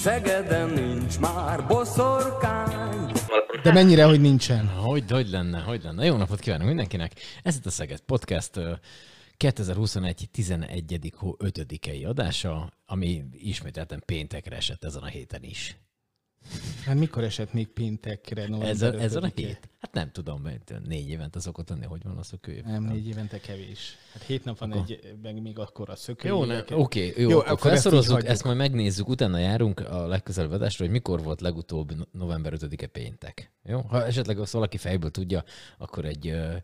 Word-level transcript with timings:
Szegeden 0.00 0.70
nincs 0.70 1.18
már 1.18 1.66
boszorkány. 1.66 3.12
De 3.62 3.72
mennyire, 3.72 4.04
hogy 4.04 4.20
nincsen? 4.20 4.68
Hogy, 4.68 5.10
hogy 5.10 5.28
lenne, 5.28 5.60
hogy 5.60 5.82
lenne. 5.82 6.04
Jó 6.04 6.16
napot 6.16 6.40
kívánok 6.40 6.66
mindenkinek. 6.66 7.12
Ez 7.42 7.56
itt 7.56 7.66
a 7.66 7.70
Szeged 7.70 8.00
Podcast 8.00 8.56
ö, 8.56 8.72
2021. 9.36 10.28
11. 10.32 11.12
hó 11.16 11.36
5 11.38 11.66
adása, 12.04 12.72
ami 12.86 13.24
ismételten 13.32 14.02
péntekre 14.06 14.56
esett 14.56 14.84
ezen 14.84 15.02
a 15.02 15.06
héten 15.06 15.42
is. 15.42 15.76
Hát 16.84 16.96
mikor 16.98 17.24
esett 17.24 17.52
még 17.52 17.68
péntekre? 17.68 18.42
Ez 18.60 18.82
a, 18.82 19.00
ez 19.00 19.14
a 19.16 19.20
5-e? 19.20 19.30
hét? 19.34 19.68
Hát 19.80 19.92
nem 19.92 20.10
tudom, 20.12 20.42
mert 20.42 20.72
négy 20.84 21.08
évente 21.08 21.40
szokott 21.40 21.68
lenni, 21.68 21.84
hogy 21.84 22.02
van 22.02 22.18
a 22.18 22.36
kölyök. 22.40 22.64
Nem, 22.64 22.82
négy 22.84 23.08
évente 23.08 23.40
kevés. 23.40 23.96
Hát 24.12 24.22
hét 24.22 24.44
nap 24.44 24.58
van 24.58 24.72
egy, 24.72 25.14
meg 25.22 25.42
még 25.42 25.58
akkor 25.58 25.90
a 25.90 25.96
szökő. 25.96 26.28
Jó, 26.28 26.44
ne, 26.44 26.62
oké, 26.70 27.06
jó, 27.06 27.12
Jó, 27.16 27.28
jó, 27.28 27.38
akkor 27.38 27.50
akkor 27.52 27.70
ezt 27.70 27.82
felsorozzuk, 27.82 28.12
hagyjuk. 28.12 28.30
ezt 28.30 28.44
majd 28.44 28.56
megnézzük, 28.56 29.08
utána 29.08 29.38
járunk 29.38 29.80
a 29.80 30.06
legközelebb 30.06 30.52
adásra, 30.52 30.84
hogy 30.84 30.92
mikor 30.94 31.22
volt 31.22 31.40
legutóbb 31.40 31.96
no- 31.96 32.12
november 32.12 32.52
5-e 32.56 32.86
péntek. 32.86 33.52
Jó? 33.62 33.80
Ha 33.80 34.04
esetleg 34.06 34.38
azt 34.38 34.52
valaki 34.52 34.76
fejből 34.76 35.10
tudja, 35.10 35.44
akkor 35.78 36.04
egy 36.04 36.28
ö, 36.28 36.56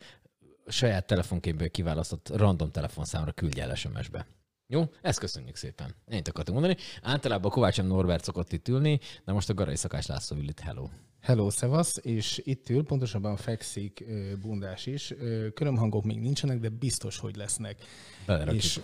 saját 0.67 1.06
telefonképből 1.06 1.70
kiválasztott 1.70 2.37
random 2.37 2.70
telefonszámra 2.70 3.33
küldje 3.33 3.62
el 3.62 3.75
SMS-be. 3.75 4.27
Jó? 4.69 4.84
Ezt 5.03 5.19
köszönjük 5.19 5.56
szépen. 5.56 5.95
Ennyit 6.06 6.28
akartam 6.28 6.55
mondani. 6.55 6.77
Általában 7.03 7.50
Kovács 7.50 7.83
M. 7.83 7.86
Norbert 7.86 8.25
szokott 8.25 8.53
itt 8.53 8.69
ülni, 8.69 9.00
de 9.25 9.33
most 9.33 9.50
a 9.50 9.55
Garai 9.55 9.77
Szakás 9.77 10.06
László 10.06 10.36
ül 10.36 10.48
itt. 10.48 10.61
Hello. 10.61 10.89
Hello, 11.20 11.50
szevasz, 11.50 11.98
és 12.03 12.41
itt 12.45 12.69
ül, 12.69 12.84
pontosabban 12.84 13.37
fekszik 13.37 14.05
bundás 14.41 14.87
is. 14.87 15.14
Körömhangok 15.55 16.05
még 16.05 16.20
nincsenek, 16.20 16.59
de 16.59 16.69
biztos, 16.69 17.19
hogy 17.19 17.37
lesznek. 17.37 17.83
Belerakjuk. 18.27 18.62
És 18.62 18.81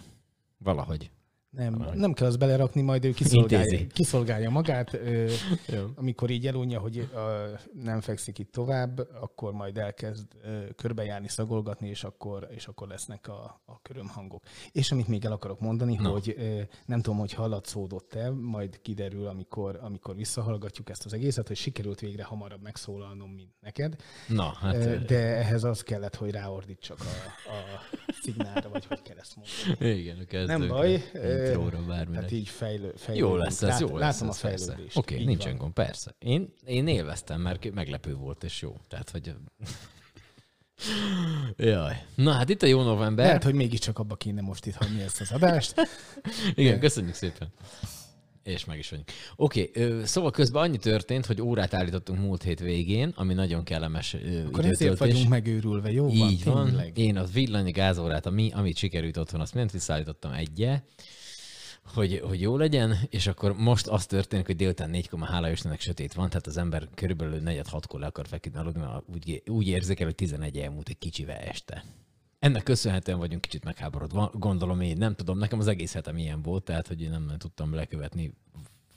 Valahogy. 0.58 1.10
Nem, 1.56 1.86
nem 1.95 2.12
kell 2.12 2.27
az 2.27 2.36
belerakni, 2.36 2.81
majd 2.81 3.05
ő 3.05 3.11
kiszolgálja, 3.12 3.64
Intézi. 3.70 3.86
kiszolgálja 3.86 4.50
magát. 4.50 4.95
Ö, 4.95 5.31
amikor 5.94 6.31
így 6.31 6.47
elunja, 6.47 6.81
hogy 6.81 7.09
ö, 7.14 7.48
nem 7.83 8.00
fekszik 8.00 8.39
itt 8.39 8.53
tovább, 8.53 9.09
akkor 9.20 9.53
majd 9.53 9.78
elkezd 9.78 10.27
ö, 10.42 10.64
körbejárni, 10.77 11.28
szagolgatni, 11.28 11.89
és 11.89 12.05
akkor, 12.05 12.48
és 12.50 12.67
akkor 12.67 12.89
lesznek 12.89 13.28
a, 13.28 13.62
a 13.64 13.81
körömhangok. 13.83 14.42
És 14.72 14.92
amit 14.92 15.09
még 15.09 15.25
el 15.25 15.33
akarok 15.33 15.61
mondani, 15.61 15.94
Na. 15.94 16.09
hogy 16.09 16.34
ö, 16.39 16.61
nem 16.86 17.00
tudom, 17.00 17.19
hogy 17.19 17.33
hallatszódott-e, 17.33 18.31
majd 18.31 18.81
kiderül, 18.83 19.27
amikor, 19.27 19.78
amikor 19.83 20.16
visszahallgatjuk 20.16 20.91
ezt 20.91 21.05
az 21.05 21.12
egészet, 21.12 21.47
hogy 21.47 21.56
sikerült 21.56 22.00
végre 22.00 22.25
hamarabb 22.25 22.62
megszólalnom, 22.62 23.31
mint 23.31 23.50
neked. 23.61 23.97
Na, 24.28 24.53
hát 24.61 24.75
ö, 24.75 24.98
De 24.98 25.19
ehhez 25.37 25.64
az 25.64 25.83
kellett, 25.83 26.14
hogy 26.14 26.31
ráordítsak 26.31 26.98
a, 27.00 27.50
a 27.50 27.81
szignálra, 28.22 28.68
vagy 28.68 28.86
hogy 28.86 29.02
kell 29.02 29.16
ezt 29.18 29.36
mondani. 29.36 29.98
igen, 29.98 30.18
a 30.18 30.24
kezdők. 30.24 30.58
Nem 30.58 30.68
baj. 30.68 31.10
Intróra 31.14 31.78
bárminek. 31.78 32.12
Tehát 32.12 32.32
így 32.32 32.48
fejlő, 32.48 32.92
fejlődünk. 32.96 33.30
Jó 33.30 33.36
lesz 33.36 33.62
ez, 33.62 33.80
jó 33.80 33.97
lesz 33.97 34.20
Látom 34.20 34.28
ez, 34.28 34.34
a 34.37 34.38
fejlődést. 34.38 34.97
Oké, 34.97 35.16
Így 35.19 35.26
nincsen 35.26 35.56
gond, 35.56 35.72
persze. 35.72 36.14
Én, 36.19 36.54
én 36.64 36.87
élveztem, 36.87 37.41
mert 37.41 37.70
meglepő 37.70 38.14
volt, 38.14 38.44
és 38.44 38.62
jó. 38.62 38.76
Tehát, 38.88 39.10
hogy... 39.10 39.34
Jaj. 41.56 42.06
Na 42.14 42.32
hát 42.32 42.48
itt 42.48 42.62
a 42.62 42.66
jó 42.66 42.82
november. 42.82 43.26
Lehet, 43.26 43.44
hogy 43.44 43.54
mégiscsak 43.54 43.98
abba 43.98 44.16
kéne 44.16 44.41
most 44.41 44.66
itt 44.66 44.75
hagyni 44.75 45.03
ezt 45.03 45.20
az 45.20 45.31
adást. 45.32 45.75
Igen, 46.54 46.81
köszönjük 46.81 47.14
szépen. 47.14 47.48
És 48.42 48.64
meg 48.64 48.78
is 48.78 48.91
vagyunk. 48.91 49.10
Oké, 49.36 49.70
ö, 49.75 50.04
szóval 50.04 50.30
közben 50.30 50.62
annyi 50.62 50.76
történt, 50.76 51.26
hogy 51.26 51.41
órát 51.41 51.75
állítottunk 51.75 52.20
múlt 52.20 52.42
hét 52.42 52.60
végén, 52.60 53.12
ami 53.16 53.34
nagyon 53.34 53.64
kellemes 53.64 54.16
Akkor 54.47 54.64
ezért 54.64 54.98
vagyunk 54.98 55.28
megőrülve, 55.28 55.92
jó 55.92 56.04
van? 56.04 56.30
Így 56.30 56.44
van. 56.44 56.66
tényleg. 56.66 56.98
Én 56.98 57.16
az 57.16 57.32
villanyi 57.32 57.70
gázórát, 57.70 58.26
ami, 58.26 58.50
amit 58.54 58.76
sikerült 58.76 59.16
otthon, 59.16 59.41
azt 59.41 59.52
mindent 59.52 59.75
visszaállítottam 59.75 60.32
egyje, 60.32 60.84
hogy, 61.84 62.20
hogy 62.25 62.41
jó 62.41 62.56
legyen, 62.56 62.97
és 63.08 63.26
akkor 63.26 63.56
most 63.56 63.86
az 63.86 64.06
történik, 64.06 64.47
hogy 64.47 64.56
délután 64.56 64.91
4, 64.91 65.10
hála 65.20 65.50
Istennek 65.50 65.81
sötét 65.81 66.12
van, 66.12 66.28
tehát 66.28 66.47
az 66.47 66.56
ember 66.56 66.88
körülbelül 66.94 67.41
negyed 67.41 67.69
hatkor 67.69 68.00
le 68.00 68.06
akar 68.06 68.26
feküdni 68.26 68.58
aludni, 68.58 68.81
mert 68.81 69.02
úgy, 69.14 69.42
úgy 69.47 69.69
érzékel, 69.69 70.06
hogy 70.06 70.14
11 70.14 70.58
elmúlt 70.58 70.88
egy 70.88 70.98
kicsivel 70.98 71.36
este. 71.38 71.84
Ennek 72.42 72.62
köszönhetően 72.62 73.19
vagyunk 73.19 73.41
kicsit 73.41 73.64
megháborodva. 73.64 74.30
Gondolom 74.34 74.80
én, 74.80 74.97
nem 74.97 75.14
tudom, 75.14 75.38
nekem 75.38 75.58
az 75.58 75.66
egész 75.66 75.92
hetem 75.92 76.19
ilyen 76.19 76.42
volt, 76.42 76.64
tehát 76.64 76.86
hogy 76.86 77.03
én 77.03 77.10
nem 77.10 77.34
tudtam 77.38 77.75
lekövetni 77.75 78.32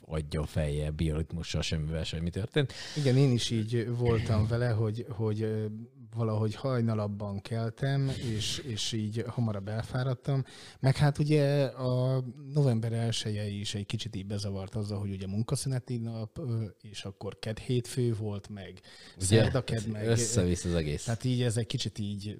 adja 0.00 0.46
fejjel, 0.46 0.90
bioritmussal, 0.90 1.62
semmivel 1.62 2.04
sem, 2.04 2.22
mi 2.22 2.30
történt. 2.30 2.72
Igen, 2.96 3.16
én 3.16 3.32
is 3.32 3.50
így 3.50 3.96
voltam 3.96 4.46
vele, 4.46 4.68
hogy, 4.68 5.06
hogy 5.08 5.68
valahogy 6.14 6.54
hajnalabban 6.54 7.40
keltem, 7.40 8.12
és, 8.36 8.58
és 8.58 8.92
így 8.92 9.24
hamarabb 9.26 9.68
elfáradtam. 9.68 10.44
Meg 10.80 10.96
hát 10.96 11.18
ugye 11.18 11.64
a 11.64 12.24
november 12.54 12.92
1 12.92 13.58
is 13.60 13.74
egy 13.74 13.86
kicsit 13.86 14.16
így 14.16 14.26
bezavart 14.26 14.74
azzal, 14.74 14.98
hogy 14.98 15.10
ugye 15.10 15.26
munkaszüneti 15.26 15.96
nap, 15.96 16.40
és 16.80 17.04
akkor 17.04 17.38
ked 17.38 17.58
hétfő 17.58 18.14
volt, 18.14 18.48
meg 18.48 18.80
szerda 19.16 19.64
ked, 19.64 19.86
meg... 19.86 20.06
Összevisz 20.06 20.64
az 20.64 20.74
egész. 20.74 21.04
Tehát 21.04 21.24
így 21.24 21.42
ez 21.42 21.56
egy 21.56 21.66
kicsit 21.66 21.98
így 21.98 22.38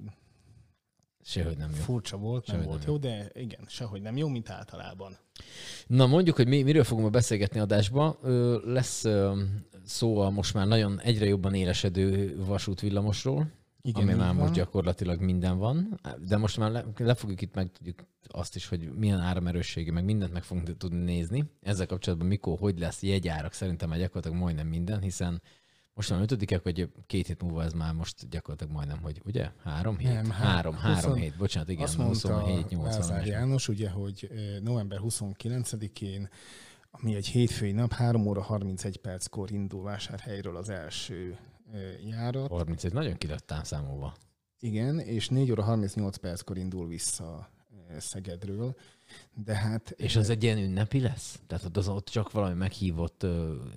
Sehogy 1.28 1.56
nem 1.56 1.70
jó. 1.70 1.82
furcsa 1.82 2.16
volt, 2.16 2.46
nem 2.46 2.56
Sehogy 2.56 2.66
volt 2.66 2.80
nem 2.86 2.90
jó, 2.90 2.98
de 2.98 3.30
igen, 3.34 3.60
sehogy 3.66 4.02
nem 4.02 4.16
jó, 4.16 4.28
mint 4.28 4.50
általában. 4.50 5.16
Na 5.86 6.06
mondjuk, 6.06 6.36
hogy 6.36 6.48
mi, 6.48 6.62
miről 6.62 6.84
fogunk 6.84 7.10
beszélgetni 7.10 7.60
adásba. 7.60 8.18
Ö, 8.22 8.58
Lesz 8.64 9.04
ö, 9.04 9.42
szó 9.84 10.18
a 10.18 10.30
most 10.30 10.54
már 10.54 10.66
nagyon 10.66 11.00
egyre 11.00 11.26
jobban 11.26 11.54
élesedő 11.54 12.36
vasútvillamosról, 12.44 13.50
Igen, 13.82 14.02
ami 14.02 14.12
már 14.14 14.26
van. 14.26 14.36
most 14.36 14.52
gyakorlatilag 14.52 15.20
minden 15.20 15.58
van, 15.58 16.00
de 16.26 16.36
most 16.36 16.58
már 16.58 16.70
le, 16.70 16.84
le 16.96 17.14
fogjuk 17.14 17.40
itt 17.40 17.54
meg 17.54 17.72
tudjuk 17.72 18.06
azt 18.28 18.56
is, 18.56 18.68
hogy 18.68 18.92
milyen 18.92 19.20
áramerőssége, 19.20 19.92
meg 19.92 20.04
mindent 20.04 20.32
meg 20.32 20.42
fogunk 20.42 20.76
tudni 20.76 21.04
nézni. 21.04 21.44
Ezzel 21.62 21.86
kapcsolatban 21.86 22.28
mikor, 22.28 22.58
hogy 22.58 22.78
lesz 22.78 23.02
jegyárak, 23.02 23.52
szerintem 23.52 23.88
már 23.88 23.98
gyakorlatilag 23.98 24.38
majdnem 24.42 24.66
minden, 24.66 25.00
hiszen 25.00 25.42
most 25.96 26.10
már 26.10 26.20
ötödikek, 26.20 26.62
hogy 26.62 26.90
két 27.06 27.26
hét 27.26 27.42
múlva 27.42 27.62
ez 27.62 27.72
már 27.72 27.92
most 27.92 28.28
gyakorlatilag 28.28 28.72
majdnem, 28.72 28.98
hogy 29.02 29.20
ugye? 29.24 29.50
Három 29.62 29.98
hét? 29.98 30.12
Nem, 30.12 30.30
há- 30.30 30.44
három, 30.44 30.74
három 30.74 31.10
20 31.12 31.20
hét, 31.20 31.36
bocsánat, 31.36 31.68
igen, 31.68 31.82
Azt 31.84 31.96
mondta 31.96 32.40
27, 32.40 32.68
80 32.68 33.00
Lázár 33.00 33.26
János, 33.26 33.68
ugye, 33.68 33.90
hogy 33.90 34.30
november 34.62 35.00
29-én, 35.02 36.28
ami 36.90 37.14
egy 37.14 37.26
hétfői 37.26 37.72
nap, 37.72 37.92
3 37.92 38.26
óra 38.26 38.42
31 38.42 38.96
perckor 38.96 39.50
indul 39.50 39.82
vásárhelyről 39.82 40.56
az 40.56 40.68
első 40.68 41.38
járat. 42.04 42.48
31, 42.48 42.92
nagyon 42.92 43.16
ki 43.16 43.26
lett 43.26 43.54
számolva. 43.62 44.14
Igen, 44.60 44.98
és 44.98 45.28
4 45.28 45.50
óra 45.50 45.62
38 45.62 46.16
perckor 46.16 46.56
indul 46.58 46.86
vissza 46.86 47.50
Szegedről. 47.98 48.76
De 49.44 49.54
hát... 49.54 49.90
És 49.90 50.16
az 50.16 50.30
egy 50.30 50.42
ilyen 50.42 50.58
ünnepi 50.58 51.00
lesz? 51.00 51.40
Tehát 51.46 51.64
ott, 51.64 51.76
az, 51.76 51.88
ott 51.88 52.08
csak 52.08 52.30
valami 52.32 52.54
meghívott, 52.54 53.26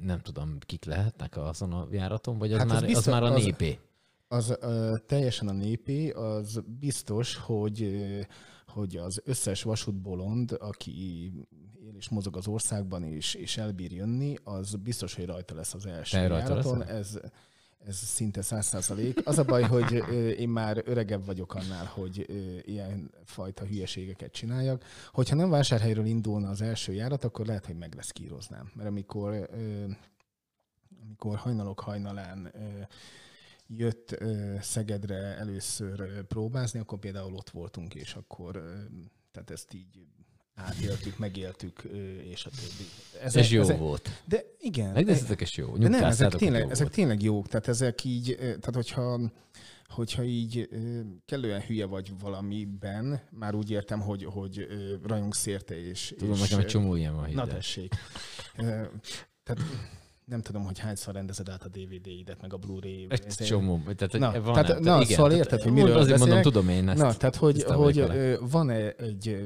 nem 0.02 0.20
tudom, 0.20 0.58
kik 0.59 0.86
lehetnek 0.86 1.38
azon 1.38 1.74
a 1.74 1.88
járaton, 1.92 2.38
vagy 2.38 2.53
az, 2.53 2.58
Hát 2.58 2.68
az 2.68 2.74
már, 2.74 2.84
az 2.84 2.88
biztos- 2.90 3.14
már 3.14 3.24
a 3.24 3.34
az- 3.34 3.44
népé? 3.44 3.80
Az 4.28 4.58
ö, 4.59 4.96
teljesen 5.08 5.48
a 5.48 5.52
népé, 5.52 6.09
az 6.09 6.62
biztos, 6.80 7.36
hogy 7.36 7.81
ö, 7.83 8.19
hogy 8.68 8.98
az 8.98 9.22
összes 9.25 9.63
vasútbolond, 9.63 10.57
aki 10.60 11.24
él 11.24 11.48
és 11.98 12.10
mozog 12.10 12.38
az 12.38 12.48
országban 12.48 13.04
és, 13.04 13.33
és 13.33 13.57
elbír 13.57 13.92
jönni, 13.92 14.36
az 14.44 14.75
biztos, 14.75 15.16
hogy 15.16 15.25
rajta 15.25 15.56
lesz 15.56 15.74
az 15.74 15.86
első 15.86 16.18
Te 16.18 16.22
járaton. 16.24 16.83
Ez, 16.83 17.19
ez 17.86 17.96
szinte 17.96 18.42
száz 18.42 18.66
százalék. 18.66 19.28
Az 19.28 19.38
a 19.38 19.44
baj, 19.44 19.64
hogy 19.64 19.92
én 20.40 20.50
már 20.50 20.81
öregebb 20.86 21.26
vagyok 21.26 21.56
annál, 21.56 21.86
hogy 21.86 22.26
ilyen 22.66 23.12
fajta 23.24 23.66
hülyeségeket 23.66 24.31
csináljak. 24.31 24.84
Hogyha 25.12 25.36
nem 25.36 25.50
vásárhelyről 25.50 26.06
indulna 26.06 26.50
az 26.50 26.62
első 26.62 26.94
járat, 26.94 27.24
akkor 27.24 27.46
lehet, 27.46 27.66
hogy 27.66 27.78
meg 27.78 27.96
lesz 27.96 28.12
kíroznám. 28.12 28.72
Mert 28.74 28.90
amikor, 28.90 29.50
amikor 31.04 31.38
hajnalok 31.38 31.80
hajnalán 31.80 32.54
jött 33.68 34.24
Szegedre 34.62 35.38
először 35.38 36.24
próbázni, 36.26 36.80
akkor 36.80 37.00
például 37.00 37.34
ott 37.34 37.50
voltunk, 37.50 37.96
és 37.96 38.14
akkor 38.14 38.64
tehát 39.31 39.50
ezt 39.50 39.74
így 39.74 40.08
átéltük, 40.65 41.17
megéltük, 41.17 41.81
és 42.29 42.45
a 42.45 42.50
többi. 42.50 43.38
Ez 43.39 43.51
jó 43.51 43.63
volt. 43.63 44.09
De 44.25 44.44
igen. 44.59 44.94
Megnéztetek, 44.94 45.41
és 45.41 45.57
jó. 45.57 45.77
De 45.77 45.88
nem, 45.88 46.03
ezek 46.03 46.33
tényleg, 46.35 46.61
jó 46.61 46.69
ezek 46.69 46.83
volt. 46.83 46.94
tényleg 46.94 47.21
jók. 47.21 47.47
Tehát 47.47 47.67
ezek 47.67 48.03
így, 48.03 48.35
tehát 48.39 48.75
hogyha 48.75 49.19
hogyha 49.89 50.23
így 50.23 50.69
kellően 51.25 51.61
hülye 51.61 51.85
vagy 51.85 52.11
valamiben, 52.19 53.21
már 53.29 53.56
úgy 53.56 53.71
értem, 53.71 54.00
hogy, 54.01 54.23
hogy 54.23 54.67
rajongsz 55.03 55.45
érte, 55.45 55.88
és... 55.88 56.13
Tudom, 56.17 56.33
és, 56.33 56.39
nekem 56.39 56.59
egy 56.59 56.65
csomó 56.65 56.95
ilyen 56.95 57.15
van, 57.15 57.29
Na 57.33 57.47
tessék. 57.47 57.94
Tehát 59.44 59.63
nem 60.25 60.41
tudom, 60.41 60.63
hogy 60.63 60.79
hányszor 60.79 61.13
rendezed 61.13 61.50
át 61.50 61.63
a 61.63 61.67
DVD-idet, 61.67 62.41
meg 62.41 62.53
a 62.53 62.57
Blu-ray. 62.57 63.07
Egy 63.09 63.25
csomó. 63.27 63.81
Tehát, 63.95 64.13
Na, 64.33 64.41
van 64.41 64.53
tehát- 64.53 64.67
nem- 64.67 64.81
na, 64.83 65.01
igen, 65.01 65.15
szóval 65.15 65.29
tehát 65.29 65.45
érted, 65.45 65.61
hogy 65.61 65.71
miről 65.71 65.97
Azért 65.97 66.17
mondom, 66.19 66.38
beszélek? 66.38 66.44
tudom 66.44 66.69
én 66.69 66.89
ezt. 66.89 67.01
Na, 67.01 67.13
tehát 67.13 67.35
hogy, 67.35 67.63
hogy 67.63 68.06
van-e 68.39 68.91
egy, 68.91 69.44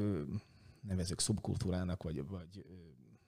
nevezük 0.87 1.19
szubkultúrának, 1.19 2.03
vagy, 2.03 2.27
vagy 2.27 2.65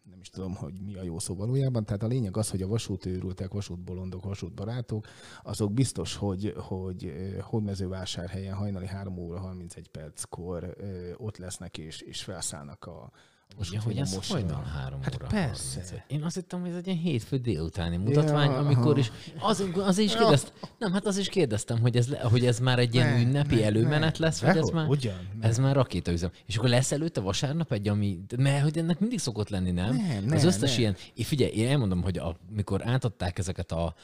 nem 0.10 0.19
is 0.19 0.30
tudom, 0.30 0.56
hogy 0.56 0.81
mi 0.81 0.96
a 0.96 1.04
jó 1.04 1.19
szó 1.19 1.36
valójában. 1.36 1.86
Tehát 1.86 2.04
a 2.04 2.07
lényeg 2.07 2.38
az, 2.38 2.50
hogy 2.50 2.62
a 2.62 2.68
vasútőrültek, 2.68 3.52
vasútbolondok, 3.52 4.24
vasútbarátok, 4.24 5.07
azok 5.44 5.74
biztos, 5.74 6.16
hogy, 6.16 6.54
hogy 6.57 7.13
hódmezővásárhelyen 7.42 8.56
hajnali 8.56 8.88
3 8.88 9.18
óra 9.18 9.40
31 9.40 9.88
perckor 9.88 10.75
ott 11.18 11.38
lesznek 11.38 11.78
és, 11.78 12.02
és 12.02 12.24
felszállnak 12.24 12.86
a, 12.86 13.12
a 13.60 13.63
Ja, 13.72 13.81
hogy 13.81 13.98
ez 13.98 14.28
hajnal 14.28 14.63
három 14.63 15.02
Hát 15.02 15.16
óra. 15.16 15.28
persze. 15.28 15.80
31. 15.80 16.04
Én 16.07 16.24
azt 16.24 16.36
hittem, 16.36 16.60
hogy 16.62 16.69
ez 16.69 16.75
egy 16.75 16.88
ilyen 16.88 17.00
hétfő 17.00 17.38
délutáni 17.38 17.98
mutatvány, 17.98 18.50
Ja, 18.50 18.57
amikor 18.57 18.98
is, 18.98 19.12
az, 19.40 19.63
az 19.75 19.98
is 19.98 20.16
kérdeztem, 20.16 20.54
nem, 20.80 20.94
hát 20.94 21.06
az 21.06 21.18
is 21.18 21.30
kérdeztem, 21.30 21.80
hogy 21.80 21.96
ez, 21.98 22.07
hogy 22.22 22.46
ez 22.46 22.60
már 22.60 22.80
egy 22.80 22.94
ilyen 22.94 23.13
Ne, 23.13 23.19
ünnepi 23.22 23.56
ne, 23.56 23.63
előmenet 23.66 24.19
ne. 24.19 24.25
lesz, 24.25 24.40
vagy 24.40 24.57
ez 24.57 24.69
már, 24.69 24.88
ugyan, 24.88 25.28
ne. 25.42 25.48
ez 25.48 25.57
már 25.57 25.75
rakétaüzem. 25.75 26.31
És 26.46 26.57
akkor 26.57 26.69
lesz 26.69 26.92
előtte 26.92 27.19
vasárnap 27.22 27.72
egy, 27.72 27.88
ami, 27.88 28.19
mert 28.38 28.63
hogy 28.63 28.78
ennek 28.78 29.00
mindig 29.00 29.19
szokott 29.19 29.50
lenni, 29.50 29.72
nem? 29.72 29.90
Az 30.31 30.42
ne, 30.42 30.48
összes 30.48 30.74
ne. 30.74 30.80
ilyen, 30.80 30.96
én 31.13 31.25
figyelj, 31.25 31.52
én 31.52 31.68
elmondom, 31.68 32.02
hogy 32.04 32.18
amikor 32.50 32.88
átadták 32.88 33.38
ezeket 33.38 33.72
a 33.72 33.96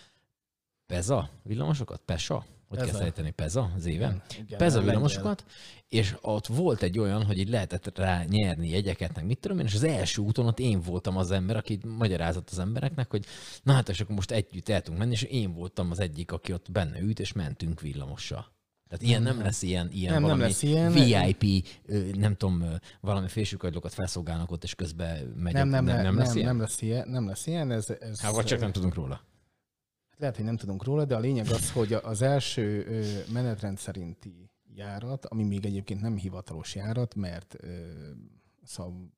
Peza 0.85 1.29
villamosokat, 1.43 2.01
Pesa, 2.05 2.45
hogy 2.71 2.79
kell 2.79 2.87
Peza. 2.87 2.99
szejteni, 2.99 3.31
Peza 3.31 3.71
az 3.75 3.85
éven? 3.85 4.21
Igen, 4.39 4.57
Peza 4.57 4.81
villamosokat, 4.81 5.45
és 5.89 6.15
ott 6.21 6.47
volt 6.47 6.81
egy 6.81 6.99
olyan, 6.99 7.23
hogy 7.23 7.37
így 7.37 7.49
lehetett 7.49 7.97
rá 7.97 8.23
nyerni 8.23 8.69
jegyeket, 8.69 9.15
meg 9.15 9.25
mit 9.25 9.39
tudom 9.39 9.59
én, 9.59 9.65
és 9.65 9.73
az 9.75 9.83
első 9.83 10.21
úton 10.21 10.45
ott 10.45 10.59
én 10.59 10.81
voltam 10.81 11.17
az 11.17 11.31
ember, 11.31 11.55
aki 11.55 11.79
magyarázott 11.97 12.49
az 12.49 12.59
embereknek, 12.59 13.09
hogy 13.09 13.25
na 13.63 13.73
hát, 13.73 13.89
és 13.89 13.99
akkor 13.99 14.15
most 14.15 14.31
együtt 14.31 14.69
el 14.69 14.81
tudunk 14.81 14.99
menni, 15.01 15.11
és 15.11 15.21
én 15.21 15.53
voltam 15.53 15.91
az 15.91 15.99
egyik, 15.99 16.31
aki 16.31 16.53
ott 16.53 16.71
benne 16.71 16.99
ült, 16.99 17.19
és 17.19 17.33
mentünk 17.33 17.81
villamossal. 17.81 18.51
Tehát 18.91 19.05
ilyen 19.05 19.21
nem 19.21 19.41
lesz 19.41 19.61
ilyen, 19.61 19.89
ilyen 19.91 20.13
Nem, 20.13 20.21
nem 20.21 20.29
valami 20.29 20.41
lesz 20.41 20.61
ilyen. 20.61 20.91
VIP, 20.91 21.67
nem 22.15 22.35
tudom, 22.35 22.63
valami 23.01 23.27
fésűkagylókat 23.27 23.93
felszolgálnak 23.93 24.51
ott, 24.51 24.63
és 24.63 24.75
közben 24.75 25.33
megy. 25.37 25.53
Nem, 25.53 25.69
nem, 25.69 25.85
nem, 25.85 26.01
nem, 26.01 26.17
lesz 26.17 26.27
nem, 26.27 26.37
ilyen? 26.37 26.47
nem 26.47 26.59
lesz 26.59 26.81
ilyen. 26.81 27.07
Nem 27.09 27.27
lesz 27.27 27.47
ilyen 27.47 27.71
ez, 27.71 27.89
ez, 27.99 28.19
Hát, 28.19 28.33
vagy 28.33 28.45
csak 28.45 28.59
nem 28.59 28.71
tudunk 28.71 28.93
róla. 28.93 29.21
Lehet, 30.21 30.35
hogy 30.35 30.45
nem 30.45 30.57
tudunk 30.57 30.83
róla, 30.83 31.05
de 31.05 31.15
a 31.15 31.19
lényeg 31.19 31.47
az, 31.47 31.71
hogy 31.71 31.93
az 31.93 32.21
első 32.21 32.85
menetrend 33.33 33.77
szerinti 33.77 34.49
járat, 34.75 35.25
ami 35.25 35.43
még 35.43 35.65
egyébként 35.65 36.01
nem 36.01 36.17
hivatalos 36.17 36.75
járat, 36.75 37.15
mert 37.15 37.55
szóval 38.63 39.13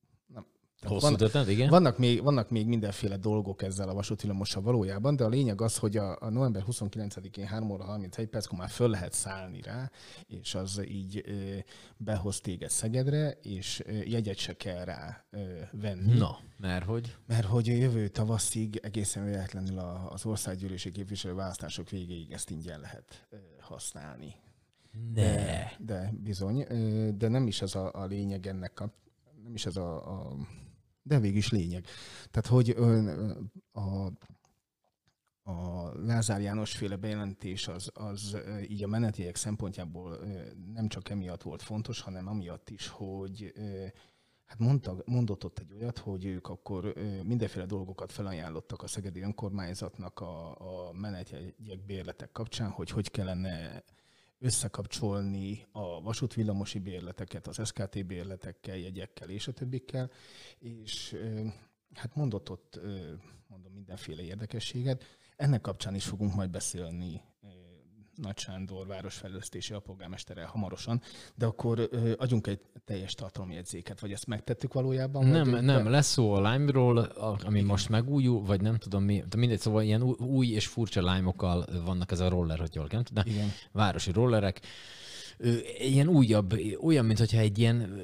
Hosszú 0.83 1.15
történet, 1.15 1.47
igen? 1.49 1.69
vannak, 1.69 1.97
még, 1.97 2.23
vannak 2.23 2.49
még 2.49 2.67
mindenféle 2.67 3.17
dolgok 3.17 3.61
ezzel 3.61 3.89
a 3.89 3.93
vasútvillamossal 3.93 4.61
valójában, 4.61 5.15
de 5.15 5.23
a 5.23 5.27
lényeg 5.29 5.61
az, 5.61 5.77
hogy 5.77 5.97
a, 5.97 6.17
a 6.19 6.29
november 6.29 6.63
29-én 6.71 7.45
3 7.45 7.71
óra 7.71 7.83
31 7.83 8.27
perckor 8.27 8.57
már 8.59 8.69
föl 8.69 8.89
lehet 8.89 9.13
szállni 9.13 9.61
rá, 9.61 9.91
és 10.27 10.55
az 10.55 10.81
így 10.87 11.23
ö, 11.25 11.55
behoz 11.97 12.39
téged 12.39 12.69
Szegedre, 12.69 13.29
és 13.41 13.83
ö, 13.85 13.91
jegyet 13.91 14.37
se 14.37 14.53
kell 14.53 14.83
rá 14.83 15.25
ö, 15.29 15.39
venni. 15.71 16.17
Na, 16.17 16.37
mert 16.57 16.85
hogy? 16.85 17.15
Mert 17.27 17.45
hogy 17.45 17.69
a 17.69 17.73
jövő 17.73 18.07
tavaszig 18.07 18.79
egészen 18.83 19.25
véletlenül 19.25 19.77
a- 19.79 20.11
az 20.11 20.25
országgyűlési 20.25 20.91
képviselő 20.91 21.33
választások 21.33 21.89
végéig 21.89 22.31
ezt 22.31 22.49
ingyen 22.49 22.79
lehet 22.79 23.27
ö, 23.29 23.35
használni. 23.59 24.35
Ne. 25.13 25.65
De 25.79 26.13
bizony, 26.23 26.65
ö, 26.69 27.09
de 27.17 27.27
nem 27.27 27.47
is 27.47 27.61
ez 27.61 27.75
a, 27.75 27.91
a 27.93 28.05
lényeg 28.05 28.47
ennek 28.47 28.79
a, 28.79 28.93
nem 29.43 29.53
is 29.53 29.65
ez 29.65 29.75
a, 29.75 29.95
a 30.11 30.35
de 31.03 31.19
végig 31.19 31.37
is 31.37 31.51
lényeg. 31.51 31.85
Tehát, 32.31 32.47
hogy 32.47 32.69
a, 33.71 34.05
a 35.51 35.91
Lázár 36.05 36.41
János 36.41 36.75
féle 36.77 36.95
bejelentés 36.95 37.67
az, 37.67 37.89
az 37.93 38.37
így 38.69 38.83
a 38.83 38.87
menetjegyek 38.87 39.35
szempontjából 39.35 40.19
nem 40.73 40.87
csak 40.87 41.09
emiatt 41.09 41.41
volt 41.41 41.61
fontos, 41.61 42.01
hanem 42.01 42.27
amiatt 42.27 42.69
is, 42.69 42.87
hogy 42.87 43.53
Hát 44.45 44.61
mondta, 44.61 44.95
mondott 45.05 45.45
ott 45.45 45.59
egy 45.59 45.73
olyat, 45.73 45.97
hogy 45.97 46.25
ők 46.25 46.47
akkor 46.47 46.93
mindenféle 47.23 47.65
dolgokat 47.65 48.11
felajánlottak 48.11 48.83
a 48.83 48.87
Szegedi 48.87 49.21
Önkormányzatnak 49.21 50.19
a, 50.19 50.49
a 50.87 50.91
menetjegyek 50.91 51.85
bérletek 51.85 52.31
kapcsán, 52.31 52.69
hogy 52.69 52.89
hogy 52.89 53.11
kellene 53.11 53.83
összekapcsolni 54.43 55.65
a 55.71 56.01
vasútvillamosi 56.01 56.79
bérleteket, 56.79 57.47
az 57.47 57.67
SKT 57.67 58.05
bérletekkel, 58.05 58.77
jegyekkel 58.77 59.29
és 59.29 59.47
a 59.47 59.51
többikkel, 59.51 60.11
és 60.59 61.15
hát 61.93 62.15
mondott 62.15 62.49
ott, 62.49 62.79
mondom, 63.47 63.73
mindenféle 63.73 64.21
érdekességet. 64.21 65.03
Ennek 65.35 65.61
kapcsán 65.61 65.95
is 65.95 66.05
fogunk 66.05 66.35
majd 66.35 66.49
beszélni 66.49 67.21
Nagy 68.15 68.37
Sándor 68.37 68.87
városfejlesztési 68.87 69.73
alpolgármesterrel 69.73 70.45
hamarosan, 70.45 71.01
de 71.35 71.45
akkor 71.45 71.89
adjunk 72.17 72.47
egy 72.47 72.59
teljes 72.85 73.13
tartalomjegyzéket, 73.13 73.99
vagy 73.99 74.11
ezt 74.11 74.27
megtettük 74.27 74.73
valójában? 74.73 75.25
Nem, 75.25 75.51
vagy, 75.51 75.61
nem, 75.61 75.89
lesz 75.89 76.07
szó 76.11 76.33
a 76.33 76.51
Lime-ról, 76.51 76.97
ami 77.43 77.61
most 77.61 77.89
megújul, 77.89 78.43
vagy 78.43 78.61
nem 78.61 78.77
tudom 78.77 79.03
mi, 79.03 79.23
de 79.29 79.37
mindegy, 79.37 79.59
szóval 79.59 79.83
ilyen 79.83 80.03
új- 80.03 80.49
és 80.51 80.67
furcsa 80.67 81.13
lime-okkal 81.13 81.65
vannak 81.85 82.11
ez 82.11 82.19
a 82.19 82.29
roller, 82.29 82.59
hogy 82.59 82.75
jól 82.75 82.87
nem 82.91 83.03
tudom, 83.03 83.23
Igen. 83.27 83.51
városi 83.71 84.11
rollerek. 84.11 84.61
Ilyen 85.79 86.07
újabb, 86.07 86.59
olyan, 86.81 87.05
mint 87.05 87.19
hogyha 87.19 87.37
egy 87.37 87.59
ilyen, 87.59 88.01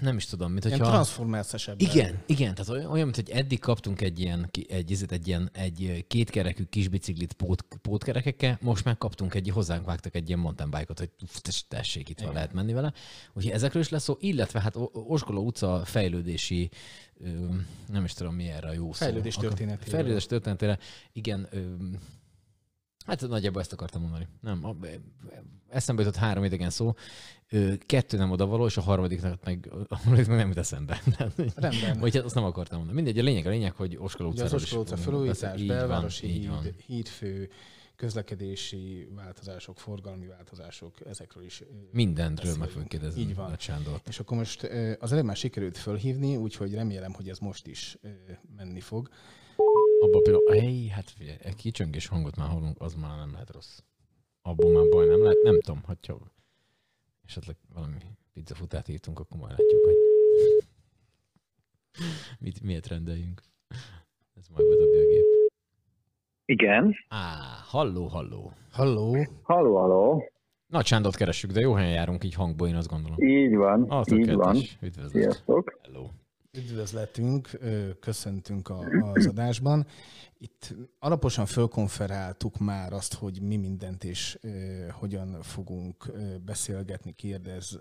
nem 0.00 0.16
is 0.16 0.24
tudom, 0.24 0.52
mint 0.52 0.62
hogyha... 0.62 0.84
transformers 0.84 1.68
Igen, 1.76 2.22
igen, 2.26 2.54
tehát 2.54 2.68
olyan, 2.68 2.90
olyan, 2.90 3.04
mint 3.04 3.16
hogy 3.16 3.30
eddig 3.30 3.60
kaptunk 3.60 4.00
egy 4.00 4.20
ilyen, 4.20 4.50
egy, 4.68 5.06
egy, 5.08 5.28
ilyen 5.28 5.50
egy 5.52 6.04
kétkerekű 6.08 6.64
kis 6.64 6.88
biciklit 6.88 7.32
pót, 7.32 7.64
pótkerekekkel, 7.82 8.58
most 8.62 8.84
meg 8.84 8.98
kaptunk 8.98 9.34
egy, 9.34 9.48
hozzánk 9.48 9.86
vágtak 9.86 10.14
egy 10.14 10.28
ilyen 10.28 10.40
mountain 10.40 10.70
bike-ot, 10.70 10.98
hogy 10.98 11.10
tessék, 11.68 12.08
itt 12.08 12.20
van, 12.20 12.32
lehet 12.32 12.52
menni 12.52 12.72
vele. 12.72 12.92
Úgyhogy 13.32 13.52
ezekről 13.52 13.82
is 13.82 13.88
lesz 13.88 14.02
szó, 14.02 14.16
illetve 14.20 14.60
hát 14.60 14.74
Oskoló 14.92 15.44
utca 15.44 15.82
fejlődési, 15.84 16.70
nem 17.86 18.04
is 18.04 18.12
tudom 18.12 18.34
mi 18.34 18.48
erre 18.48 18.68
a 18.68 18.72
jó 18.72 18.92
szó. 18.92 19.04
Fejlődés 19.04 19.36
Akkor- 19.36 19.48
történetéről. 19.48 19.94
Fejlődés 19.94 20.26
történetére, 20.26 20.78
igen, 21.12 21.48
Hát 23.06 23.28
nagyjából 23.28 23.60
ezt 23.60 23.72
akartam 23.72 24.02
mondani. 24.02 24.28
Nem, 24.40 24.76
eszembe 25.72 26.02
jutott 26.02 26.18
három 26.18 26.44
idegen 26.44 26.70
szó, 26.70 26.94
kettő 27.86 28.16
nem 28.16 28.30
odavaló, 28.30 28.66
és 28.66 28.76
a 28.76 28.80
harmadiknak 28.80 29.44
meg, 29.44 29.68
a 29.88 29.96
harmadik 29.96 30.26
meg 30.26 30.36
nem 30.36 30.48
jut 30.48 30.56
eszembe. 30.56 31.02
Rendben. 31.54 31.98
Vagy 32.00 32.14
hát 32.14 32.24
azt 32.24 32.34
nem 32.34 32.44
akartam 32.44 32.78
mondani. 32.78 33.02
Mindegy, 33.02 33.18
a 33.18 33.22
lényeg 33.22 33.46
a 33.46 33.50
lényeg, 33.50 33.72
hogy 33.72 33.96
Oskoló 34.00 34.28
Ugye 34.28 34.42
utcáról 34.42 34.56
az 34.60 34.62
is 34.66 34.72
Oskoló 34.72 34.82
utca 34.82 34.96
felújítás, 34.96 35.62
belvárosi 35.62 36.46
van. 36.46 36.62
híd, 36.62 36.74
hídfő, 36.86 37.50
közlekedési 37.96 39.08
változások, 39.14 39.78
forgalmi 39.78 40.26
változások, 40.26 41.06
ezekről 41.06 41.44
is. 41.44 41.60
ö, 41.60 41.64
Mindenről 41.92 42.56
meg 42.56 42.68
fogunk 42.68 42.88
kérdezni. 42.88 43.20
Így 43.20 43.34
van. 43.34 43.48
Nagy 43.48 43.60
Sándort. 43.60 44.08
És 44.08 44.18
akkor 44.18 44.36
most 44.36 44.62
az 44.98 45.12
előbb 45.12 45.24
már 45.24 45.36
sikerült 45.36 45.78
fölhívni, 45.78 46.36
úgyhogy 46.36 46.74
remélem, 46.74 47.12
hogy 47.12 47.28
ez 47.28 47.38
most 47.38 47.66
is 47.66 47.98
menni 48.56 48.80
fog. 48.80 49.08
Abban 50.00 50.18
a 50.18 50.22
pillanatban, 50.22 50.58
hey, 50.58 50.88
hát 50.88 51.10
figyelj, 51.10 51.36
egy 51.42 51.54
kicsöngés 51.54 52.06
hangot 52.06 52.36
már 52.36 52.48
hallunk, 52.48 52.80
az 52.80 52.94
már 52.94 53.16
nem 53.18 53.32
lehet 53.32 53.50
rossz. 53.50 53.78
Abból 54.42 54.72
már 54.72 54.88
baj 54.88 55.06
nem 55.06 55.22
lehet, 55.22 55.42
nem 55.42 55.60
tudom, 55.60 55.82
hogyha 55.84 56.18
esetleg 57.26 57.56
valami 57.74 57.96
pizzafutát 58.32 58.88
írtunk, 58.88 59.18
akkor 59.18 59.36
majd 59.38 59.50
látjuk, 59.58 59.84
hogy 59.84 59.96
mit, 62.38 62.62
miért 62.62 62.86
rendeljünk. 62.86 63.42
Ez 64.36 64.48
majd 64.48 64.68
bedobja 64.68 65.00
a 65.00 65.04
gép. 65.04 65.24
Igen. 66.44 66.94
Á, 67.08 67.34
halló, 67.64 68.06
halló. 68.06 68.52
Halló, 68.70 69.26
Halló, 69.42 69.76
halló. 69.76 70.24
Nagy 70.66 70.86
Sándort 70.86 71.16
keressük, 71.16 71.50
de 71.50 71.60
jó 71.60 71.72
helyen 71.72 71.92
járunk 71.92 72.24
így 72.24 72.34
hangból, 72.34 72.68
én 72.68 72.74
azt 72.76 72.88
gondolom. 72.88 73.22
Így 73.22 73.54
van, 73.54 73.82
Ah, 73.90 74.04
így 74.12 74.32
van. 74.34 74.56
Üdvözlet. 74.80 75.10
Sziasztok. 75.22 75.78
Hello. 75.82 76.08
Üdvözletünk, 76.52 77.50
köszöntünk 78.00 78.70
az 79.14 79.26
adásban. 79.26 79.86
Itt 80.38 80.74
alaposan 80.98 81.46
fölkonferáltuk 81.46 82.58
már 82.58 82.92
azt, 82.92 83.14
hogy 83.14 83.42
mi 83.42 83.56
mindent 83.56 84.04
és 84.04 84.38
hogyan 84.90 85.42
fogunk 85.42 86.12
beszélgetni, 86.44 87.12
kérdezni 87.12 87.80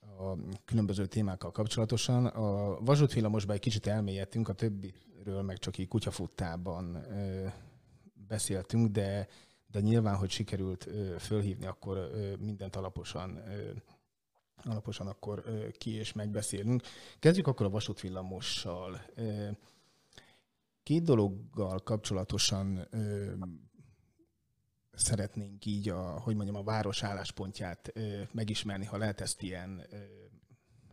a 0.00 0.36
különböző 0.64 1.06
témákkal 1.06 1.50
kapcsolatosan. 1.50 2.26
A 2.26 2.80
vasútvillamosban 2.80 3.54
egy 3.54 3.60
kicsit 3.60 3.86
elmélyedtünk, 3.86 4.48
a 4.48 4.52
többiről 4.52 5.42
meg 5.42 5.58
csak 5.58 5.78
így 5.78 5.88
kutyafuttában 5.88 7.06
beszéltünk, 8.28 8.90
de, 8.90 9.28
de 9.66 9.80
nyilván, 9.80 10.16
hogy 10.16 10.30
sikerült 10.30 10.88
fölhívni, 11.18 11.66
akkor 11.66 12.10
mindent 12.40 12.76
alaposan 12.76 13.42
alaposan 14.64 15.06
akkor 15.06 15.44
ki 15.78 15.90
és 15.90 16.12
megbeszélünk. 16.12 16.82
Kezdjük 17.18 17.46
akkor 17.46 17.66
a 17.66 17.70
vasútvillamossal. 17.70 19.00
Két 20.82 21.02
dologgal 21.02 21.78
kapcsolatosan 21.78 22.88
szeretnénk 24.92 25.64
így 25.64 25.88
a, 25.88 26.00
hogy 26.00 26.34
mondjam, 26.34 26.56
a 26.56 26.62
város 26.62 27.02
álláspontját 27.02 27.92
megismerni, 28.32 28.84
ha 28.84 28.96
lehet 28.96 29.20
ezt 29.20 29.42
ilyen 29.42 29.86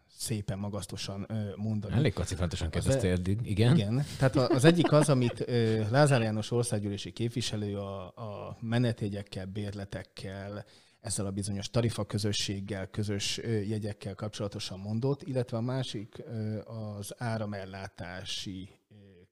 szépen 0.07 0.59
magasztosan 0.59 1.27
mondani. 1.55 1.93
Elég 1.93 2.13
kacifántosan 2.13 2.69
kérdeztél 2.69 3.09
e- 3.09 3.13
eddig, 3.13 3.39
igen. 3.43 3.75
Igen, 3.75 4.05
tehát 4.17 4.35
az 4.35 4.63
egyik 4.63 4.91
az, 4.91 5.09
amit 5.09 5.45
Lázár 5.89 6.21
János 6.21 6.51
országgyűlési 6.51 7.11
képviselő 7.11 7.77
a, 7.77 8.05
a 8.05 8.57
menetjegyekkel, 8.59 9.45
bérletekkel, 9.45 10.65
ezzel 10.99 11.25
a 11.25 11.31
bizonyos 11.31 11.69
tarifa 11.69 12.05
közösséggel, 12.05 12.87
közös 12.87 13.37
jegyekkel 13.43 14.15
kapcsolatosan 14.15 14.79
mondott, 14.79 15.21
illetve 15.21 15.57
a 15.57 15.61
másik 15.61 16.23
az 16.65 17.13
áramellátási 17.17 18.69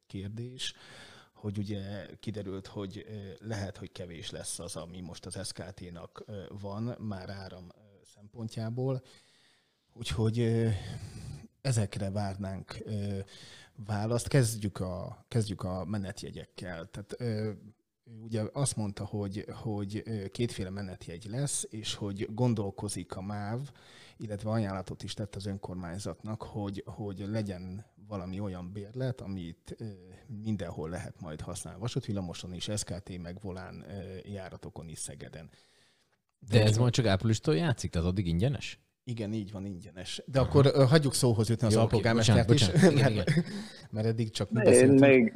kérdés, 0.08 0.74
hogy 1.34 1.58
ugye 1.58 2.06
kiderült, 2.20 2.68
hogy 2.68 3.06
lehet, 3.40 3.78
hogy 3.78 3.92
kevés 3.92 4.30
lesz 4.30 4.60
az, 4.60 4.76
ami 4.76 5.02
most 5.02 5.26
az 5.26 5.48
SKT-nak 5.48 6.26
van, 6.60 6.96
már 7.00 7.30
áram 7.30 7.72
szempontjából. 8.14 9.04
Úgyhogy 9.94 10.68
ezekre 11.62 12.12
várnánk 12.12 12.78
választ. 13.86 14.28
Kezdjük 14.28 14.80
a, 14.80 15.26
kezdjük 15.28 15.64
a 15.64 15.86
menetjegyekkel. 15.86 16.86
Tehát 16.86 17.18
ugye 18.24 18.44
azt 18.54 18.76
mondta, 18.76 19.06
hogy, 19.06 19.46
hogy 19.52 20.04
kétféle 20.32 20.70
menetjegy 20.70 21.26
lesz, 21.30 21.68
és 21.70 21.94
hogy 21.94 22.28
gondolkozik 22.34 23.16
a 23.16 23.22
MÁV, 23.22 23.72
illetve 24.18 24.50
ajánlatot 24.50 25.04
is 25.04 25.14
tett 25.14 25.36
az 25.36 25.46
önkormányzatnak, 25.46 26.42
hogy, 26.42 26.84
hogy 26.86 27.26
legyen 27.28 27.86
valami 28.08 28.40
olyan 28.40 28.72
bérlet, 28.72 29.22
amit 29.22 29.78
mindenhol 30.44 30.90
lehet 30.90 31.22
majd 31.22 31.42
használni. 31.42 31.80
Vasútvillamoson 31.80 32.54
is, 32.54 32.70
SKT 32.76 33.18
meg 33.22 33.38
volán 33.42 33.86
járatokon 34.24 34.88
is 34.88 35.00
Szegeden. 35.00 35.50
De 36.40 36.64
ez 36.64 36.78
majd 36.78 36.94
csak 36.94 37.06
áprilistól 37.06 37.56
játszik, 37.56 37.92
tehát 37.92 38.08
addig 38.08 38.28
ingyenes? 38.28 38.80
Igen, 39.04 39.34
így 39.34 39.52
van, 39.52 39.66
ingyenes. 39.66 40.22
De 40.26 40.40
akkor 40.40 40.72
ö, 40.74 40.84
hagyjuk 40.84 41.14
szóhoz 41.14 41.50
jutni 41.50 41.68
az 41.68 41.76
alpolgármestert 41.76 42.54
is, 42.54 42.68
bocsánat, 42.68 42.94
bocsánat. 42.94 43.00
Igen, 43.00 43.14
mert, 43.14 43.48
mert 43.92 44.08
eddig 44.08 44.30
csak 44.30 44.52
mi 44.52 44.70
Én 44.70 44.90
még 44.90 45.34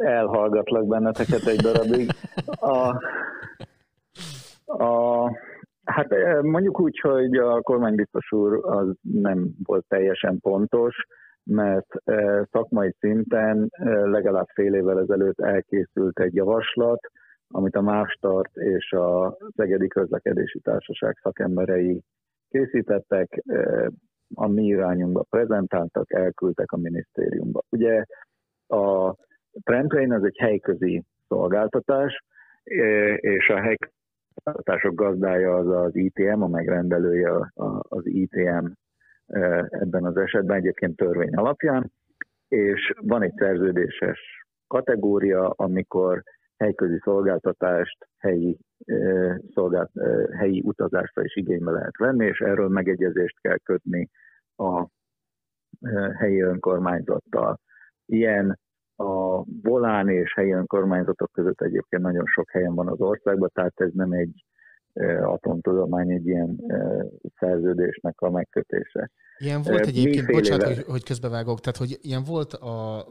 elhallgatlak 0.00 0.86
benneteket 0.86 1.46
egy 1.46 1.60
darabig. 1.60 2.10
A, 2.44 2.96
a, 4.84 5.24
hát 5.84 6.12
eh, 6.12 6.42
mondjuk 6.42 6.80
úgy, 6.80 6.98
hogy 7.00 7.36
a 7.36 7.60
kormánybiztos 7.60 8.32
úr 8.32 8.60
az 8.62 8.94
nem 9.00 9.48
volt 9.64 9.84
teljesen 9.88 10.40
pontos, 10.40 10.96
mert 11.44 11.94
eh, 12.04 12.42
szakmai 12.50 12.94
szinten 12.98 13.68
eh, 13.70 14.04
legalább 14.04 14.46
fél 14.54 14.74
évvel 14.74 15.00
ezelőtt 15.00 15.40
elkészült 15.40 16.18
egy 16.18 16.34
javaslat, 16.34 17.00
amit 17.48 17.76
a 17.76 17.80
Mávstart 17.80 18.56
és 18.56 18.92
a 18.92 19.36
Szegedi 19.56 19.86
Közlekedési 19.86 20.60
Társaság 20.60 21.18
szakemberei 21.22 22.02
készítettek, 22.48 23.42
a 24.34 24.46
mi 24.46 24.64
irányunkba 24.64 25.24
prezentáltak, 25.30 26.12
elküldtek 26.12 26.72
a 26.72 26.76
minisztériumba. 26.76 27.62
Ugye 27.68 28.04
a 28.66 29.14
Trendtrain 29.64 30.12
az 30.12 30.24
egy 30.24 30.38
helyközi 30.38 31.04
szolgáltatás, 31.28 32.24
eh, 32.62 33.16
és 33.16 33.48
a 33.48 33.60
helyszolgáltatások 33.60 34.94
gazdája 34.94 35.56
az 35.56 35.68
az 35.86 35.96
ITM, 35.96 36.42
a 36.42 36.48
megrendelője 36.48 37.30
az 37.78 38.06
ITM 38.06 38.66
eh, 39.26 39.64
ebben 39.70 40.04
az 40.04 40.16
esetben 40.16 40.56
egyébként 40.56 40.96
törvény 40.96 41.34
alapján, 41.34 41.92
és 42.48 42.92
van 42.96 43.22
egy 43.22 43.34
szerződéses 43.36 44.18
kategória, 44.66 45.48
amikor 45.48 46.22
helyközi 46.56 46.98
szolgáltatást, 47.02 48.08
helyi, 48.18 48.58
szolgált, 49.54 49.90
helyi 50.32 50.62
utazásra 50.64 51.22
is 51.24 51.36
igénybe 51.36 51.70
lehet 51.70 51.96
venni, 51.96 52.26
és 52.26 52.38
erről 52.38 52.68
megegyezést 52.68 53.40
kell 53.40 53.58
kötni 53.58 54.08
a 54.56 54.86
helyi 56.18 56.40
önkormányzattal. 56.40 57.60
Ilyen 58.06 58.58
a 59.00 59.44
volán 59.62 60.08
és 60.08 60.34
helyi 60.34 60.52
önkormányzatok 60.52 61.30
között 61.32 61.60
egyébként 61.60 62.02
nagyon 62.02 62.24
sok 62.26 62.50
helyen 62.50 62.74
van 62.74 62.88
az 62.88 63.00
országban, 63.00 63.50
tehát 63.54 63.72
ez 63.76 63.90
nem 63.92 64.12
egy 64.12 64.44
atomtudomány, 65.22 66.10
egy 66.10 66.26
ilyen 66.26 66.60
szerződésnek 67.38 68.20
a 68.20 68.30
megkötése. 68.30 69.10
Ilyen 69.38 69.62
volt 69.62 69.86
egyébként, 69.86 70.14
mi 70.14 70.22
fél 70.22 70.34
bocsánat, 70.34 70.66
éve- 70.66 70.76
hogy, 70.76 70.84
hogy 70.86 71.04
közbevágok, 71.04 71.60
tehát 71.60 71.76
hogy 71.76 71.98
ilyen 72.00 72.22
volt 72.24 72.52
a 72.52 73.06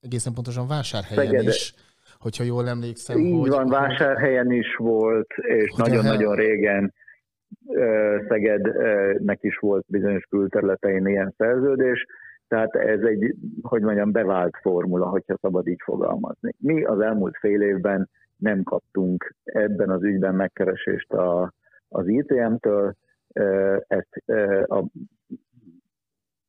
egészen 0.00 0.32
pontosan 0.32 0.66
vásárhelyen 0.66 1.24
Szegede- 1.26 1.48
is, 1.48 1.74
hogyha 2.20 2.44
jól 2.44 2.68
emlékszem. 2.68 3.18
Így 3.18 3.38
hogy, 3.38 3.48
van, 3.48 3.66
vásárhelyen 3.66 4.50
is 4.50 4.74
volt, 4.76 5.30
és 5.36 5.74
nagyon-nagyon 5.76 6.34
régen 6.34 6.94
Szegednek 8.28 9.42
is 9.42 9.56
volt 9.58 9.84
bizonyos 9.88 10.24
külterületein 10.24 11.06
ilyen 11.06 11.34
szerződés, 11.36 12.06
tehát 12.48 12.74
ez 12.74 13.00
egy, 13.00 13.34
hogy 13.62 13.82
mondjam, 13.82 14.12
bevált 14.12 14.56
formula, 14.60 15.06
hogyha 15.06 15.38
szabad 15.40 15.66
így 15.66 15.80
fogalmazni. 15.84 16.54
Mi 16.58 16.84
az 16.84 17.00
elmúlt 17.00 17.36
fél 17.36 17.62
évben 17.62 18.10
nem 18.36 18.62
kaptunk 18.62 19.34
ebben 19.44 19.90
az 19.90 20.02
ügyben 20.02 20.34
megkeresést 20.34 21.12
a, 21.12 21.52
az 21.88 22.08
ITM-től, 22.08 22.94
ezt 23.86 24.22
a 24.66 24.84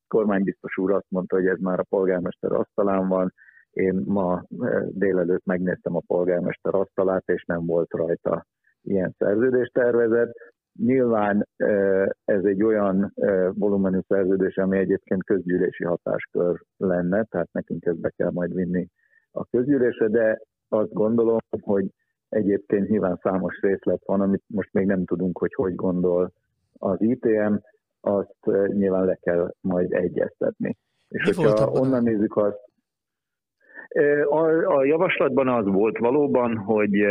kormánybiztos 0.07 0.77
úr 0.77 0.91
azt 0.91 1.05
mondta, 1.09 1.35
hogy 1.35 1.45
ez 1.45 1.59
már 1.59 1.79
a 1.79 1.85
polgármester 1.89 2.51
asztalán 2.51 3.07
van, 3.07 3.33
én 3.71 4.03
ma 4.05 4.43
délelőtt 4.87 5.45
megnéztem 5.45 5.95
a 5.95 6.01
polgármester 6.07 6.75
asztalát, 6.75 7.23
és 7.25 7.43
nem 7.43 7.65
volt 7.65 7.91
rajta 7.91 8.45
ilyen 8.81 9.15
szerződéstervezet. 9.17 10.37
Nyilván 10.77 11.47
ez 12.25 12.43
egy 12.43 12.63
olyan 12.63 13.13
volumenű 13.53 13.99
szerződés, 14.07 14.57
ami 14.57 14.77
egyébként 14.77 15.23
közgyűlési 15.23 15.83
hatáskör 15.83 16.61
lenne, 16.77 17.23
tehát 17.23 17.49
nekünk 17.51 17.85
ezt 17.85 17.99
be 17.99 18.09
kell 18.09 18.31
majd 18.31 18.53
vinni 18.53 18.87
a 19.31 19.45
közgyűlésre, 19.45 20.07
de 20.07 20.41
azt 20.69 20.93
gondolom, 20.93 21.37
hogy 21.61 21.85
egyébként 22.29 22.89
nyilván 22.89 23.19
számos 23.23 23.59
részlet 23.61 24.01
van, 24.05 24.21
amit 24.21 24.43
most 24.47 24.73
még 24.73 24.85
nem 24.85 25.05
tudunk, 25.05 25.37
hogy 25.37 25.53
hogy 25.53 25.75
gondol 25.75 26.31
az 26.73 27.01
ITM, 27.01 27.53
azt 28.01 28.35
nyilván 28.67 29.05
le 29.05 29.15
kell 29.21 29.53
majd 29.61 29.93
egyeztetni. 29.93 30.77
És 31.07 31.37
Mi 31.37 31.43
hogyha 31.43 31.69
onnan 31.69 32.03
nézzük 32.03 32.35
azt, 32.35 32.65
a, 34.29 34.75
a 34.75 34.83
javaslatban 34.83 35.47
az 35.47 35.65
volt 35.65 35.97
valóban, 35.97 36.57
hogy 36.57 37.05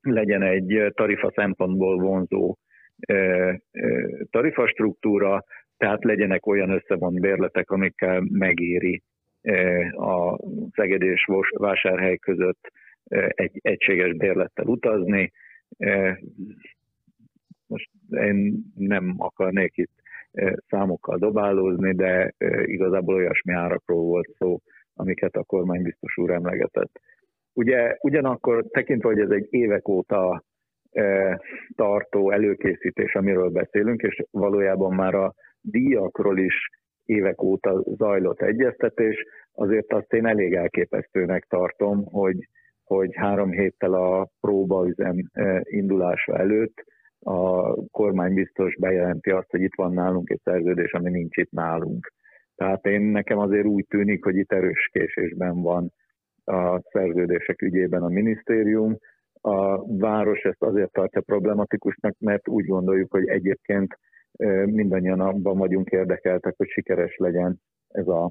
legyen 0.00 0.42
egy 0.42 0.92
tarifa 0.94 1.32
szempontból 1.34 1.98
vonzó 1.98 2.56
tarifastruktúra, 4.30 5.44
tehát 5.76 6.04
legyenek 6.04 6.46
olyan 6.46 6.70
összevont 6.70 7.20
bérletek, 7.20 7.70
amikkel 7.70 8.24
megéri 8.30 9.02
a 9.90 10.38
Szeged 10.72 11.02
és 11.02 11.26
Vásárhely 11.58 12.16
között 12.16 12.70
egy 13.28 13.58
egységes 13.62 14.12
bérlettel 14.12 14.66
utazni. 14.66 15.32
Most 17.66 17.90
én 18.10 18.64
nem 18.74 19.14
akarnék 19.18 19.76
itt 19.76 20.02
számokkal 20.68 21.18
dobálózni, 21.18 21.94
de 21.94 22.34
igazából 22.64 23.14
olyasmi 23.14 23.52
árakról 23.52 24.02
volt 24.02 24.34
szó, 24.38 24.60
amiket 24.94 25.36
a 25.36 25.44
kormánybiztos 25.44 26.16
úr 26.16 26.30
emlegetett. 26.30 27.00
Ugye 27.52 27.96
ugyanakkor 28.00 28.64
tekintve, 28.70 29.08
hogy 29.08 29.20
ez 29.20 29.30
egy 29.30 29.46
évek 29.50 29.88
óta 29.88 30.44
tartó 31.74 32.30
előkészítés, 32.30 33.14
amiről 33.14 33.48
beszélünk, 33.48 34.02
és 34.02 34.22
valójában 34.30 34.94
már 34.94 35.14
a 35.14 35.34
díjakról 35.60 36.38
is 36.38 36.68
évek 37.04 37.42
óta 37.42 37.82
zajlott 37.84 38.42
egyeztetés, 38.42 39.24
azért 39.52 39.92
azt 39.92 40.12
én 40.12 40.26
elég 40.26 40.54
elképesztőnek 40.54 41.44
tartom, 41.48 42.04
hogy, 42.04 42.48
hogy 42.84 43.10
három 43.14 43.50
héttel 43.50 43.92
a 43.92 44.28
próbaüzem 44.40 45.16
indulása 45.62 46.38
előtt 46.38 46.84
a 47.20 47.74
kormány 47.90 48.34
biztos 48.34 48.76
bejelenti 48.80 49.30
azt, 49.30 49.50
hogy 49.50 49.60
itt 49.60 49.74
van 49.74 49.92
nálunk 49.92 50.30
egy 50.30 50.40
szerződés, 50.44 50.92
ami 50.92 51.10
nincs 51.10 51.36
itt 51.36 51.50
nálunk. 51.50 52.12
Tehát 52.54 52.86
én 52.86 53.00
nekem 53.00 53.38
azért 53.38 53.66
úgy 53.66 53.86
tűnik, 53.88 54.24
hogy 54.24 54.36
itt 54.36 54.52
erős 54.52 54.90
késésben 54.92 55.62
van 55.62 55.92
a 56.44 56.80
szerződések 56.80 57.62
ügyében 57.62 58.02
a 58.02 58.08
minisztérium. 58.08 58.98
A 59.46 59.86
város 59.98 60.40
ezt 60.42 60.62
azért 60.62 60.92
tartja 60.92 61.20
problematikusnak, 61.20 62.14
mert 62.18 62.48
úgy 62.48 62.64
gondoljuk, 62.64 63.10
hogy 63.10 63.26
egyébként 63.26 63.98
mindannyian 64.64 65.20
abban 65.20 65.58
vagyunk 65.58 65.88
érdekeltek, 65.88 66.54
hogy 66.56 66.68
sikeres 66.68 67.16
legyen 67.16 67.60
ez 67.88 68.06
a 68.06 68.30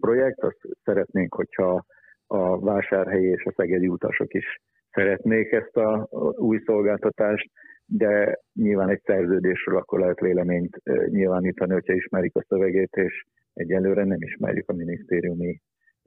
projekt. 0.00 0.38
Azt 0.38 0.58
szeretnénk, 0.84 1.34
hogyha 1.34 1.84
a 2.26 2.58
vásárhelyi 2.60 3.26
és 3.26 3.44
a 3.44 3.52
szegedi 3.56 3.88
utasok 3.88 4.34
is 4.34 4.60
szeretnék 4.90 5.52
ezt 5.52 5.76
a 5.76 6.08
új 6.36 6.62
szolgáltatást, 6.64 7.50
de 7.86 8.38
nyilván 8.54 8.88
egy 8.88 9.02
szerződésről 9.04 9.76
akkor 9.76 10.00
lehet 10.00 10.20
véleményt 10.20 10.82
nyilvánítani, 11.06 11.72
hogyha 11.72 11.92
ismerik 11.92 12.36
a 12.36 12.44
szövegét, 12.48 12.92
és 12.96 13.24
egyelőre 13.52 14.04
nem 14.04 14.22
ismerjük 14.22 14.68
a 14.68 14.74
minisztériumi 14.74 15.60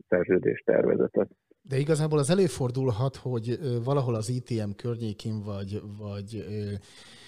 szerződés 0.07 0.61
tervezetet. 0.65 1.29
De 1.67 1.77
igazából 1.77 2.19
az 2.19 2.29
előfordulhat, 2.29 3.15
hogy 3.15 3.59
valahol 3.83 4.15
az 4.15 4.29
ITM 4.29 4.69
környékén, 4.75 5.43
vagy, 5.43 5.81
vagy 5.97 6.45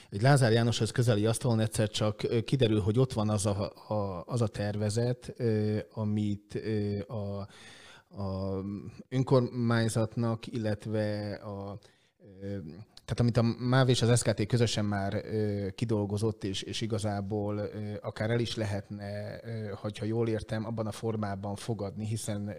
egy 0.09 0.21
Lázár 0.21 0.51
Jánoshoz 0.51 0.91
közeli 0.91 1.25
asztalon 1.25 1.59
egyszer 1.59 1.89
csak 1.89 2.43
kiderül, 2.45 2.79
hogy 2.79 2.99
ott 2.99 3.13
van 3.13 3.29
az 3.29 3.45
a, 3.45 3.73
a, 3.87 4.23
az 4.25 4.41
a 4.41 4.47
tervezet, 4.47 5.33
amit 5.93 6.61
a, 7.07 7.39
a 8.21 8.59
önkormányzatnak, 9.09 10.47
illetve 10.47 11.33
a 11.33 11.79
tehát 13.05 13.19
amit 13.19 13.37
a 13.37 13.65
MÁV 13.67 13.89
és 13.89 14.01
az 14.01 14.19
SKT 14.19 14.45
közösen 14.45 14.85
már 14.85 15.23
kidolgozott, 15.75 16.43
és, 16.43 16.61
és 16.61 16.81
igazából 16.81 17.69
akár 18.01 18.29
el 18.29 18.39
is 18.39 18.55
lehetne, 18.55 19.39
hogyha 19.75 20.05
jól 20.05 20.27
értem, 20.27 20.65
abban 20.65 20.87
a 20.87 20.91
formában 20.91 21.55
fogadni, 21.55 22.05
hiszen 22.05 22.55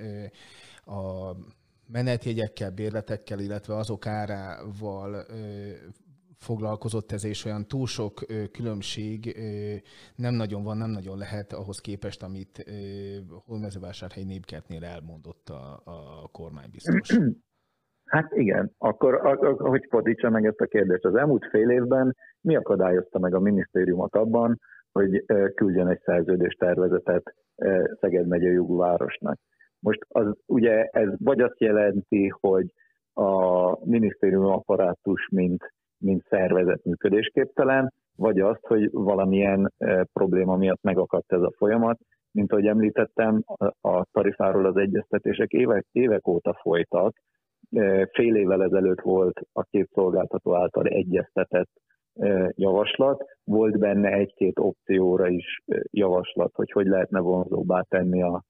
a 0.85 1.31
menetjegyekkel, 1.93 2.71
bérletekkel, 2.71 3.39
illetve 3.39 3.75
azok 3.77 4.07
árával 4.07 5.25
foglalkozott 6.39 7.13
ez, 7.13 7.25
és 7.25 7.45
olyan 7.45 7.67
túl 7.67 7.87
sok 7.87 8.15
különbség 8.53 9.37
nem 10.17 10.35
nagyon 10.35 10.63
van, 10.63 10.77
nem 10.77 10.91
nagyon 10.91 11.19
lehet 11.19 11.53
ahhoz 11.53 11.81
képest, 11.81 12.23
amit 12.23 12.65
Holmezővásárhely 13.47 14.25
népkertnél 14.25 14.85
elmondott 14.85 15.49
a, 15.49 15.83
a 15.85 16.29
kormány 16.33 16.71
biztos. 16.73 17.09
Hát 18.11 18.33
igen, 18.33 18.75
akkor 18.79 19.39
hogy 19.59 19.87
fordítsa 19.91 20.31
meg 20.31 20.47
ezt 20.47 20.61
a 20.61 20.67
kérdést. 20.67 21.05
Az 21.05 21.15
elmúlt 21.15 21.47
fél 21.51 21.71
évben 21.71 22.17
mi 22.41 22.57
akadályozta 22.57 23.19
meg 23.19 23.35
a 23.35 23.41
minisztériumot 23.41 24.15
abban, 24.15 24.61
hogy 24.93 25.25
küldjön 25.55 25.89
egy 25.89 26.01
szerződés 26.05 26.55
tervezetet 26.55 27.35
Szeged 28.01 28.27
megye 28.27 28.51
jogú 28.51 28.77
városnak. 28.77 29.39
Most 29.81 30.01
az, 30.09 30.35
ugye 30.47 30.85
ez 30.85 31.09
vagy 31.19 31.41
azt 31.41 31.61
jelenti, 31.61 32.29
hogy 32.41 32.73
a 33.13 33.87
minisztérium 33.87 34.45
apparátus, 34.45 35.29
mint, 35.29 35.73
mint 35.99 36.27
szervezet 36.29 36.85
működésképtelen, 36.85 37.93
vagy 38.17 38.41
azt, 38.41 38.67
hogy 38.67 38.91
valamilyen 38.93 39.73
e, 39.79 40.05
probléma 40.13 40.57
miatt 40.57 40.83
megakadt 40.83 41.33
ez 41.33 41.43
a 41.43 41.53
folyamat. 41.57 41.99
Mint 42.33 42.53
ahogy 42.53 42.67
említettem, 42.67 43.43
a 43.81 44.05
tarifáról 44.13 44.67
az 44.67 44.77
egyeztetések 44.77 45.51
évek, 45.51 45.87
évek 45.93 46.29
óta 46.29 46.59
folytak. 46.63 47.17
E, 47.71 48.07
fél 48.13 48.35
évvel 48.35 48.63
ezelőtt 48.63 49.01
volt 49.01 49.41
a 49.53 49.63
két 49.63 49.91
szolgáltató 49.93 50.55
által 50.55 50.87
egyeztetett 50.87 51.71
e, 52.15 52.53
javaslat. 52.57 53.25
Volt 53.45 53.79
benne 53.79 54.13
egy-két 54.13 54.59
opcióra 54.59 55.29
is 55.29 55.63
javaslat, 55.91 56.51
hogy 56.55 56.71
hogy 56.71 56.87
lehetne 56.87 57.21
vonzóbbá 57.21 57.81
tenni 57.81 58.23
a, 58.23 58.43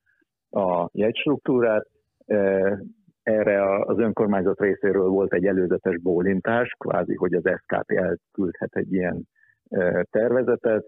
a 0.50 0.88
jegystruktúrát. 0.92 1.87
Erre 3.23 3.85
az 3.85 3.99
önkormányzat 3.99 4.61
részéről 4.61 5.09
volt 5.09 5.33
egy 5.33 5.47
előzetes 5.47 5.99
bólintás, 5.99 6.75
kvázi, 6.78 7.14
hogy 7.14 7.35
az 7.35 7.42
SKP 7.42 7.90
elküldhet 7.90 8.76
egy 8.76 8.92
ilyen 8.92 9.28
tervezetet, 10.11 10.87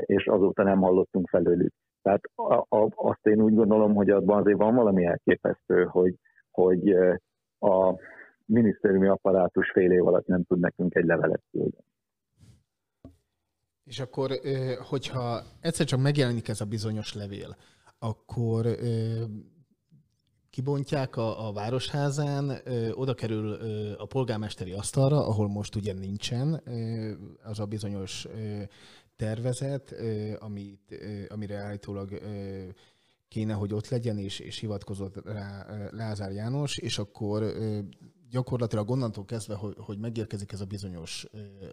és 0.00 0.26
azóta 0.26 0.62
nem 0.62 0.78
hallottunk 0.78 1.28
felőlük. 1.28 1.72
Tehát 2.02 2.20
azt 2.94 3.26
én 3.26 3.40
úgy 3.40 3.54
gondolom, 3.54 3.94
hogy 3.94 4.10
abban 4.10 4.40
azért 4.40 4.58
van 4.58 4.74
valami 4.74 5.04
elképesztő, 5.04 5.84
hogy, 5.84 6.14
hogy 6.50 6.88
a 7.58 7.94
minisztériumi 8.46 9.08
apparátus 9.08 9.70
fél 9.70 9.92
év 9.92 10.06
alatt 10.06 10.26
nem 10.26 10.44
tud 10.44 10.58
nekünk 10.58 10.94
egy 10.94 11.04
levelet 11.04 11.42
küldeni. 11.50 11.84
És 13.84 14.00
akkor, 14.00 14.30
hogyha 14.88 15.40
egyszer 15.60 15.86
csak 15.86 16.00
megjelenik 16.00 16.48
ez 16.48 16.60
a 16.60 16.66
bizonyos 16.66 17.14
levél, 17.14 17.56
akkor 18.04 18.66
ö, 18.66 19.24
kibontják 20.50 21.16
a, 21.16 21.48
a 21.48 21.52
városházán, 21.52 22.60
ö, 22.64 22.90
oda 22.92 23.14
kerül 23.14 23.50
ö, 23.50 23.92
a 23.98 24.06
polgármesteri 24.06 24.72
asztalra, 24.72 25.26
ahol 25.26 25.48
most 25.48 25.74
ugye 25.74 25.92
nincsen 25.92 26.60
ö, 26.64 27.12
az 27.42 27.58
a 27.58 27.66
bizonyos 27.66 28.24
ö, 28.24 28.62
tervezet, 29.16 29.92
ö, 29.92 30.32
amit, 30.38 30.80
ö, 30.88 31.22
amire 31.28 31.56
állítólag 31.56 32.12
ö, 32.12 32.62
kéne, 33.28 33.52
hogy 33.52 33.74
ott 33.74 33.88
legyen, 33.88 34.18
és, 34.18 34.38
és 34.38 34.58
hivatkozott 34.58 35.24
rá 35.24 35.66
Lázár 35.90 36.32
János, 36.32 36.78
és 36.78 36.98
akkor 36.98 37.42
gyakorlatilag 38.34 38.90
onnantól 38.90 39.24
kezdve, 39.24 39.54
hogy, 39.54 39.74
hogy 39.78 39.98
megérkezik 39.98 40.52
ez 40.52 40.60
a 40.60 40.64
bizonyos 40.64 41.26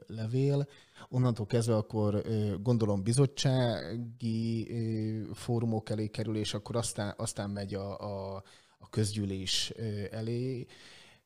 levél, 0.07 0.67
onnantól 1.09 1.45
kezdve 1.45 1.75
akkor 1.75 2.23
gondolom 2.61 3.03
bizottsági 3.03 4.71
fórumok 5.33 5.89
elé 5.89 6.07
kerül, 6.07 6.35
és 6.35 6.53
akkor 6.53 6.75
aztán, 6.75 7.13
aztán 7.17 7.49
megy 7.49 7.73
a, 7.73 7.99
a, 7.99 8.43
a 8.79 8.89
közgyűlés 8.89 9.69
elé. 10.11 10.65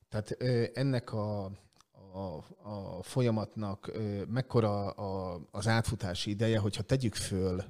Tehát 0.10 0.32
ennek 0.74 1.14
a, 1.14 1.44
a, 2.14 2.44
a 2.70 3.04
folyamatnak 3.04 3.92
mekkora 4.28 4.90
a, 4.90 5.42
az 5.52 5.68
átfutási 5.68 6.30
ideje, 6.30 6.60
hogyha 6.60 6.84
tegyük 6.84 7.16
föl 7.16 7.64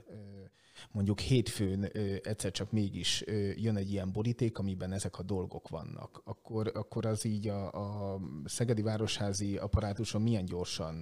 mondjuk 0.95 1.19
hétfőn 1.19 1.83
egyszer 2.23 2.51
csak 2.51 2.71
mégis 2.71 3.23
jön 3.55 3.75
egy 3.75 3.91
ilyen 3.91 4.09
boríték, 4.13 4.57
amiben 4.57 4.91
ezek 4.91 5.19
a 5.19 5.23
dolgok 5.23 5.69
vannak, 5.69 6.21
akkor, 6.25 6.71
akkor 6.73 7.05
az 7.05 7.25
így 7.25 7.47
a, 7.47 7.61
a 7.67 8.19
Szegedi 8.45 8.81
Városházi 8.81 9.57
apparátuson 9.57 10.21
milyen 10.21 10.45
gyorsan 10.45 10.95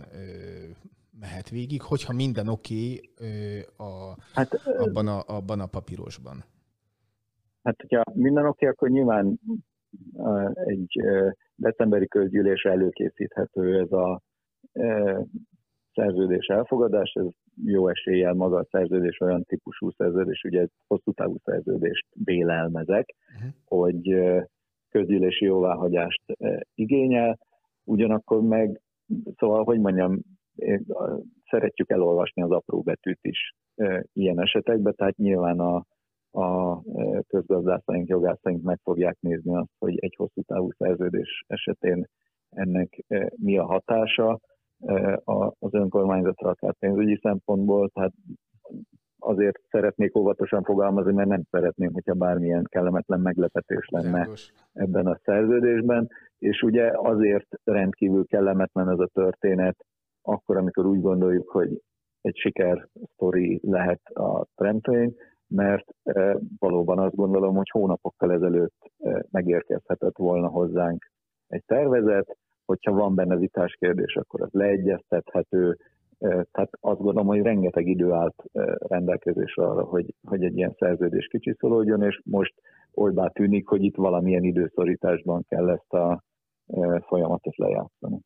mehet 1.20 1.50
végig, 1.50 1.82
hogyha 1.82 2.14
minden 2.14 2.48
oké 2.48 3.00
okay, 3.16 3.60
a, 3.78 4.16
hát, 4.34 4.54
abban, 4.78 5.08
a, 5.08 5.24
abban 5.28 5.60
a 5.60 5.66
papírosban? 5.66 6.44
Hát, 7.64 7.76
hogyha 7.82 8.04
minden 8.14 8.46
oké, 8.46 8.66
okay, 8.66 8.68
akkor 8.68 8.90
nyilván 8.90 9.40
egy 10.54 11.02
decemberi 11.56 12.08
közgyűlésre 12.08 12.72
előkészíthető 12.72 13.80
ez 13.80 13.92
a 13.92 14.22
szerződés 15.94 16.46
elfogadás, 16.46 17.12
ez 17.14 17.26
jó 17.66 17.88
eséllyel 17.88 18.34
maga 18.34 18.58
a 18.58 18.68
szerződés 18.70 19.20
olyan 19.20 19.44
típusú 19.44 19.90
szerződés, 19.90 20.44
ugye 20.44 20.68
hosszú 20.88 21.12
távú 21.12 21.38
szerződést 21.44 22.06
bélelmezek, 22.14 23.16
uh-huh. 23.36 23.54
hogy 23.66 24.16
közgyűlési 24.90 25.46
jóváhagyást 25.46 26.22
igényel, 26.76 27.40
ugyanakkor 27.84 28.42
meg, 28.42 28.82
szóval, 29.38 29.64
hogy 29.64 29.80
mondjam, 29.80 30.20
szeretjük 31.50 31.90
elolvasni 31.90 32.42
az 32.42 32.52
apró 32.52 32.82
betűt 32.82 33.20
is 33.22 33.54
ilyen 34.14 34.42
esetekben, 34.42 34.94
tehát 34.96 35.16
nyilván 35.16 35.60
a, 35.60 35.86
a 36.32 36.82
közgazdászaink, 37.28 38.08
jogászaink 38.08 38.64
meg 38.64 38.80
fogják 38.84 39.18
nézni 39.20 39.56
azt, 39.56 39.72
hogy 39.80 39.98
egy 40.00 40.16
hosszú 40.18 40.42
távú 40.42 40.72
szerződés 40.78 41.44
esetén 41.48 42.06
ennek 42.50 43.04
mi 43.36 43.58
a 43.58 43.66
hatása, 43.66 44.40
az 45.60 45.74
önkormányzatra, 45.74 46.50
akár 46.50 46.74
pénzügyi 46.80 47.20
szempontból, 47.22 47.90
tehát 47.90 48.14
azért 49.20 49.60
szeretnék 49.70 50.18
óvatosan 50.18 50.64
fogalmazni, 50.64 51.14
mert 51.14 51.30
nem 51.30 51.44
szeretném, 51.50 51.94
hogyha 51.94 52.14
bármilyen 52.14 52.64
kellemetlen 52.70 53.20
meglepetés 53.20 53.88
lenne 53.90 54.28
ebben 54.74 55.08
a 55.08 55.20
szerződésben, 55.24 56.10
és 56.38 56.62
ugye 56.62 56.92
azért 56.94 57.48
rendkívül 57.64 58.26
kellemetlen 58.26 58.90
ez 58.90 59.00
a 59.00 59.10
történet, 59.14 59.86
akkor, 60.22 60.58
amikor 60.58 60.86
úgy 60.86 61.02
gondoljuk, 61.02 61.50
hogy 61.50 61.82
egy 62.22 62.36
siker 62.36 62.88
sztori 63.14 63.60
lehet 63.64 64.02
a 64.04 64.46
trendtrain, 64.56 65.16
mert 65.48 65.86
valóban 66.60 67.00
azt 67.00 67.16
gondolom, 67.16 67.56
hogy 67.56 67.70
hónapokkal 67.70 68.32
ezelőtt 68.32 68.92
megérkezhetett 69.32 70.18
volna 70.18 70.48
hozzánk 70.48 71.12
egy 71.48 71.64
tervezet, 71.66 72.38
hogyha 72.66 72.92
van 72.92 73.16
benne 73.16 73.36
vitás 73.36 73.76
kérdés, 73.80 74.16
akkor 74.16 74.42
az 74.42 74.50
leegyeztethető, 74.52 75.78
tehát 76.20 76.70
azt 76.80 77.00
gondolom, 77.00 77.28
hogy 77.28 77.42
rengeteg 77.42 77.88
idő 77.88 78.12
állt 78.12 78.44
rendelkezésre 78.78 79.64
arra, 79.64 79.84
hogy, 79.84 80.14
hogy 80.24 80.44
egy 80.44 80.58
ilyen 80.58 80.76
szerződés 80.80 81.28
kicsiszolódjon, 81.28 82.04
és 82.04 82.22
most 82.24 82.54
olybá 82.94 83.28
tűnik, 83.28 83.68
hogy 83.68 83.84
itt 83.84 83.96
valamilyen 83.96 84.44
időszorításban 84.44 85.46
kell 85.50 85.70
ezt 85.70 85.94
a 85.94 86.24
folyamatot 87.08 87.58
lejátszani. 87.58 88.20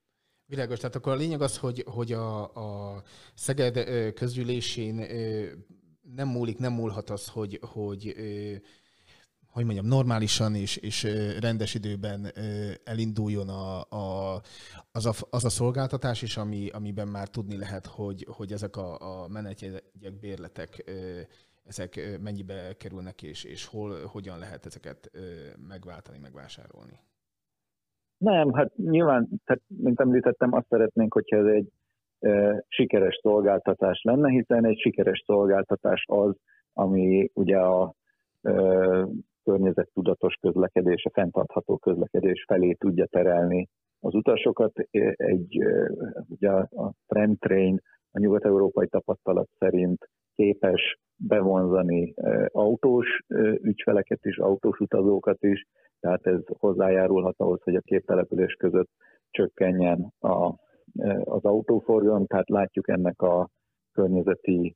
Világos, 0.46 0.80
tehát 0.80 0.96
akkor 0.96 1.14
a 1.14 1.16
lényeg 1.16 1.42
az, 1.42 1.60
hogy, 1.60 1.84
hogy 1.96 2.12
a, 2.12 2.42
a 2.44 3.02
Szeged 3.34 3.74
közgyűlésén 4.14 4.96
nem 6.16 6.28
múlik, 6.28 6.58
nem 6.58 6.74
múlhat 6.74 7.10
az, 7.10 7.28
hogy, 7.30 7.60
hogy 7.74 8.14
hogy 9.58 9.66
mondjam, 9.66 9.88
normálisan 9.88 10.56
és, 10.56 10.78
és 10.78 11.08
rendes 11.40 11.74
időben 11.74 12.28
elinduljon 12.84 13.50
a, 13.50 13.80
a, 13.80 14.36
az, 14.92 15.06
a, 15.06 15.14
az 15.30 15.46
a 15.46 15.50
szolgáltatás 15.50 16.22
is, 16.22 16.38
ami, 16.38 16.70
amiben 16.70 17.08
már 17.08 17.28
tudni 17.28 17.58
lehet, 17.58 17.86
hogy, 17.86 18.28
hogy 18.30 18.52
ezek 18.52 18.76
a, 18.76 18.90
a 19.24 19.28
menetjegyek, 19.28 19.84
bérletek, 20.22 20.92
ezek 21.66 22.18
mennyibe 22.24 22.74
kerülnek, 22.78 23.24
és, 23.24 23.44
és 23.44 23.66
hol, 23.66 23.92
hogyan 24.06 24.40
lehet 24.40 24.66
ezeket 24.66 25.12
megváltani, 25.68 26.18
megvásárolni. 26.22 27.00
Nem, 28.18 28.54
hát 28.54 28.76
nyilván, 28.76 29.28
tehát, 29.46 29.62
mint 29.68 30.00
említettem, 30.00 30.54
azt 30.54 30.68
szeretnénk, 30.70 31.14
hogyha 31.14 31.38
ez 31.38 31.46
egy 31.46 31.72
e, 32.20 32.64
sikeres 32.68 33.20
szolgáltatás 33.22 34.02
lenne, 34.04 34.30
hiszen 34.30 34.66
egy 34.66 34.80
sikeres 34.80 35.24
szolgáltatás 35.26 36.04
az, 36.08 36.36
ami 36.74 37.32
ugye 37.34 37.58
a 37.58 37.94
e, 38.42 38.52
környezettudatos 39.48 40.36
közlekedés, 40.42 41.06
a 41.06 41.10
fenntartható 41.14 41.78
közlekedés 41.78 42.44
felé 42.48 42.74
tudja 42.74 43.06
terelni 43.06 43.68
az 44.00 44.14
utasokat. 44.16 44.72
Egy, 45.16 45.58
ugye 46.28 46.50
a 46.52 46.94
Tram 47.08 47.36
Train 47.38 47.82
a 48.12 48.20
nyugat-európai 48.20 48.88
tapasztalat 48.88 49.50
szerint 49.60 50.10
képes 50.36 51.00
bevonzani 51.16 52.14
autós 52.48 53.08
ügyfeleket 53.62 54.26
is, 54.26 54.38
autós 54.38 54.80
utazókat 54.80 55.44
is, 55.44 55.66
tehát 56.00 56.26
ez 56.26 56.40
hozzájárulhat 56.60 57.36
ahhoz, 57.38 57.62
hogy 57.64 57.76
a 57.76 57.82
két 57.82 58.06
település 58.06 58.54
között 58.54 58.90
csökkenjen 59.30 60.14
a, 60.20 60.54
az 61.24 61.44
autóforgalom, 61.44 62.26
tehát 62.26 62.50
látjuk 62.50 62.90
ennek 62.90 63.22
a 63.22 63.50
környezeti 63.92 64.76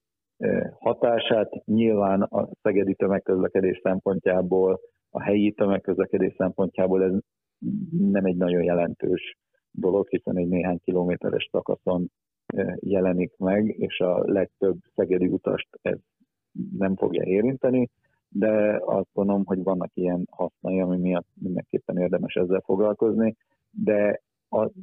hatását. 0.80 1.66
Nyilván 1.66 2.22
a 2.22 2.50
szegedi 2.62 2.96
tömegközlekedés 2.96 3.80
szempontjából, 3.84 4.80
a 5.10 5.22
helyi 5.22 5.52
tömegközlekedés 5.52 6.34
szempontjából 6.38 7.04
ez 7.04 7.14
nem 7.92 8.26
egy 8.26 8.38
nagyon 8.38 8.64
jelentős 8.64 9.38
dolog, 9.72 10.08
hiszen 10.08 10.38
egy 10.38 10.48
néhány 10.48 10.80
kilométeres 10.84 11.50
szakaszon 11.52 12.12
jelenik 12.80 13.38
meg, 13.38 13.76
és 13.78 14.00
a 14.00 14.32
legtöbb 14.32 14.78
szegedi 14.96 15.28
utast 15.28 15.68
ez 15.82 15.98
nem 16.78 16.96
fogja 16.96 17.24
érinteni, 17.24 17.90
de 18.30 18.80
azt 18.86 19.10
gondolom, 19.14 19.46
hogy 19.46 19.64
vannak 19.64 19.92
ilyen 19.94 20.28
hasznai, 20.32 20.80
ami 20.80 20.98
miatt 20.98 21.28
mindenképpen 21.42 21.98
érdemes 21.98 22.34
ezzel 22.34 22.62
foglalkozni, 22.66 23.36
de 23.70 24.22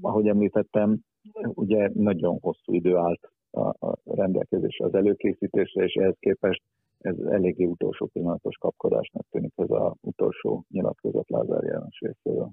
ahogy 0.01 0.29
említettem, 0.29 0.99
ugye 1.55 1.91
nagyon 1.95 2.39
hosszú 2.41 2.75
idő 2.75 2.97
állt 2.97 3.33
a, 3.51 3.88
rendelkezésre 4.19 4.85
az 4.85 4.95
előkészítésre, 4.95 5.85
és 5.85 5.95
ehhez 5.95 6.17
képest 6.21 6.63
ez 6.99 7.19
eléggé 7.19 7.65
utolsó 7.65 8.07
pillanatos 8.07 8.57
kapkodásnak 8.57 9.27
tűnik 9.31 9.53
ez 9.57 9.71
az 9.71 9.93
utolsó 10.01 10.65
nyilatkozat 10.71 11.31
Lázár 11.31 11.63
János 11.63 11.99
részéről. 11.99 12.51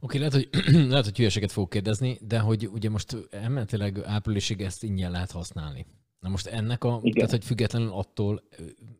Oké, 0.00 0.18
lehet, 0.18 0.32
hogy, 0.32 0.48
lehet, 0.92 1.04
hogy 1.04 1.16
hülyeséget 1.16 1.52
fogok 1.52 1.70
kérdezni, 1.70 2.18
de 2.28 2.38
hogy 2.38 2.68
ugye 2.72 2.90
most 2.90 3.16
emeletileg 3.30 3.98
áprilisig 4.04 4.60
ezt 4.60 4.82
ingyen 4.82 5.10
lehet 5.10 5.30
használni. 5.30 5.86
Na 6.20 6.28
most 6.30 6.46
ennek 6.46 6.84
a, 6.84 6.98
Igen. 7.00 7.14
tehát 7.14 7.30
hogy 7.30 7.44
függetlenül 7.44 7.92
attól 7.92 8.40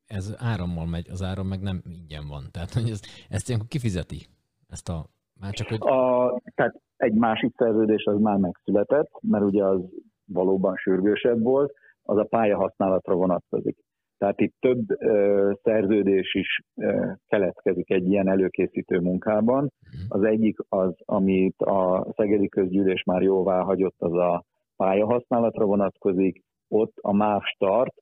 ez 0.07 0.35
árammal 0.39 0.87
megy, 0.87 1.07
az 1.11 1.23
áram 1.23 1.47
meg 1.47 1.61
nem 1.61 1.83
ingyen 1.89 2.29
van. 2.29 2.45
Tehát 2.51 2.73
hogy 2.73 2.91
ez, 2.91 3.01
ezt 3.29 3.49
ilyenkor 3.49 3.69
kifizeti? 3.69 4.21
Ezt 4.69 4.89
a, 4.89 5.07
már 5.41 5.53
csak, 5.53 5.69
hogy... 5.69 5.79
A, 5.81 6.41
tehát 6.55 6.81
egy 6.97 7.15
másik 7.15 7.55
szerződés 7.57 8.05
az 8.05 8.21
már 8.21 8.37
megszületett, 8.37 9.11
mert 9.21 9.45
ugye 9.45 9.65
az 9.65 9.81
valóban 10.27 10.77
sürgősebb 10.77 11.43
volt, 11.43 11.73
az 12.03 12.17
a 12.17 12.25
pálya 12.25 12.57
használatra 12.57 13.15
vonatkozik. 13.15 13.77
Tehát 14.19 14.41
itt 14.41 14.55
több 14.61 14.91
ö, 15.01 15.53
szerződés 15.63 16.35
is 16.35 16.61
ö, 16.77 17.13
keletkezik 17.27 17.91
egy 17.91 18.07
ilyen 18.07 18.29
előkészítő 18.29 18.99
munkában. 18.99 19.73
Az 20.09 20.23
egyik 20.23 20.59
az, 20.69 20.95
amit 21.05 21.61
a 21.61 22.07
Szegedi 22.17 22.49
Közgyűlés 22.49 23.03
már 23.03 23.23
jóvá 23.23 23.61
hagyott, 23.61 23.97
az 23.99 24.13
a 24.13 24.45
pályahasználatra 24.77 25.65
vonatkozik. 25.65 26.43
Ott 26.69 26.93
a 27.01 27.13
MÁV 27.13 27.43
Start 27.43 27.95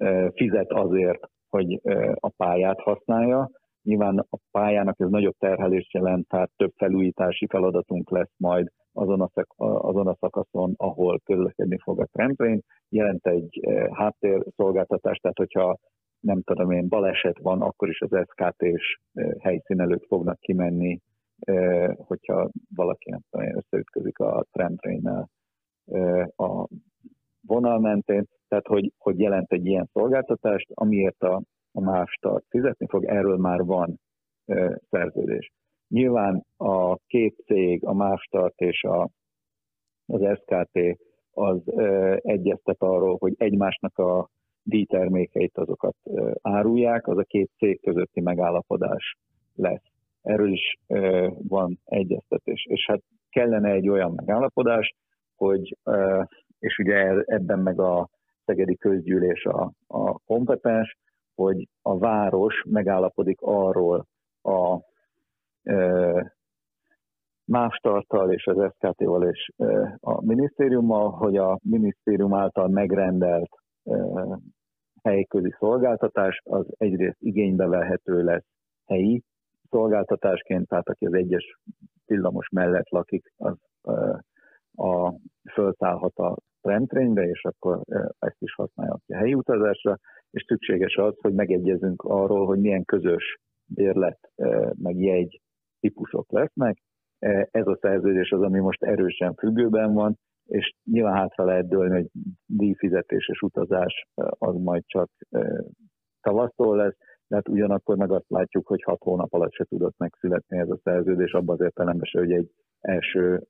ö, 0.00 0.28
fizet 0.34 0.70
azért, 0.70 1.20
hogy 1.48 1.80
ö, 1.82 2.12
a 2.20 2.28
pályát 2.36 2.80
használja. 2.80 3.50
Nyilván 3.82 4.26
a 4.30 4.38
pályának 4.50 5.00
ez 5.00 5.08
nagyobb 5.08 5.34
terhelést 5.38 5.92
jelent, 5.92 6.28
tehát 6.28 6.50
több 6.56 6.72
felújítási 6.76 7.46
feladatunk 7.46 8.10
lesz 8.10 8.34
majd 8.36 8.68
azon 8.92 9.20
a, 9.20 9.28
szak, 9.34 9.54
azon 9.56 10.06
a 10.06 10.16
szakaszon, 10.20 10.74
ahol 10.76 11.20
közlekedni 11.24 11.78
fog 11.78 12.00
a 12.00 12.06
tramtrain, 12.12 12.60
jelent 12.88 13.26
egy 13.26 13.60
eh, 13.62 13.88
háttérszolgáltatást, 13.92 15.22
tehát 15.22 15.36
hogyha 15.36 15.78
nem 16.20 16.42
tudom 16.42 16.70
én, 16.70 16.88
baleset 16.88 17.38
van, 17.38 17.62
akkor 17.62 17.88
is 17.88 18.00
az 18.00 18.26
SKT-s 18.26 19.00
eh, 19.12 19.30
helyszín 19.40 19.80
előtt 19.80 20.06
fognak 20.06 20.38
kimenni, 20.38 21.00
eh, 21.38 21.94
hogyha 21.96 22.50
valaki 22.74 23.10
nem 23.10 23.20
tudom 23.30 23.46
én, 23.46 23.56
összeütközik 23.56 24.18
a 24.18 24.44
tramtrainnel 24.52 25.28
a 26.36 26.66
vonal 27.46 27.78
mentén, 27.78 28.26
tehát 28.48 28.66
hogy, 28.66 28.92
hogy 28.98 29.18
jelent 29.18 29.52
egy 29.52 29.66
ilyen 29.66 29.88
szolgáltatást, 29.92 30.70
amiért 30.74 31.22
a, 31.22 31.42
a 31.72 31.80
MÁV 31.80 32.06
start 32.06 32.44
fizetni 32.48 32.86
fog, 32.88 33.04
erről 33.04 33.36
már 33.36 33.64
van 33.64 34.00
szerződés. 34.90 35.52
Nyilván 35.92 36.44
a 36.56 36.96
két 36.96 37.34
cég, 37.46 37.84
a 37.84 37.92
Mávstart 37.92 38.60
és 38.60 38.82
a, 38.82 39.08
az 40.06 40.20
SKT 40.36 40.98
az 41.30 41.60
ö, 41.64 42.16
egyeztet 42.18 42.76
arról, 42.78 43.16
hogy 43.18 43.34
egymásnak 43.36 43.98
a 43.98 44.28
díjtermékeit 44.62 45.58
azokat 45.58 45.96
ö, 46.04 46.30
árulják, 46.42 47.06
az 47.06 47.18
a 47.18 47.22
két 47.22 47.50
cég 47.56 47.80
közötti 47.80 48.20
megállapodás 48.20 49.16
lesz. 49.54 49.82
Erről 50.22 50.52
is 50.52 50.78
ö, 50.86 51.28
van 51.48 51.78
egyeztetés. 51.84 52.66
És 52.68 52.86
hát 52.86 53.02
kellene 53.30 53.70
egy 53.70 53.88
olyan 53.88 54.12
megállapodás, 54.14 54.94
hogy, 55.36 55.76
ö, 55.84 56.22
és 56.58 56.78
ugye 56.78 57.22
ebben 57.24 57.58
meg 57.58 57.80
a 57.80 58.08
Szegedi 58.44 58.76
Közgyűlés 58.76 59.44
a, 59.44 59.72
a 59.86 60.18
kompetens, 60.18 60.96
hogy 61.34 61.68
a 61.82 61.98
város 61.98 62.64
megállapodik 62.68 63.40
arról 63.40 64.06
a 64.42 64.90
más 67.52 67.78
tartal 67.82 68.32
és 68.32 68.46
az 68.46 68.72
SKT-val 68.72 69.28
és 69.28 69.50
a 70.00 70.24
minisztériummal, 70.24 71.10
hogy 71.10 71.36
a 71.36 71.58
minisztérium 71.62 72.34
által 72.34 72.68
megrendelt 72.68 73.50
helyközi 75.02 75.54
szolgáltatás 75.58 76.40
az 76.44 76.66
egyrészt 76.76 77.16
igénybe 77.20 77.66
vehető 77.66 78.22
lesz 78.22 78.46
helyi 78.86 79.22
szolgáltatásként, 79.70 80.68
tehát 80.68 80.88
aki 80.88 81.06
az 81.06 81.14
egyes 81.14 81.58
villamos 82.06 82.48
mellett 82.48 82.88
lakik, 82.88 83.32
az 83.36 83.56
a, 84.74 85.14
felszállhat 85.44 86.18
a 86.18 86.36
rendtrénybe, 86.60 87.28
és 87.28 87.44
akkor 87.44 87.80
ezt 88.18 88.42
is 88.42 88.54
használja 88.54 88.92
a 88.92 89.14
helyi 89.14 89.34
utazásra, 89.34 89.98
és 90.30 90.44
szükséges 90.46 90.94
az, 90.96 91.14
hogy 91.20 91.34
megegyezünk 91.34 92.02
arról, 92.02 92.46
hogy 92.46 92.60
milyen 92.60 92.84
közös 92.84 93.38
bérlet, 93.66 94.30
meg 94.74 94.96
jegy 95.00 95.40
típusok 95.80 96.30
lesznek. 96.30 96.76
Ez 97.50 97.66
a 97.66 97.78
szerződés 97.80 98.30
az, 98.30 98.42
ami 98.42 98.58
most 98.58 98.82
erősen 98.82 99.34
függőben 99.34 99.92
van, 99.92 100.18
és 100.46 100.74
nyilván 100.84 101.14
hátra 101.14 101.44
lehet 101.44 101.68
dőlni, 101.68 101.94
hogy 101.94 102.10
díjfizetéses 102.46 103.40
utazás 103.40 104.06
e, 104.14 104.24
az 104.38 104.56
majd 104.56 104.82
csak 104.86 105.10
tavasztól 106.20 106.76
lesz, 106.76 106.96
de 107.26 107.34
hát 107.36 107.48
ugyanakkor 107.48 107.96
meg 107.96 108.10
azt 108.12 108.28
látjuk, 108.28 108.66
hogy 108.66 108.82
hat 108.82 109.02
hónap 109.02 109.32
alatt 109.32 109.52
se 109.52 109.64
tudott 109.64 109.98
megszületni 109.98 110.58
ez 110.58 110.70
a 110.70 110.78
szerződés, 110.82 111.32
abban 111.32 111.54
az 111.54 111.64
értelemben 111.64 112.04
se, 112.04 112.18
hogy 112.18 112.32
egy 112.32 112.50
első 112.80 113.46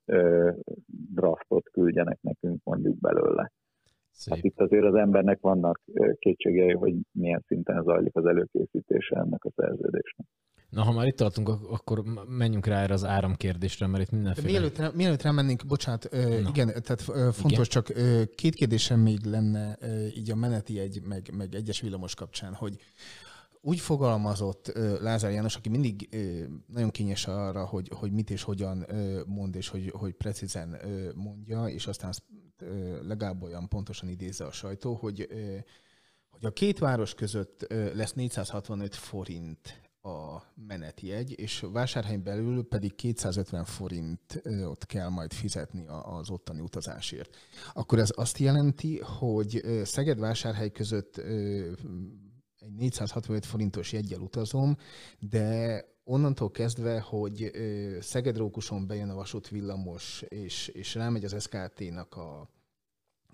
draftot 1.15 1.69
küldjenek 1.71 2.19
nekünk 2.21 2.61
mondjuk 2.65 2.99
belőle. 3.01 3.53
Szép. 4.11 4.35
Hát 4.35 4.45
itt 4.45 4.61
azért 4.61 4.85
az 4.85 4.95
embernek 4.95 5.41
vannak 5.41 5.81
kétségei, 6.19 6.73
hogy 6.73 6.95
milyen 7.13 7.43
szinten 7.47 7.83
zajlik 7.83 8.17
az 8.17 8.27
előkészítése 8.27 9.17
ennek 9.17 9.45
a 9.45 9.51
szerződésnek. 9.57 10.27
Na, 10.73 10.83
ha 10.83 10.93
már 10.93 11.07
itt 11.07 11.17
tartunk, 11.17 11.49
akkor 11.49 12.03
menjünk 12.29 12.67
rá 12.67 12.83
erre 12.83 12.95
az 12.95 13.05
áramkérdésre, 13.05 13.87
mert 13.87 14.03
itt 14.03 14.11
mindenféle... 14.11 14.47
Mielőtt, 14.47 14.95
mielőtt 14.95 15.23
rámennénk, 15.23 15.67
bocsánat, 15.67 16.09
Na. 16.11 16.49
igen, 16.49 16.67
tehát 16.83 17.03
fontos, 17.35 17.51
igen. 17.51 17.65
csak 17.65 17.93
két 18.35 18.55
kérdésem 18.55 19.01
még 19.01 19.25
lenne 19.25 19.79
így 20.17 20.31
a 20.31 20.35
meneti 20.35 20.79
egy, 20.79 21.03
meg, 21.03 21.31
meg 21.37 21.55
egyes 21.55 21.81
villamos 21.81 22.15
kapcsán, 22.15 22.55
hogy 22.55 22.77
úgy 23.61 23.81
fogalmazott 23.81 24.73
Lázár 25.01 25.31
János, 25.31 25.57
aki 25.57 25.69
mindig 25.69 26.09
nagyon 26.67 26.91
kényes 26.91 27.27
arra, 27.27 27.65
hogy, 27.65 27.91
hogy 27.95 28.13
mit 28.13 28.31
és 28.31 28.43
hogyan 28.43 28.87
mond, 29.27 29.55
és 29.55 29.69
hogy, 29.69 29.93
hogy 29.97 30.13
precízen 30.13 30.81
mondja, 31.15 31.67
és 31.67 31.87
aztán 31.87 32.13
legalább 33.03 33.43
olyan 33.43 33.69
pontosan 33.69 34.09
idézze 34.09 34.45
a 34.45 34.53
sajtó, 34.53 34.95
hogy, 34.95 35.29
hogy 36.31 36.45
a 36.45 36.53
két 36.53 36.79
város 36.79 37.15
között 37.15 37.67
lesz 37.95 38.13
465 38.13 38.95
forint 38.95 39.81
a 40.03 40.43
menetjegy, 40.67 41.38
és 41.38 41.67
vásárhelyen 41.73 42.23
belül 42.23 42.69
pedig 42.69 42.95
250 42.95 43.65
forintot 43.65 44.87
kell 44.87 45.09
majd 45.09 45.33
fizetni 45.33 45.85
az 46.03 46.31
ottani 46.31 46.61
utazásért. 46.61 47.37
Akkor 47.73 47.99
ez 47.99 48.11
azt 48.15 48.38
jelenti, 48.38 48.99
hogy 48.99 49.62
Szeged-vásárhely 49.85 50.71
között 50.71 51.17
egy 52.59 52.75
465 52.77 53.47
forintos 53.47 53.93
jegyel 53.93 54.21
utazom, 54.21 54.77
de 55.19 55.85
onnantól 56.05 56.51
kezdve, 56.51 57.01
hogy 57.01 57.51
Szeged-Rókuson 58.01 58.87
bejön 58.87 59.11
a 59.11 59.15
vasútvillamos, 59.15 60.25
és, 60.29 60.69
és 60.69 60.95
rámegy 60.95 61.25
az 61.25 61.43
SKT-nak 61.43 62.17
a, 62.17 62.49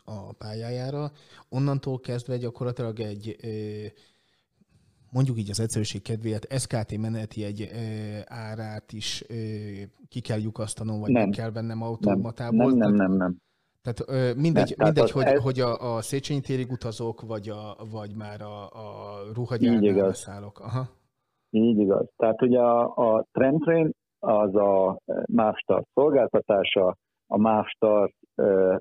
a 0.04 0.33
pályájára, 0.33 1.12
onnantól 1.48 2.00
kezdve 2.00 2.37
gyakorlatilag 2.37 3.00
egy 3.00 3.37
mondjuk 5.12 5.38
így 5.38 5.50
az 5.50 5.60
egyszerűség 5.60 6.02
kedvéért 6.02 6.60
SKT 6.60 6.98
meneti 6.98 7.44
egy 7.44 7.68
árát 8.26 8.92
is 8.92 9.24
ki 10.08 10.20
kell 10.20 10.40
lyukasztanom, 10.40 11.00
vagy 11.00 11.10
nem, 11.10 11.30
kell 11.30 11.50
vennem 11.50 11.82
automatából. 11.82 12.72
Nem, 12.72 12.76
nem, 12.76 12.94
nem, 12.94 13.12
nem. 13.12 13.36
Tehát 13.82 14.36
mindegy, 14.36 14.74
nem, 14.76 14.86
mindegy 14.86 15.10
hogy, 15.10 15.24
ez... 15.24 15.42
hogy 15.42 15.60
a, 15.60 15.94
a 15.94 16.02
Széchenyi 16.02 16.40
térig 16.40 16.70
utazok, 16.70 17.20
vagy, 17.20 17.48
a, 17.48 17.76
vagy 17.90 18.14
már 18.16 18.40
a, 18.40 18.62
a 18.62 19.18
ruhagyárnál 19.34 20.12
szállok. 20.12 20.58
Aha. 20.60 20.88
Így 21.50 21.78
igaz. 21.78 22.06
Tehát 22.16 22.42
ugye 22.42 22.58
a, 22.58 22.96
a 22.96 23.26
Tramtrain 23.32 23.90
az 24.18 24.54
a 24.54 25.00
MÁV-start 25.26 25.86
szolgáltatása, 25.94 26.96
a 27.26 27.38
MÁV-start 27.38 28.14
eh, 28.34 28.76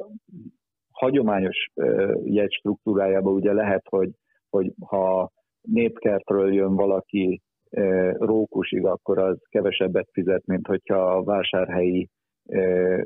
hagyományos 0.91 1.71
eh, 1.73 2.09
jegystruktúrájában 2.23 3.33
ugye 3.33 3.53
lehet, 3.53 3.85
hogy, 3.89 4.11
hogy 4.49 4.73
ha 4.85 5.31
népkertről 5.71 6.53
jön 6.53 6.75
valaki 6.75 7.41
eh, 7.69 8.13
Rókusig, 8.13 8.85
akkor 8.85 9.17
az 9.17 9.37
kevesebbet 9.49 10.09
fizet, 10.11 10.45
mint 10.45 10.67
hogyha 10.67 11.15
a 11.15 11.23
vásárhelyi 11.23 12.09
eh, 12.45 13.01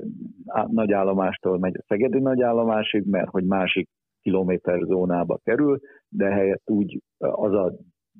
nagyállomástól 0.67 1.59
megy 1.59 1.75
a 1.77 1.83
Szegedi 1.87 2.19
nagyállomásig, 2.19 3.05
mert 3.05 3.29
hogy 3.29 3.45
másik 3.45 3.89
kilométer 4.21 4.79
zónába 4.81 5.37
kerül, 5.43 5.79
de 6.09 6.25
helyett 6.25 6.69
úgy 6.69 7.01
az 7.17 7.53
a 7.53 7.73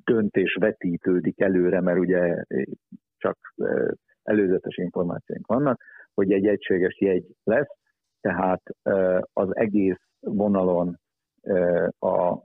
döntés 0.04 0.56
vetítődik 0.60 1.40
előre, 1.40 1.80
mert 1.80 1.98
ugye 1.98 2.44
csak 3.16 3.38
előzetes 4.22 4.76
információink 4.76 5.46
vannak, 5.46 5.80
hogy 6.14 6.32
egy 6.32 6.46
egységes 6.46 7.00
jegy 7.00 7.26
lesz, 7.44 7.76
tehát 8.20 8.62
az 9.32 9.56
egész 9.56 10.00
vonalon 10.20 10.98
a 11.98 12.42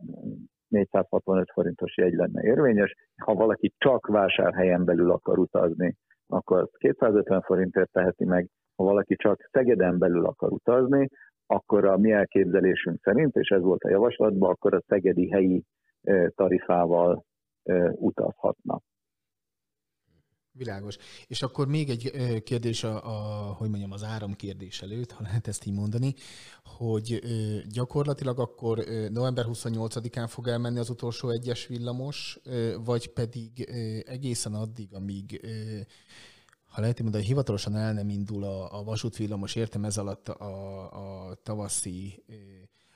465 0.67 1.49
forintos 1.53 1.97
jegy 1.97 2.13
lenne 2.13 2.41
érvényes. 2.43 2.93
Ha 3.23 3.34
valaki 3.34 3.73
csak 3.77 4.08
vásárhelyen 4.08 4.86
belül 4.86 5.12
akar 5.12 5.38
utazni, 5.38 5.95
akkor 6.27 6.69
250 6.77 7.41
forintért 7.41 7.91
teheti 7.91 8.25
meg. 8.25 8.47
Ha 8.75 8.84
valaki 8.84 9.15
csak 9.15 9.49
Szegeden 9.51 9.97
belül 9.97 10.25
akar 10.25 10.51
utazni, 10.51 11.08
akkor 11.45 11.86
a 11.86 11.97
mi 11.97 12.12
elképzelésünk 12.12 12.99
szerint, 13.01 13.36
és 13.36 13.49
ez 13.49 13.62
volt 13.62 13.84
a 13.84 13.89
javaslatban, 13.89 14.49
akkor 14.49 14.73
a 14.73 14.84
szegedi 14.88 15.30
helyi 15.30 15.63
tarifával 16.36 17.23
utazhatna. 17.91 18.80
Világos. 20.57 20.97
És 21.27 21.41
akkor 21.41 21.67
még 21.67 21.89
egy 21.89 22.11
kérdés, 22.43 22.83
a, 22.83 23.05
a, 23.05 23.53
hogy 23.53 23.69
mondjam, 23.69 23.91
az 23.91 24.03
áram 24.03 24.33
kérdés 24.33 24.81
előtt, 24.81 25.11
ha 25.11 25.23
lehet 25.23 25.47
ezt 25.47 25.65
így 25.65 25.73
mondani, 25.73 26.13
hogy 26.63 27.21
gyakorlatilag 27.69 28.39
akkor 28.39 28.85
november 29.09 29.45
28-án 29.47 30.25
fog 30.27 30.47
elmenni 30.47 30.79
az 30.79 30.89
utolsó 30.89 31.29
egyes 31.29 31.67
villamos, 31.67 32.39
vagy 32.83 33.07
pedig 33.07 33.61
egészen 34.05 34.53
addig, 34.53 34.93
amíg 34.93 35.41
ha 36.67 36.81
lehet 36.81 37.01
mondani, 37.01 37.23
hivatalosan 37.23 37.75
el 37.75 37.93
nem 37.93 38.09
indul 38.09 38.43
a, 38.43 38.79
a 38.79 38.83
vasútvillamos, 38.83 39.55
értem 39.55 39.85
ez 39.85 39.97
alatt 39.97 40.29
a, 40.29 41.29
a 41.29 41.35
tavaszi 41.43 42.23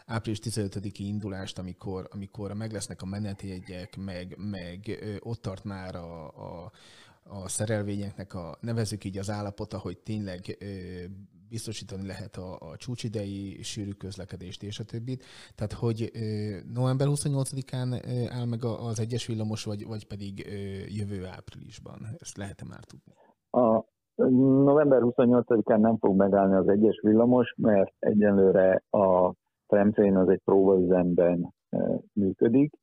április 0.06 0.40
15-i 0.44 0.92
indulást, 0.98 1.58
amikor, 1.58 2.08
amikor 2.12 2.54
meg 2.54 2.72
lesznek 2.72 3.02
a 3.02 3.06
menetjegyek, 3.06 3.98
meg, 3.98 4.36
meg 4.38 5.00
ott 5.20 5.42
tart 5.42 5.64
már 5.64 5.96
a, 5.96 6.28
a, 6.28 6.72
a 7.24 7.48
szerelvényeknek 7.48 8.34
a, 8.34 8.58
nevezük 8.60 9.04
így 9.04 9.18
az 9.18 9.30
állapota, 9.30 9.78
hogy 9.78 9.98
tényleg 9.98 10.58
biztosítani 11.50 12.06
lehet 12.08 12.36
a, 12.36 12.70
a 12.70 12.76
csúcsidei 12.76 13.64
sűrű 13.64 13.92
közlekedést 13.92 14.64
és 14.64 14.80
a 14.80 14.84
többit. 14.84 15.24
Tehát, 15.56 15.74
hogy 15.74 16.12
november 16.74 17.08
28-án 17.10 17.90
áll 18.30 18.46
meg 18.46 18.64
az 18.64 19.00
egyes 19.00 19.26
villamos, 19.26 19.64
vagy, 19.64 19.88
vagy 19.88 20.08
pedig 20.08 20.48
jövő 21.00 21.26
áprilisban. 21.26 22.00
Ezt 22.20 22.38
lehet-e 22.38 22.66
már 22.70 22.84
tudni? 22.84 23.14
A 23.66 23.86
november 24.64 25.02
28-án 25.04 25.80
nem 25.80 25.98
fog 25.98 26.16
megállni 26.16 26.56
az 26.56 26.68
egyes 26.68 27.00
villamos, 27.02 27.54
mert 27.58 27.94
egyenlőre 28.00 28.84
a 28.90 29.34
tramtrain 29.68 30.16
az 30.16 30.30
egy 30.30 30.42
próbaüzemben 30.44 31.54
működik, 32.14 32.74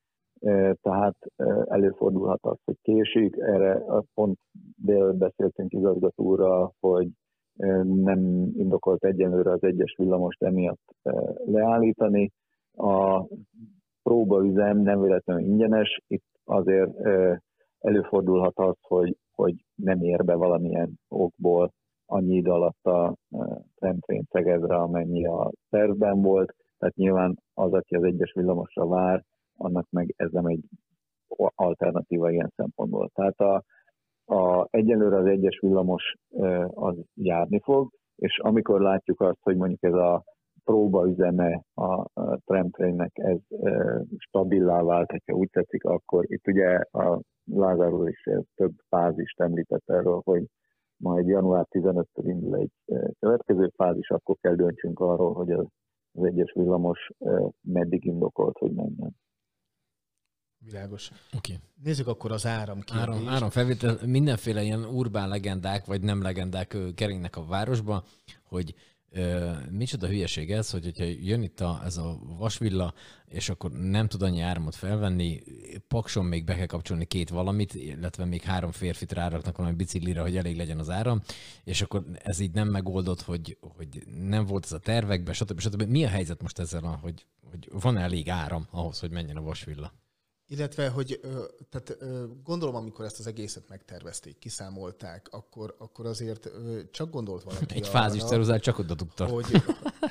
tehát 0.81 1.16
előfordulhat 1.64 2.38
az, 2.42 2.57
hogy 2.64 2.77
késik. 2.83 3.37
Erre 3.37 3.83
pont 4.14 4.38
dél 4.77 5.12
beszéltünk 5.12 5.72
igazgatóra, 5.72 6.72
hogy 6.81 7.09
nem 7.83 8.18
indokolt 8.57 9.05
egyenlőre 9.05 9.51
az 9.51 9.62
egyes 9.62 9.94
villamost 9.98 10.42
emiatt 10.42 10.94
leállítani. 11.44 12.31
A 12.77 13.27
próbaüzem 14.03 14.79
nem 14.79 15.01
véletlenül 15.01 15.42
ingyenes, 15.42 16.03
itt 16.07 16.24
azért 16.44 16.90
előfordulhat 17.79 18.59
az, 18.59 18.74
hogy, 18.81 19.16
hogy 19.35 19.64
nem 19.74 20.03
ér 20.03 20.24
be 20.24 20.35
valamilyen 20.35 20.98
okból 21.09 21.72
annyi 22.07 22.35
idő 22.35 22.51
alatt 22.51 22.85
a 22.85 23.14
tramtrain 23.74 24.24
Szegedre, 24.31 24.77
amennyi 24.77 25.27
a 25.27 25.51
tervben 25.70 26.22
volt, 26.22 26.55
tehát 26.79 26.94
nyilván 26.94 27.38
az, 27.55 27.72
aki 27.72 27.94
az 27.94 28.03
egyes 28.03 28.33
villamosra 28.33 28.87
vár, 28.87 29.24
annak 29.59 29.87
meg 29.90 30.14
ez 30.16 30.31
nem 30.31 30.47
egy 30.47 30.64
alternatíva 31.55 32.31
ilyen 32.31 32.53
szempontból. 32.57 33.11
Tehát 33.14 33.40
a, 33.40 33.62
a, 34.35 34.66
egyelőre 34.71 35.16
az 35.16 35.27
egyes 35.27 35.59
villamos 35.61 36.14
az 36.71 36.97
járni 37.14 37.61
fog, 37.61 37.90
és 38.16 38.38
amikor 38.38 38.81
látjuk 38.81 39.21
azt, 39.21 39.38
hogy 39.42 39.57
mondjuk 39.57 39.83
ez 39.83 39.94
a 39.94 40.25
próbaüzeme 40.64 41.62
a 41.75 42.05
tramtrainnek 42.44 43.11
ez 43.14 43.38
stabilá 44.16 44.83
vált, 44.83 45.11
hogyha 45.11 45.33
úgy 45.33 45.49
tetszik, 45.51 45.85
akkor 45.85 46.25
itt 46.29 46.47
ugye 46.47 46.81
a 46.90 47.21
Lázár 47.44 47.92
úr 47.92 48.09
is 48.09 48.29
több 48.55 48.73
fázist 48.88 49.40
említett 49.40 49.83
erről, 49.87 50.21
hogy 50.25 50.44
majd 50.97 51.27
január 51.27 51.66
15-től 51.71 52.05
indul 52.14 52.57
egy 52.57 52.71
következő 53.18 53.71
fázis, 53.77 54.11
akkor 54.11 54.37
kell 54.40 54.55
döntsünk 54.55 55.01
arról, 55.01 55.33
hogy 55.33 55.51
az, 55.51 55.66
egyes 56.12 56.53
villamos 56.53 57.11
meddig 57.62 58.05
indokolt, 58.05 58.59
hogy 58.59 58.73
menjen. 58.73 59.16
Világos. 60.64 61.11
Oké. 61.37 61.53
Okay. 61.53 61.64
Nézzük 61.83 62.07
akkor 62.07 62.33
az 62.33 62.47
áram 62.47 62.81
kérdést. 62.81 63.09
Áram, 63.09 63.29
áram 63.29 63.51
felvétel, 63.51 63.99
mindenféle 64.05 64.62
ilyen 64.62 64.85
urbán 64.85 65.29
legendák, 65.29 65.85
vagy 65.85 66.01
nem 66.01 66.23
legendák 66.23 66.77
keringnek 66.94 67.37
a 67.37 67.44
városba, 67.44 68.05
hogy 68.42 68.75
ö, 69.11 69.53
micsoda 69.71 70.07
hülyeség 70.07 70.53
ez, 70.53 70.71
hogy 70.71 70.85
hogyha 70.85 71.05
jön 71.05 71.42
itt 71.42 71.61
a, 71.61 71.81
ez 71.85 71.97
a 71.97 72.18
vasvilla, 72.38 72.94
és 73.27 73.49
akkor 73.49 73.71
nem 73.71 74.09
tud 74.09 74.23
annyi 74.23 74.40
áramot 74.40 74.75
felvenni, 74.75 75.42
pakson 75.88 76.25
még 76.25 76.44
be 76.44 76.55
kell 76.55 76.66
kapcsolni 76.66 77.05
két 77.05 77.29
valamit, 77.29 77.75
illetve 77.75 78.25
még 78.25 78.42
három 78.42 78.71
férfit 78.71 79.12
ráraknak 79.12 79.57
valami 79.57 79.75
biciklire, 79.75 80.21
hogy 80.21 80.37
elég 80.37 80.57
legyen 80.57 80.79
az 80.79 80.90
áram, 80.90 81.23
és 81.64 81.83
akkor 81.83 82.05
ez 82.23 82.38
így 82.38 82.53
nem 82.53 82.68
megoldott, 82.68 83.21
hogy, 83.21 83.59
hogy 83.61 84.07
nem 84.07 84.47
volt 84.47 84.64
ez 84.64 84.73
a 84.73 84.79
tervekben, 84.79 85.35
stb. 85.35 85.61
stb. 85.61 85.83
Mi 85.83 86.05
a 86.05 86.09
helyzet 86.09 86.42
most 86.42 86.59
ezzel, 86.59 86.99
hogy, 87.03 87.27
hogy 87.51 87.68
van 87.73 87.97
elég 87.97 88.29
áram 88.29 88.66
ahhoz, 88.71 88.99
hogy 88.99 89.11
menjen 89.11 89.37
a 89.37 89.42
vasvilla? 89.42 89.92
Illetve, 90.50 90.88
hogy 90.88 91.20
tehát 91.70 91.96
gondolom, 92.44 92.74
amikor 92.74 93.04
ezt 93.04 93.18
az 93.18 93.26
egészet 93.26 93.68
megtervezték, 93.68 94.38
kiszámolták, 94.38 95.28
akkor, 95.30 95.74
akkor 95.78 96.06
azért 96.06 96.50
csak 96.90 97.11
gondolt 97.11 97.42
valaki 97.42 97.74
Egy 97.74 97.88
fázis 97.88 98.24
ceruzát 98.24 98.62
csak 98.62 98.78
oda 98.78 98.94
dugtak. 98.94 99.28
Hogy, 99.28 99.62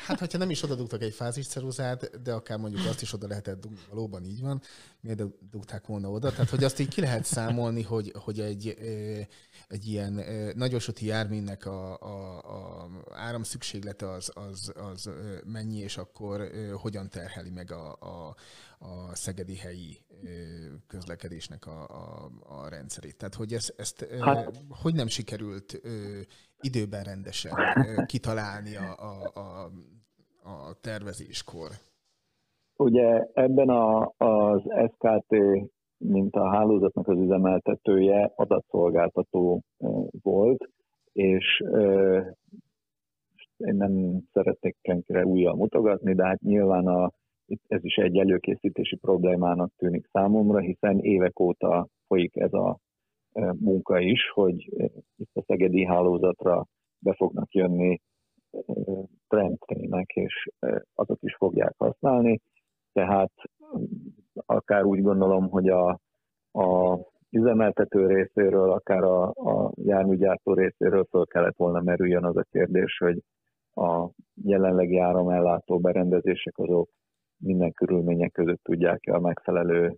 hát, 0.06 0.19
hogyha 0.19 0.38
nem 0.38 0.50
is 0.50 0.63
oda 0.63 0.76
dugtak 0.76 1.02
egy 1.02 1.13
fázis 1.13 1.47
ceruzát, 1.47 2.21
de 2.21 2.34
akár 2.34 2.58
mondjuk 2.58 2.86
azt 2.86 3.02
is 3.02 3.13
oda 3.13 3.28
lehetett 3.28 3.60
dugni, 3.60 3.80
valóban 3.89 4.23
így 4.23 4.41
van, 4.41 4.62
miért 5.00 5.50
dugták 5.50 5.86
volna 5.86 6.10
oda. 6.10 6.30
Tehát, 6.30 6.50
hogy 6.50 6.63
azt 6.63 6.80
így 6.80 6.88
ki 6.88 7.02
lehet 7.02 7.26
számolni, 7.26 7.82
hogy, 7.82 8.13
hogy 8.23 8.39
egy, 8.39 8.78
egy 9.67 9.88
ilyen 9.88 10.23
nagyosoti 10.56 11.06
járműnek 11.06 11.65
a, 11.65 12.00
a, 12.00 12.38
a 12.38 12.89
áram 13.12 13.43
szükséglete 13.43 14.10
az, 14.10 14.32
az, 14.34 14.73
az 14.76 15.10
mennyi, 15.45 15.78
és 15.78 15.97
akkor 15.97 16.52
hogyan 16.73 17.10
terheli 17.10 17.50
meg 17.50 17.71
a, 17.71 17.97
a, 18.00 18.36
a 18.80 19.15
szegedi 19.15 19.56
helyi 19.56 20.06
közlekedésnek 20.88 21.65
a, 21.65 21.82
a, 21.82 22.30
a 22.63 22.69
rendszerét. 22.69 23.17
Tehát, 23.17 23.36
hogy 23.36 23.53
ezt, 23.53 23.73
ezt 23.77 24.08
hát, 24.19 24.62
hogy 24.82 24.95
nem 24.95 25.08
sikerült 25.08 25.82
időben 26.62 27.03
rendesen 27.03 27.53
kitalálni 28.06 28.75
a, 28.75 28.89
a, 29.10 29.39
a, 29.39 29.69
a 30.43 30.73
tervezéskor? 30.82 31.69
Ugye 32.77 33.27
ebben 33.34 33.69
a, 33.69 34.13
az 34.17 34.62
SKT, 34.91 35.36
mint 35.97 36.36
a 36.36 36.49
hálózatnak 36.49 37.08
az 37.08 37.17
üzemeltetője, 37.17 38.32
adatszolgáltató 38.36 39.62
volt, 40.21 40.69
és 41.13 41.63
én 43.58 43.75
nem 43.75 44.21
szeretnék 44.34 44.77
senkire 44.82 45.25
újra 45.25 45.56
mutogatni, 45.56 46.13
de 46.13 46.25
hát 46.25 46.39
nyilván 46.39 46.88
a 46.88 47.12
ez 47.68 47.84
is 47.84 47.96
egy 47.96 48.18
előkészítési 48.18 48.96
problémának 48.96 49.72
tűnik 49.78 50.08
számomra, 50.12 50.60
hiszen 50.60 51.00
évek 51.00 51.40
óta 51.40 51.88
folyik 52.08 52.36
ez 52.36 52.54
a 52.54 52.78
e, 53.32 53.54
munka 53.60 54.00
is, 54.00 54.30
hogy 54.34 54.74
e, 54.78 54.90
itt 55.16 55.32
a 55.34 55.44
szegedi 55.48 55.86
hálózatra 55.86 56.66
be 57.00 57.14
fognak 57.14 57.54
jönni 57.54 58.02
e, 58.52 58.60
trendtrének, 59.28 60.10
és 60.10 60.50
azok 60.94 61.18
is 61.22 61.36
fogják 61.36 61.74
használni. 61.78 62.40
Tehát 62.94 63.32
akár 64.34 64.84
úgy 64.84 65.02
gondolom, 65.02 65.50
hogy 65.50 65.70
a, 65.70 66.00
a 66.52 67.00
üzemeltető 67.30 68.08
részéről, 68.08 68.72
akár 68.72 69.04
a, 69.04 69.24
a 69.28 69.72
járműgyártó 69.76 70.54
részéről 70.54 71.06
föl 71.10 71.26
kellett 71.26 71.56
volna 71.56 71.82
merüljön 71.82 72.24
az 72.24 72.38
a 72.38 72.46
kérdés, 72.52 72.98
hogy 72.98 73.22
a 73.74 74.10
jelenlegi 74.44 75.00
áramellátó 75.00 75.80
berendezések 75.80 76.58
azok 76.58 76.90
minden 77.38 77.71
körülmények 77.71 78.32
között 78.32 78.63
tudják 78.63 79.00
a 79.12 79.19
megfelelő 79.19 79.95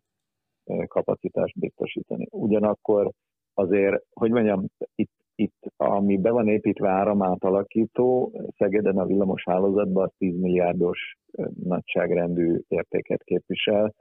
kapacitást 0.88 1.60
biztosítani. 1.60 2.28
Ugyanakkor 2.30 3.12
azért, 3.54 4.04
hogy 4.14 4.32
mondjam, 4.32 4.66
itt, 4.96 5.12
itt 5.36 5.72
ami 5.78 6.18
be 6.18 6.32
van 6.32 6.48
építve 6.48 6.90
áramátalakító, 6.90 8.32
Szegeden 8.58 8.98
a 8.98 9.06
villamos 9.06 9.44
hálózatban 9.46 10.04
az 10.04 10.12
10 10.18 10.40
milliárdos 10.40 11.18
nagyságrendű 11.64 12.60
értéket 12.68 13.24
képvisel, 13.24 13.94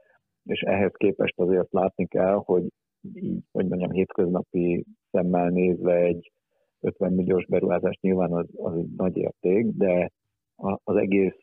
és 0.43 0.61
ehhez 0.61 0.91
képest 0.93 1.39
azért 1.39 1.71
látni 1.71 2.07
kell, 2.07 2.41
hogy 2.45 2.63
így, 3.13 3.43
hogy 3.51 3.67
mondjam, 3.67 3.91
hétköznapi 3.91 4.85
szemmel 5.11 5.49
nézve 5.49 5.95
egy 5.95 6.31
50 6.79 7.13
milliós 7.13 7.45
beruházás 7.45 7.97
nyilván 8.01 8.31
az, 8.31 8.45
az 8.55 8.77
egy 8.77 8.89
nagy 8.97 9.17
érték, 9.17 9.65
de 9.65 10.09
az 10.83 10.95
egész 10.95 11.37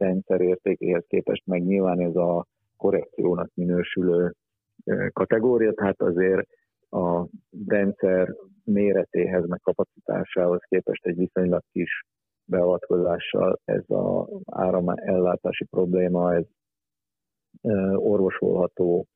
rendszer 0.00 0.40
értékéhez 0.40 1.04
képest 1.06 1.46
meg 1.46 1.62
nyilván 1.62 2.00
ez 2.00 2.16
a 2.16 2.46
korrekciónak 2.76 3.50
minősülő 3.54 4.32
kategória, 5.12 5.72
tehát 5.72 6.00
azért 6.00 6.46
a 6.90 7.26
rendszer 7.66 8.34
méretéhez, 8.64 9.46
meg 9.46 9.60
kapacitásához 9.62 10.60
képest 10.68 11.06
egy 11.06 11.16
viszonylag 11.16 11.62
kis 11.72 12.04
beavatkozással 12.44 13.60
ez 13.64 13.84
az 13.86 14.26
áramellátási 14.44 15.64
probléma, 15.64 16.34
ez 16.34 16.44
orvosolható 17.94 19.06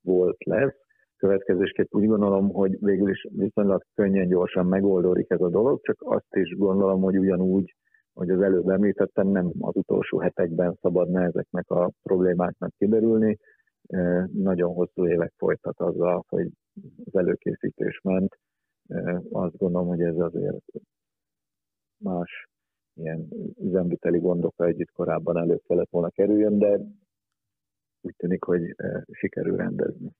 volt 0.00 0.44
lesz. 0.44 0.74
Következésképp 1.16 1.94
úgy 1.94 2.06
gondolom, 2.06 2.52
hogy 2.52 2.76
végül 2.80 3.10
is 3.10 3.26
viszonylag 3.30 3.82
könnyen, 3.94 4.28
gyorsan 4.28 4.66
megoldódik 4.66 5.30
ez 5.30 5.40
a 5.40 5.48
dolog, 5.48 5.80
csak 5.82 5.96
azt 5.98 6.34
is 6.36 6.56
gondolom, 6.56 7.00
hogy 7.00 7.18
ugyanúgy, 7.18 7.74
hogy 8.14 8.30
az 8.30 8.42
előbb 8.42 8.68
említettem, 8.68 9.28
nem 9.28 9.52
az 9.58 9.76
utolsó 9.76 10.18
hetekben 10.18 10.78
szabadna 10.80 11.22
ezeknek 11.22 11.70
a 11.70 11.90
problémáknak 12.02 12.74
kiderülni. 12.78 13.38
Nagyon 14.32 14.74
hosszú 14.74 15.08
évek 15.08 15.32
folytak 15.36 15.80
azzal, 15.80 16.24
hogy 16.28 16.50
az 17.04 17.14
előkészítés 17.14 18.00
ment. 18.02 18.38
Azt 19.30 19.56
gondolom, 19.56 19.86
hogy 19.86 20.00
ez 20.00 20.16
azért 20.18 20.64
más 21.96 22.48
ilyen 22.94 23.28
üzemviteli 23.60 24.18
gondokkal 24.18 24.66
együtt 24.66 24.90
korábban 24.90 25.36
elő 25.36 25.60
kellett 25.66 25.90
volna 25.90 26.10
kerüljön, 26.10 26.58
de 26.58 26.80
úgy 28.00 28.14
tűnik, 28.16 28.44
hogy 28.44 28.74
sikerül 29.10 29.56
rendezni. 29.56 30.10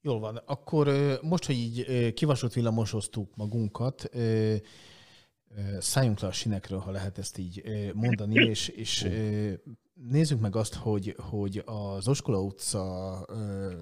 Jól 0.00 0.20
van. 0.20 0.36
Akkor 0.36 0.86
most, 1.22 1.46
hogy 1.46 1.54
így 1.54 2.12
kivasott 2.12 2.52
villamosoztuk 2.52 3.36
magunkat, 3.36 4.08
szálljunk 5.80 6.20
le 6.20 6.28
a 6.28 6.32
sinekről, 6.32 6.78
ha 6.78 6.90
lehet 6.90 7.18
ezt 7.18 7.38
így 7.38 7.62
mondani, 7.94 8.34
és, 8.34 8.68
és 8.68 9.08
nézzük 10.10 10.40
meg 10.40 10.56
azt, 10.56 10.74
hogy, 10.74 11.16
hogy 11.30 11.62
az 11.96 12.08
Oskola 12.08 12.40
utca 12.40 12.80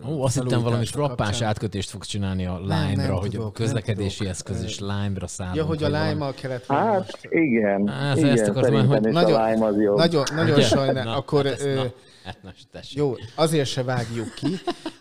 Ó, 0.09 0.23
azt 0.25 0.41
hittem 0.43 0.63
valami 0.63 0.87
frappáns 0.87 1.17
kapcsán- 1.31 1.49
átkötést 1.49 1.91
fogsz 1.91 2.07
csinálni 2.07 2.47
a 2.47 2.59
Lime-ra, 2.61 3.15
hogy 3.17 3.31
tudok, 3.31 3.47
a 3.47 3.51
közlekedési 3.51 4.27
eszköz 4.29 4.63
és 4.63 4.79
Lime-ra 4.81 5.27
szállunk. 5.27 5.57
Ja, 5.57 5.65
hogy 5.65 5.77
a 5.77 5.81
vagy 5.81 5.91
valami. 5.91 6.13
lime 6.13 6.33
kellett 6.35 6.67
volna 6.67 6.85
Hát 6.85 6.99
most. 6.99 7.19
igen, 7.31 7.89
Á, 7.89 8.17
igen 8.17 8.31
ezt 8.31 8.49
akartam, 8.49 8.87
hogy 8.87 9.07
is 9.07 9.13
nagyon- 9.13 9.41
a 9.41 9.49
Lime 9.51 9.67
az 9.67 9.81
jó. 9.81 9.95
Nagyon, 9.97 10.25
nagyon. 10.35 10.93
Na, 10.95 11.17
Akkor 11.17 11.45
hát 11.45 11.53
ezt, 11.61 11.75
na, 11.75 11.91
hát 12.25 12.39
tessék. 12.73 12.97
Jó, 12.99 13.15
azért 13.35 13.69
se 13.69 13.83
vágjuk 13.83 14.35
ki. 14.35 14.47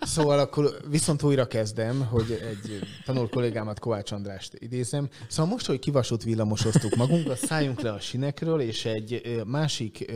Szóval 0.02 0.40
akkor 0.40 0.78
viszont 0.90 1.24
újra 1.24 1.46
kezdem, 1.48 2.08
hogy 2.10 2.32
egy 2.50 2.80
tanult 3.06 3.30
kollégámat, 3.32 3.80
Kovács 3.80 4.12
Andrást 4.12 4.54
idézem. 4.60 5.10
Szóval 5.28 5.52
most, 5.52 5.66
hogy 5.66 5.80
kivasott 5.80 6.24
villamosoztuk 6.24 6.96
magunkat, 6.96 7.38
szálljunk 7.38 7.82
le 7.82 7.92
a 7.92 8.00
sinekről, 8.00 8.60
és 8.62 8.86
egy 8.86 9.42
másik 9.46 10.12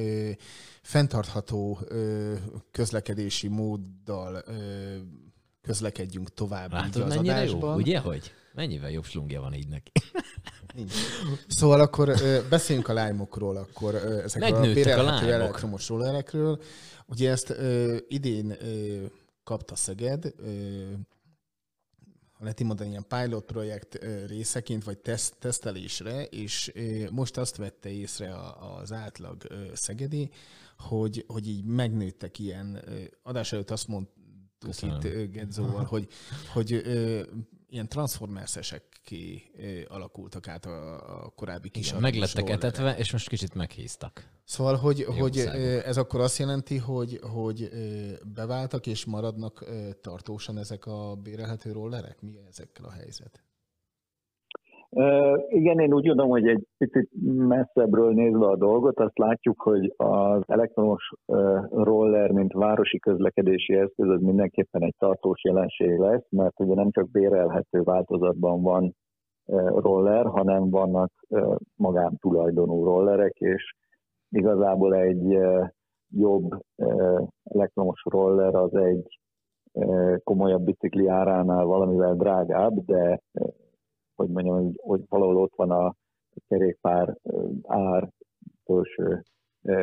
fenntartható 0.88 1.80
ö, 1.88 2.34
közlekedési 2.72 3.48
móddal 3.48 4.44
ö, 4.46 4.96
közlekedjünk 5.62 6.34
tovább 6.34 6.66
így 6.66 6.72
Látod, 6.72 7.02
az 7.02 7.16
mennyire 7.16 7.36
adásban. 7.36 7.70
jó? 7.70 7.76
Ugye, 7.76 8.00
hogy? 8.00 8.32
Mennyivel 8.54 8.92
jobb 8.92 9.04
slungja 9.04 9.42
van 9.42 9.54
így 9.54 9.68
neki. 9.68 9.92
Nincs. 10.76 10.94
Szóval 11.48 11.80
akkor 11.80 12.10
ö, 12.10 12.40
beszéljünk 12.50 12.88
a 12.88 12.94
lájmokról, 12.94 13.58
akkor 13.58 13.94
ö, 13.94 14.24
ezekről 14.24 14.56
a 14.56 14.60
Megnőttek 14.60 14.84
a 14.84 14.96
bérelhető 14.96 15.34
elektromos 15.34 15.90
rollerekről. 15.90 16.62
Ugye 17.06 17.32
ezt 17.32 17.50
ö, 17.50 17.98
idén 18.08 18.50
ö, 18.62 19.06
kapta 19.44 19.76
Szeged, 19.76 20.34
ö, 20.38 20.52
lehet 22.40 22.60
így 22.60 22.68
mondani, 22.68 22.90
ilyen 22.90 23.06
pilot 23.08 23.46
projekt 23.46 24.00
részeként, 24.28 24.84
vagy 24.84 24.98
teszt, 24.98 25.36
tesztelésre, 25.40 26.24
és 26.24 26.72
most 27.12 27.38
azt 27.38 27.56
vette 27.56 27.90
észre 27.90 28.36
az 28.80 28.92
átlag 28.92 29.48
szegedi, 29.74 30.30
hogy, 30.78 31.24
hogy 31.28 31.48
így 31.48 31.64
megnőttek 31.66 32.40
ilyen, 32.40 32.84
adás 33.24 33.52
előtt 33.52 33.72
azt 33.72 33.88
mondtuk 33.88 34.16
Köszönöm. 34.60 35.00
itt 35.02 35.32
Gedzóval, 35.32 35.84
hogy, 35.84 36.08
hogy 36.54 36.72
ö, 36.74 37.22
ilyen 37.70 37.88
transformersesekké 37.90 39.44
ö, 39.58 39.94
alakultak 39.94 40.48
át 40.48 40.66
a, 40.66 41.26
a 41.26 41.30
korábbi 41.30 41.70
kis 41.70 41.94
Meg 41.94 42.16
lettek 42.16 42.36
rollerek. 42.36 42.64
etetve, 42.64 42.98
és 42.98 43.12
most 43.12 43.30
kicsit 43.30 43.54
meghíztak. 43.54 44.30
Szóval, 44.44 44.76
hogy, 44.76 45.04
hogy 45.04 45.38
ez 45.86 45.98
akkor 45.98 46.20
azt 46.20 46.38
jelenti, 46.38 46.78
hogy, 46.78 47.20
hogy 47.22 47.70
beváltak 48.34 48.88
és 48.88 49.06
maradnak 49.06 49.66
tartósan 50.02 50.58
ezek 50.58 50.86
a 50.86 51.16
bérelhető 51.16 51.72
rollerek? 51.72 52.22
Mi 52.22 52.40
ezekkel 52.50 52.86
a 52.86 52.92
helyzet? 52.92 53.42
Igen, 55.50 55.80
én 55.80 55.94
úgy 55.94 56.08
gondolom, 56.08 56.32
hogy 56.32 56.48
egy 56.48 56.66
picit 56.78 57.10
messzebbről 57.48 58.14
nézve 58.14 58.46
a 58.46 58.56
dolgot, 58.56 59.00
azt 59.00 59.18
látjuk, 59.18 59.62
hogy 59.62 59.94
az 59.98 60.42
elektromos 60.46 61.12
roller, 61.70 62.32
mint 62.32 62.54
városi 62.54 63.00
közlekedési 63.00 63.74
eszköz, 63.74 64.10
az 64.10 64.22
mindenképpen 64.22 64.84
egy 64.84 64.96
tartós 64.98 65.44
jelenség 65.44 65.98
lesz, 65.98 66.26
mert 66.30 66.60
ugye 66.60 66.74
nem 66.74 66.92
csak 66.92 67.12
bérelhető 67.12 67.82
változatban 67.82 68.62
van 68.62 68.96
roller, 69.76 70.26
hanem 70.26 70.70
vannak 70.70 71.12
magántulajdonú 71.76 72.84
rollerek, 72.84 73.34
és 73.34 73.74
igazából 74.30 74.96
egy 74.96 75.38
jobb 76.10 76.50
elektromos 77.44 78.02
roller 78.10 78.56
az 78.56 78.76
egy 78.76 79.20
komolyabb 80.24 80.62
bicikli 80.62 81.08
áránál 81.08 81.66
valamivel 81.66 82.16
drágább, 82.16 82.86
de 82.86 83.22
hogy 84.18 84.30
mondjam, 84.30 84.56
hogy, 84.56 84.80
hogy 84.82 85.02
valahol 85.10 85.38
ott 85.38 85.56
van 85.56 85.72
a 85.72 85.94
kerékpár 86.48 87.18
ár 87.64 88.10
felső 88.66 89.24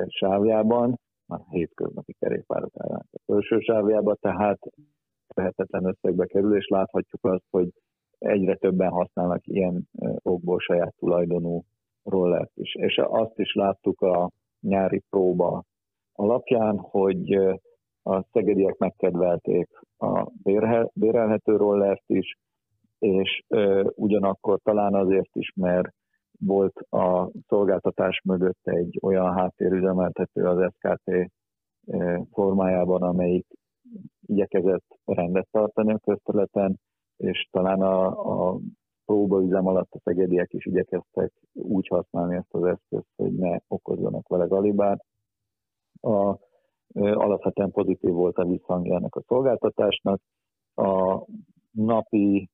sávjában, 0.09 0.99
a 1.27 1.51
hétköznapi 1.51 2.13
kerékpárok 2.13 2.73
árán 2.75 3.07
a 3.13 3.19
felső 3.27 3.59
sávjában, 3.59 4.17
tehát 4.21 4.59
lehetetlen 5.35 5.85
összegbe 5.85 6.27
kerül, 6.27 6.57
és 6.57 6.67
láthatjuk 6.67 7.25
azt, 7.25 7.45
hogy 7.51 7.69
egyre 8.19 8.57
többen 8.57 8.91
használnak 8.91 9.47
ilyen 9.47 9.89
okból 10.23 10.59
saját 10.59 10.95
tulajdonú 10.99 11.63
rollert 12.03 12.51
is. 12.55 12.75
És 12.75 12.99
azt 13.05 13.39
is 13.39 13.55
láttuk 13.55 14.01
a 14.01 14.31
nyári 14.61 15.03
próba 15.11 15.65
alapján, 16.13 16.79
hogy 16.79 17.33
a 18.03 18.23
szegediek 18.33 18.77
megkedvelték 18.79 19.69
a 19.99 20.31
bérelhető 20.93 21.57
rollert 21.57 22.03
is, 22.07 22.39
és 23.05 23.45
ö, 23.49 23.91
ugyanakkor 23.95 24.59
talán 24.63 24.95
azért 24.95 25.37
is, 25.37 25.53
mert 25.57 25.89
volt 26.39 26.79
a 26.91 27.31
szolgáltatás 27.49 28.21
mögött 28.25 28.61
egy 28.63 28.99
olyan 29.03 29.33
háttérüzemeltető 29.33 30.45
az 30.45 30.73
SKT 30.73 31.33
formájában, 32.33 33.03
amelyik 33.03 33.47
igyekezett 34.27 34.99
rendet 35.05 35.49
tartani 35.51 35.93
a 35.93 35.99
közterületen, 35.99 36.81
és 37.17 37.49
talán 37.51 37.81
a, 37.81 38.07
a 38.53 38.59
próbaüzem 39.05 39.67
alatt 39.67 39.93
a 39.93 40.01
szegediek 40.05 40.53
is 40.53 40.67
igyekeztek 40.67 41.33
úgy 41.53 41.87
használni 41.87 42.35
ezt 42.37 42.55
az 42.55 42.65
eszközt, 42.65 43.09
hogy 43.17 43.33
ne 43.33 43.59
okozzanak 43.69 44.29
vele 44.29 44.47
galibát. 44.47 45.05
A, 46.01 46.39
alapvetően 46.95 47.71
pozitív 47.71 48.11
volt 48.11 48.37
a 48.37 48.45
visszhangja 48.45 48.97
ennek 48.97 49.15
a 49.15 49.23
szolgáltatásnak. 49.27 50.21
A 50.75 51.25
napi 51.71 52.49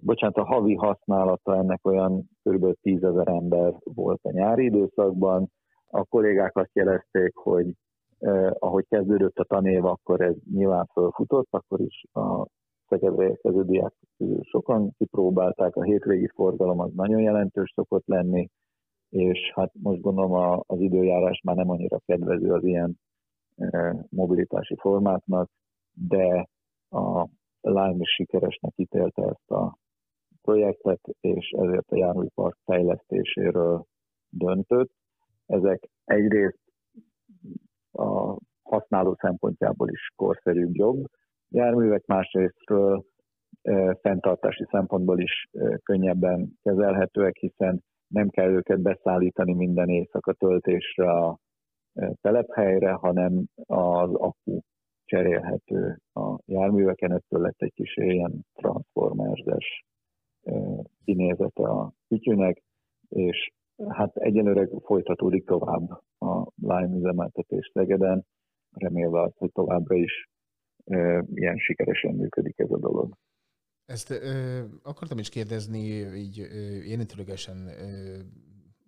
bocsánat, 0.00 0.36
a 0.36 0.44
havi 0.44 0.74
használata 0.74 1.56
ennek 1.56 1.86
olyan 1.86 2.30
kb. 2.42 2.76
10 2.80 3.02
ezer 3.02 3.28
ember 3.28 3.74
volt 3.82 4.20
a 4.22 4.30
nyári 4.30 4.64
időszakban. 4.64 5.50
A 5.86 6.04
kollégák 6.04 6.56
azt 6.56 6.70
jelezték, 6.72 7.34
hogy 7.34 7.74
eh, 8.18 8.50
ahogy 8.58 8.86
kezdődött 8.88 9.38
a 9.38 9.44
tanév, 9.44 9.84
akkor 9.84 10.20
ez 10.20 10.34
nyilván 10.52 10.86
fölfutott, 10.92 11.48
akkor 11.50 11.80
is 11.80 12.04
a 12.12 12.46
Szegedre 12.88 13.28
érkező 13.28 13.64
diák 13.64 13.94
sokan 14.42 14.94
kipróbálták, 14.98 15.76
a 15.76 15.82
hétvégi 15.82 16.28
forgalom 16.34 16.80
az 16.80 16.90
nagyon 16.94 17.20
jelentős 17.20 17.72
szokott 17.74 18.06
lenni, 18.06 18.48
és 19.08 19.52
hát 19.54 19.72
most 19.82 20.00
gondolom 20.00 20.32
a, 20.32 20.62
az 20.66 20.80
időjárás 20.80 21.40
már 21.44 21.56
nem 21.56 21.70
annyira 21.70 21.98
kedvező 22.06 22.52
az 22.52 22.64
ilyen 22.64 22.98
eh, 23.56 23.92
mobilitási 24.08 24.76
formáknak, 24.76 25.50
de 25.92 26.48
a 26.90 27.28
Lime 27.62 27.96
is 27.98 28.10
sikeresnek 28.10 28.72
ítélte 28.76 29.22
ezt 29.22 29.50
a 29.50 29.76
projektet, 30.42 31.00
és 31.20 31.50
ezért 31.50 31.90
a 31.90 31.96
járműpark 31.96 32.56
fejlesztéséről 32.64 33.84
döntött. 34.28 34.90
Ezek 35.46 35.88
egyrészt 36.04 36.60
a 37.92 38.36
használó 38.62 39.16
szempontjából 39.20 39.90
is 39.90 40.12
korszerűbb, 40.16 40.74
jobb 40.74 41.04
járművek, 41.48 42.06
másrésztről 42.06 43.04
fenntartási 44.00 44.66
szempontból 44.70 45.20
is 45.20 45.48
könnyebben 45.82 46.52
kezelhetőek, 46.62 47.36
hiszen 47.36 47.82
nem 48.06 48.28
kell 48.28 48.50
őket 48.50 48.80
beszállítani 48.80 49.54
minden 49.54 49.88
éjszaka 49.88 50.32
töltésre 50.32 51.10
a 51.10 51.38
telephelyre, 52.20 52.92
hanem 52.92 53.44
az 53.66 54.14
akku 54.14 54.60
cserélhető 55.12 55.98
a 56.12 56.38
járműveken, 56.46 57.12
ettől 57.12 57.40
lett 57.40 57.60
egy 57.62 57.72
kis 57.74 57.96
ilyen 57.96 58.46
transformerzes 58.54 59.84
kinézete 61.04 61.62
a 61.62 61.92
kütyűnek, 62.08 62.62
és 63.08 63.52
hát 63.88 64.16
egyelőre 64.16 64.68
folytatódik 64.84 65.46
tovább 65.46 65.90
a 66.18 66.50
Lime 66.54 66.96
üzemeltetés 66.96 67.70
Szegeden, 67.72 68.26
remélve 68.70 69.20
azt, 69.20 69.36
hogy 69.38 69.52
továbbra 69.52 69.96
is 69.96 70.28
ilyen 71.34 71.56
sikeresen 71.56 72.14
működik 72.14 72.58
ez 72.58 72.70
a 72.70 72.78
dolog. 72.78 73.16
Ezt 73.84 74.10
ö, 74.10 74.62
akartam 74.82 75.18
is 75.18 75.28
kérdezni, 75.28 75.78
így 76.14 76.38
érintőlegesen 76.86 77.56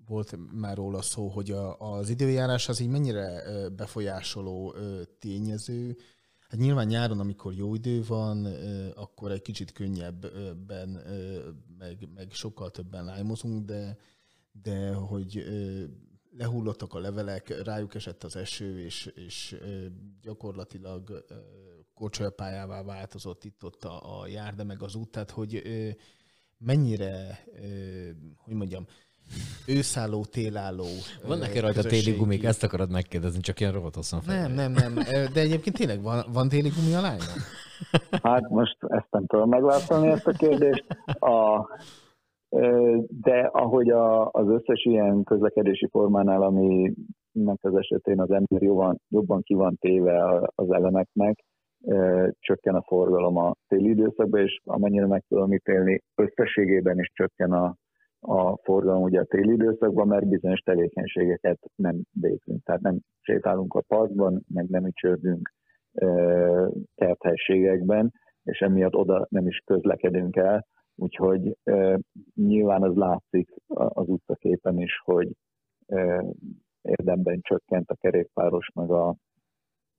volt 0.06 0.36
már 0.60 0.76
róla 0.76 1.02
szó, 1.02 1.28
hogy 1.28 1.50
a, 1.50 1.78
az 1.78 2.08
időjárás 2.08 2.68
az 2.68 2.80
így 2.80 2.90
mennyire 2.90 3.42
befolyásoló 3.76 4.74
tényező. 5.18 5.96
Hát 6.54 6.62
nyilván 6.62 6.86
nyáron, 6.86 7.20
amikor 7.20 7.54
jó 7.54 7.74
idő 7.74 8.04
van, 8.04 8.44
akkor 8.94 9.30
egy 9.30 9.42
kicsit 9.42 9.72
könnyebben, 9.72 10.88
meg, 11.78 12.08
meg 12.14 12.32
sokkal 12.32 12.70
többen 12.70 13.04
lájmozunk, 13.04 13.64
de, 13.64 13.96
de 14.62 14.92
hogy 14.92 15.44
lehullottak 16.36 16.94
a 16.94 16.98
levelek, 16.98 17.62
rájuk 17.62 17.94
esett 17.94 18.24
az 18.24 18.36
eső, 18.36 18.80
és, 18.80 19.06
és 19.06 19.56
gyakorlatilag 20.22 21.24
kocsolpályává 21.94 22.82
változott 22.82 23.44
itt-ott 23.44 23.84
a, 23.84 24.20
a 24.20 24.26
járda, 24.26 24.64
meg 24.64 24.82
az 24.82 24.94
út, 24.94 25.10
tehát 25.10 25.30
hogy 25.30 25.62
mennyire, 26.58 27.44
hogy 28.36 28.54
mondjam, 28.54 28.86
őszálló, 29.66 30.24
télálló. 30.24 30.84
Vannak-e 31.26 31.60
rajta 31.60 31.82
téli 31.82 32.16
gumik? 32.16 32.44
Ezt 32.44 32.62
akarod 32.62 32.90
megkérdezni, 32.90 33.40
csak 33.40 33.60
ilyen 33.60 33.72
rohadt 33.72 33.94
hosszan 33.94 34.20
Nem, 34.26 34.52
nem, 34.52 34.72
nem. 34.72 34.94
De 35.32 35.40
egyébként 35.40 35.76
tényleg 35.76 36.02
van, 36.02 36.24
van 36.32 36.48
téli 36.48 36.68
gumi 36.68 36.94
a 36.94 37.00
lányon? 37.00 37.38
Hát 38.22 38.48
most 38.48 38.76
ezt 38.80 39.10
nem 39.10 39.26
tudom 39.26 39.48
megválaszolni 39.48 40.08
ezt 40.08 40.26
a 40.26 40.32
kérdést. 40.32 40.84
A, 41.18 41.68
de 43.08 43.50
ahogy 43.52 43.90
a, 43.90 44.30
az 44.30 44.48
összes 44.48 44.84
ilyen 44.84 45.22
közlekedési 45.22 45.88
formánál, 45.90 46.42
aminek 46.42 47.58
az 47.60 47.76
esetén 47.76 48.20
az 48.20 48.30
ember 48.30 48.62
jobban, 48.62 49.00
jobban 49.08 49.42
ki 49.42 49.54
van 49.54 49.76
téve 49.80 50.40
az 50.54 50.72
elemeknek, 50.72 51.44
csökken 52.38 52.74
a 52.74 52.82
forgalom 52.82 53.36
a 53.36 53.54
téli 53.68 53.88
időszakban, 53.88 54.40
és 54.40 54.60
amennyire 54.64 55.06
meg 55.06 55.24
tudom 55.28 55.52
ítélni, 55.52 56.02
összességében 56.14 56.98
is 56.98 57.10
csökken 57.14 57.52
a, 57.52 57.74
a 58.26 58.56
forgalom 58.62 59.02
ugye 59.02 59.20
a 59.20 59.24
téli 59.24 59.52
időszakban, 59.52 60.06
mert 60.06 60.28
bizonyos 60.28 60.60
tevékenységeket 60.60 61.58
nem 61.74 62.02
végzünk. 62.12 62.62
Tehát 62.64 62.80
nem 62.80 62.98
sétálunk 63.20 63.74
a 63.74 63.80
parkban, 63.80 64.44
meg 64.48 64.68
nem 64.68 64.86
ücsörgünk 64.86 65.52
kerthelységekben, 66.94 68.12
és 68.42 68.58
emiatt 68.58 68.94
oda 68.94 69.26
nem 69.30 69.46
is 69.46 69.62
közlekedünk 69.64 70.36
el, 70.36 70.66
úgyhogy 70.94 71.56
e, 71.64 71.98
nyilván 72.34 72.82
az 72.82 72.94
látszik 72.94 73.48
az 73.74 74.08
utcaképen 74.08 74.80
is, 74.80 75.00
hogy 75.04 75.32
e, 75.86 76.24
érdemben 76.82 77.40
csökkent 77.40 77.90
a 77.90 77.94
kerékpáros 77.94 78.68
meg 78.74 78.90
a 78.90 79.14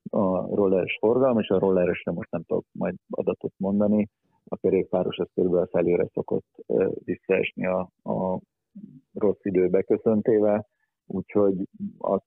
a 0.09 0.55
rolleres 0.55 0.97
forgalom, 0.99 1.39
és 1.39 1.47
a 1.47 1.59
rolleresre 1.59 2.11
most 2.11 2.31
nem 2.31 2.43
tudok 2.43 2.65
majd 2.71 2.95
adatot 3.09 3.53
mondani, 3.57 4.07
a 4.47 4.57
kerékpáros 4.57 5.17
az 5.17 5.27
körülbelül 5.33 5.67
felére 5.67 6.09
szokott 6.13 6.47
visszaesni 7.03 7.65
a, 7.65 7.91
a 8.03 8.39
rossz 9.13 9.43
idő 9.43 9.69
beköszöntével, 9.69 10.67
úgyhogy 11.05 11.67
azt 11.97 12.25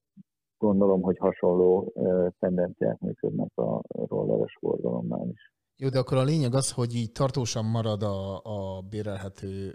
gondolom, 0.58 1.02
hogy 1.02 1.18
hasonló 1.18 1.92
tendenciák 2.38 2.98
működnek 2.98 3.56
a 3.56 3.82
rolleres 3.88 4.56
forgalomnál 4.60 5.28
is. 5.28 5.52
Jó, 5.76 5.88
de 5.88 5.98
akkor 5.98 6.16
a 6.16 6.24
lényeg 6.24 6.54
az, 6.54 6.72
hogy 6.72 6.94
így 6.94 7.12
tartósan 7.12 7.64
marad 7.64 8.02
a, 8.02 8.40
a 8.42 8.80
bérelhető 8.90 9.70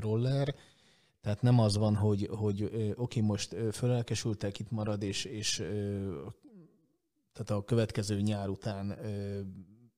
roller, 0.00 0.54
tehát 1.20 1.42
nem 1.42 1.58
az 1.58 1.78
van, 1.78 1.94
hogy, 1.94 2.28
hogy 2.38 2.70
oké, 2.96 3.20
most 3.20 3.54
fölelkesültek, 3.72 4.58
itt 4.58 4.70
marad, 4.70 5.02
és, 5.02 5.24
és 5.24 5.56
tehát 7.32 7.62
a 7.62 7.64
következő 7.64 8.20
nyár 8.20 8.48
után 8.48 8.98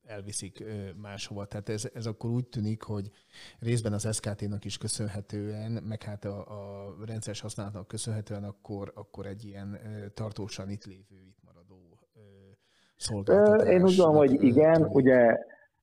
elviszik 0.09 0.63
máshova. 1.01 1.45
Tehát 1.45 1.69
ez, 1.69 1.89
ez 1.93 2.05
akkor 2.05 2.29
úgy 2.29 2.47
tűnik, 2.47 2.83
hogy 2.83 3.11
részben 3.59 3.93
az 3.93 4.15
SKT-nak 4.15 4.65
is 4.65 4.77
köszönhetően, 4.77 5.71
meg 5.71 6.03
hát 6.03 6.25
a, 6.25 6.37
a 6.39 6.93
rendszeres 7.05 7.41
használatnak 7.41 7.87
köszönhetően 7.87 8.43
akkor, 8.43 8.91
akkor 8.95 9.25
egy 9.25 9.45
ilyen 9.45 9.77
tartósan 10.13 10.69
itt 10.69 10.85
lévő, 10.85 11.25
itt 11.27 11.43
maradó 11.45 11.99
szolgáltatás. 12.95 13.67
Én 13.67 13.83
úgy 13.83 13.95
gondolom, 13.95 14.15
hogy 14.15 14.43
igen, 14.43 14.83
ugye 14.83 15.37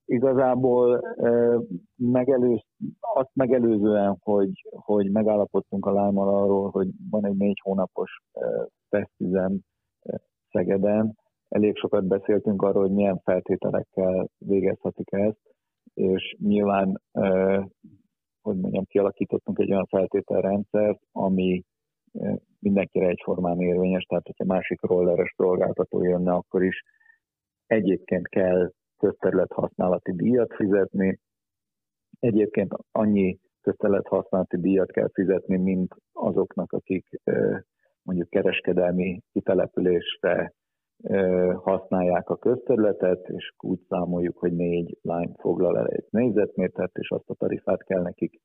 igazából 0.05 1.17
megelőz, 1.97 2.65
azt 3.01 3.31
megelőzően, 3.33 4.17
hogy, 4.21 4.69
hogy 4.71 5.11
megállapodtunk 5.11 5.87
a 5.87 5.93
lámmal 5.93 6.29
arról, 6.43 6.71
hogy 6.71 6.89
van 7.11 7.27
egy 7.27 7.37
négy 7.37 7.61
hónapos 7.63 8.23
tesztüzem 8.89 9.59
Szegeden, 10.51 11.19
elég 11.49 11.77
sokat 11.77 12.05
beszéltünk 12.05 12.63
arról, 12.63 12.83
hogy 12.83 12.95
milyen 12.95 13.21
feltételekkel 13.25 14.29
végezhetik 14.39 15.13
ezt, 15.13 15.55
és 15.95 16.37
nyilván, 16.39 17.01
hogy 18.43 18.57
mondjam, 18.57 18.85
kialakítottunk 18.85 19.59
egy 19.59 19.71
olyan 19.71 19.87
feltételrendszert, 19.87 21.01
ami 21.13 21.65
mindenkire 22.59 23.07
egyformán 23.07 23.61
érvényes, 23.61 24.05
tehát 24.05 24.27
hogyha 24.27 24.45
másik 24.45 24.81
rolleres 24.83 25.35
szolgáltató 25.37 26.03
jönne, 26.03 26.33
akkor 26.33 26.65
is 26.65 26.83
egyébként 27.67 28.29
kell 28.29 28.73
közterület 28.97 29.53
használati 29.53 30.13
díjat 30.13 30.55
fizetni, 30.55 31.19
egyébként 32.21 32.75
annyi 32.93 33.39
közterület 33.61 34.07
használati 34.07 34.57
díjat 34.61 34.91
kell 34.91 35.09
fizetni, 35.13 35.57
mint 35.57 35.95
azoknak, 36.13 36.73
akik 36.73 37.07
mondjuk 38.03 38.31
kereskedelmi 38.31 39.21
kitelepülésre 39.33 40.53
használják 41.55 42.31
a 42.31 42.37
közterületet, 42.37 43.29
és 43.29 43.53
úgy 43.59 43.81
számoljuk, 43.89 44.39
hogy 44.39 44.53
négy 44.53 44.99
lány 45.03 45.35
foglal 45.39 45.79
el 45.79 45.87
egy 45.87 46.05
négyzetmétert, 46.11 46.97
és 46.99 47.11
azt 47.11 47.31
a 47.31 47.35
tarifát 47.35 47.85
kell 47.85 48.03
nekik 48.03 48.41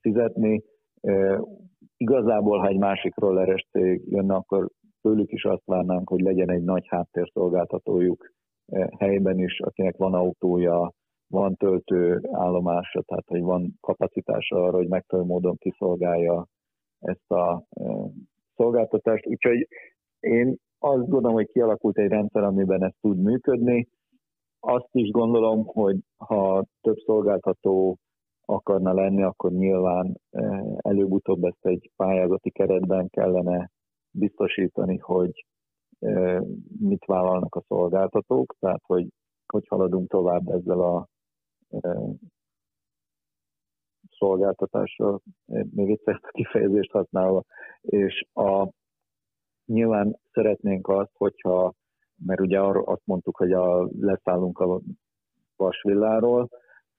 fizetni. 0.00 0.64
Igazából, 1.96 2.58
ha 2.58 2.66
egy 2.66 2.78
másik 2.78 3.16
rolleres 3.16 3.68
cég 3.70 4.02
jönne, 4.10 4.34
akkor 4.34 4.68
tőlük 5.02 5.32
is 5.32 5.44
azt 5.44 5.64
várnánk, 5.64 6.08
hogy 6.08 6.20
legyen 6.20 6.50
egy 6.50 6.62
nagy 6.62 6.86
háttérszolgáltatójuk 6.86 8.32
helyben 8.98 9.38
is, 9.38 9.60
akinek 9.60 9.96
van 9.96 10.14
autója, 10.14 10.92
van 11.26 11.56
töltő 11.56 12.20
állomása, 12.32 13.02
tehát 13.02 13.26
hogy 13.26 13.42
van 13.42 13.74
kapacitása 13.80 14.64
arra, 14.64 14.76
hogy 14.76 14.88
megfelelő 14.88 15.28
módon 15.28 15.56
kiszolgálja 15.56 16.46
ezt 16.98 17.30
a 17.30 17.64
szolgáltatást. 18.54 19.26
Úgyhogy 19.26 19.68
én 20.20 20.56
azt 20.84 21.08
gondolom, 21.08 21.32
hogy 21.32 21.50
kialakult 21.52 21.98
egy 21.98 22.08
rendszer, 22.08 22.42
amiben 22.42 22.84
ez 22.84 22.92
tud 23.00 23.18
működni. 23.18 23.88
Azt 24.60 24.88
is 24.92 25.10
gondolom, 25.10 25.64
hogy 25.64 25.96
ha 26.16 26.64
több 26.80 26.96
szolgáltató 26.96 27.98
akarna 28.44 28.92
lenni, 28.92 29.22
akkor 29.22 29.52
nyilván 29.52 30.20
eh, 30.30 30.62
előbb-utóbb 30.76 31.44
ezt 31.44 31.66
egy 31.66 31.90
pályázati 31.96 32.50
keretben 32.50 33.08
kellene 33.08 33.70
biztosítani, 34.10 34.98
hogy 34.98 35.46
eh, 35.98 36.40
mit 36.80 37.04
vállalnak 37.04 37.54
a 37.54 37.64
szolgáltatók, 37.68 38.54
tehát 38.60 38.82
hogy, 38.86 39.08
hogy 39.46 39.66
haladunk 39.68 40.08
tovább 40.08 40.48
ezzel 40.48 40.80
a 40.80 41.06
eh, 41.70 42.08
szolgáltatással, 44.18 45.20
még 45.46 45.90
egyszer 45.90 46.20
a 46.22 46.28
kifejezést 46.30 46.90
használva, 46.90 47.42
és 47.80 48.26
a 48.32 48.68
Nyilván 49.66 50.18
szeretnénk 50.32 50.88
azt, 50.88 51.12
hogyha, 51.16 51.72
mert 52.26 52.40
ugye 52.40 52.60
azt 52.60 53.02
mondtuk, 53.04 53.36
hogy 53.36 53.52
a, 53.52 53.88
leszállunk 54.00 54.58
a 54.58 54.80
vasvilláról, 55.56 56.48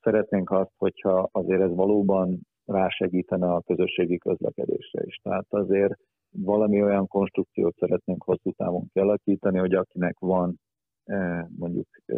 szeretnénk 0.01 0.49
azt, 0.51 0.71
hogyha 0.77 1.29
azért 1.31 1.61
ez 1.61 1.75
valóban 1.75 2.39
rásegítene 2.65 3.51
a 3.51 3.61
közösségi 3.61 4.17
közlekedésre 4.17 5.03
is. 5.05 5.15
Tehát 5.23 5.45
azért 5.49 5.93
valami 6.29 6.83
olyan 6.83 7.07
konstrukciót 7.07 7.75
szeretnénk 7.79 8.23
hosszú 8.23 8.51
távon 8.51 8.89
kialakítani, 8.93 9.57
hogy 9.57 9.73
akinek 9.73 10.19
van 10.19 10.59
eh, 11.03 11.45
mondjuk 11.57 11.87
eh, 12.05 12.17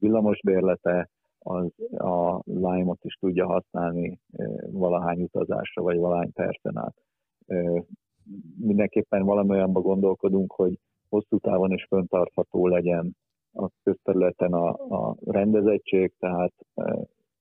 villamosbérlete, 0.00 1.08
az 1.38 1.72
a 1.96 2.40
Lime-ot 2.44 3.04
is 3.04 3.14
tudja 3.14 3.46
használni 3.46 4.18
eh, 4.32 4.46
valahány 4.70 5.22
utazásra, 5.22 5.82
vagy 5.82 5.96
valahány 5.96 6.32
percen 6.32 6.76
át 6.76 6.94
mindenképpen 8.58 9.24
valami 9.24 9.50
olyanba 9.50 9.80
gondolkodunk, 9.80 10.52
hogy 10.52 10.78
hosszú 11.08 11.38
távon 11.38 11.72
is 11.72 11.84
föntartható 11.84 12.66
legyen 12.66 13.16
a 13.52 13.68
közterületen 13.82 14.52
a, 14.52 14.68
a 14.68 15.16
rendezettség, 15.24 16.12
tehát 16.18 16.52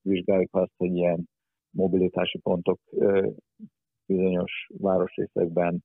vizsgáljuk 0.01 0.55
azt, 0.55 0.73
hogy 0.77 0.95
ilyen 0.95 1.29
mobilitási 1.69 2.39
pontok 2.39 2.79
bizonyos 4.05 4.69
városrészekben 4.77 5.83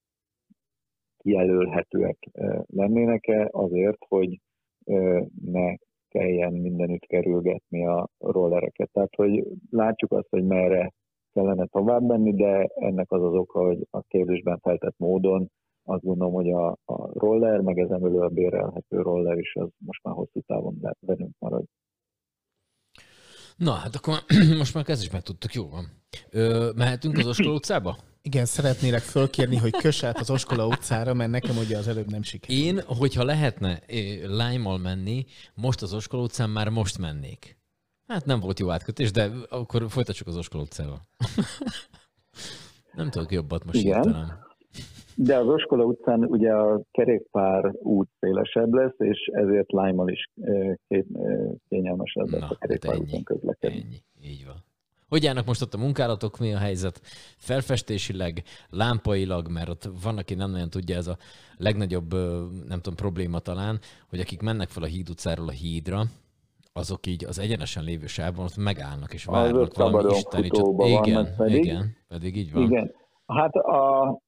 kijelölhetőek 1.16 2.18
lennének-e 2.66 3.48
azért, 3.52 4.04
hogy 4.08 4.40
ne 5.44 5.74
kelljen 6.08 6.52
mindenütt 6.52 7.04
kerülgetni 7.04 7.86
a 7.86 8.08
rollereket. 8.18 8.90
Tehát, 8.92 9.14
hogy 9.14 9.44
látjuk 9.70 10.12
azt, 10.12 10.28
hogy 10.28 10.44
merre 10.44 10.92
kellene 11.32 11.66
tovább 11.66 12.02
menni, 12.02 12.34
de 12.34 12.70
ennek 12.74 13.10
az 13.10 13.22
az 13.22 13.34
oka, 13.34 13.64
hogy 13.66 13.86
a 13.90 14.00
kérdésben 14.00 14.58
feltett 14.58 14.94
módon 14.98 15.50
azt 15.84 16.02
gondolom, 16.02 16.32
hogy 16.34 16.50
a, 16.50 16.70
a 16.70 17.18
roller, 17.18 17.60
meg 17.60 17.78
ezen 17.78 18.00
belül 18.00 18.22
a 18.22 18.28
bérelhető 18.28 19.00
roller 19.00 19.38
is 19.38 19.54
az 19.54 19.68
most 19.78 20.02
már 20.02 20.14
hosszú 20.14 20.40
távon 20.46 20.96
velünk 21.00 21.34
marad. 21.38 21.64
Na, 23.56 23.72
hát 23.72 23.94
akkor 23.94 24.14
most 24.58 24.74
már 24.74 24.84
ezt 24.88 25.02
is 25.02 25.10
megtudtuk, 25.10 25.52
jó 25.52 25.68
van. 25.68 25.84
Ö, 26.30 26.70
mehetünk 26.76 27.18
az 27.18 27.26
Oskola 27.26 27.54
utcába? 27.54 27.96
Igen, 28.22 28.44
szeretnélek 28.44 29.00
fölkérni, 29.00 29.56
hogy 29.56 29.70
köss 29.70 30.02
át 30.02 30.18
az 30.18 30.30
Oskola 30.30 30.66
utcára, 30.66 31.14
mert 31.14 31.30
nekem 31.30 31.56
ugye 31.56 31.78
az 31.78 31.88
előbb 31.88 32.10
nem 32.10 32.22
sikerült. 32.22 32.64
Én, 32.64 32.80
hogyha 32.98 33.24
lehetne 33.24 33.82
lánymal 34.22 34.78
menni, 34.78 35.24
most 35.54 35.82
az 35.82 35.94
Oskola 35.94 36.22
utcán 36.22 36.50
már 36.50 36.68
most 36.68 36.98
mennék. 36.98 37.61
Hát 38.12 38.24
nem 38.24 38.40
volt 38.40 38.58
jó 38.58 38.70
átkötés, 38.70 39.10
de 39.10 39.30
akkor 39.48 39.84
folytassuk 39.88 40.26
az 40.26 40.36
Oskola 40.36 40.62
utcával. 40.62 41.00
nem 42.94 43.10
tudok 43.10 43.32
jobbat 43.32 43.64
most 43.64 43.78
Igen. 43.78 44.40
De 45.14 45.36
az 45.36 45.46
Oskola 45.46 45.84
utcán 45.84 46.24
ugye 46.24 46.52
a 46.52 46.82
kerékpár 46.90 47.72
út 47.78 48.08
szélesebb 48.20 48.72
lesz, 48.72 48.94
és 48.98 49.30
ezért 49.32 49.72
Lájmal 49.72 50.08
is 50.08 50.30
kényelmesebb 51.68 52.30
lesz 52.30 52.50
a 52.50 52.56
kerékpár 52.58 52.92
hát 52.92 53.02
úton 53.02 53.22
közlekedni. 53.22 53.76
Ennyi, 53.78 54.30
így 54.32 54.46
van. 54.46 54.56
Hogy 55.08 55.26
állnak 55.26 55.46
most 55.46 55.62
ott 55.62 55.74
a 55.74 55.78
munkálatok, 55.78 56.38
mi 56.38 56.52
a 56.52 56.58
helyzet? 56.58 57.00
Felfestésileg, 57.36 58.42
lámpailag, 58.70 59.50
mert 59.50 59.68
ott 59.68 59.90
van, 60.02 60.18
aki 60.18 60.34
nem 60.34 60.50
nagyon 60.50 60.70
tudja, 60.70 60.96
ez 60.96 61.06
a 61.06 61.16
legnagyobb, 61.56 62.12
nem 62.68 62.80
tudom, 62.80 62.94
probléma 62.94 63.38
talán, 63.38 63.78
hogy 64.08 64.20
akik 64.20 64.40
mennek 64.40 64.68
fel 64.68 64.82
a 64.82 64.86
híd 64.86 65.08
utcáról 65.08 65.48
a 65.48 65.50
hídra, 65.50 66.02
azok 66.72 67.06
így 67.06 67.24
az 67.24 67.38
egyenesen 67.38 67.84
lévő 67.84 68.06
sávon 68.06 68.44
ott 68.44 68.56
megállnak 68.56 69.12
és 69.12 69.24
várnak 69.24 69.76
valami 69.76 70.10
isteni 70.10 70.48
csat... 70.48 70.66
Igen, 70.78 71.26
pedig, 71.36 71.64
igen, 71.64 71.96
pedig 72.08 72.36
így 72.36 72.52
van. 72.52 72.62
Igen. 72.62 72.94
Hát 73.26 73.54
a, 73.54 74.20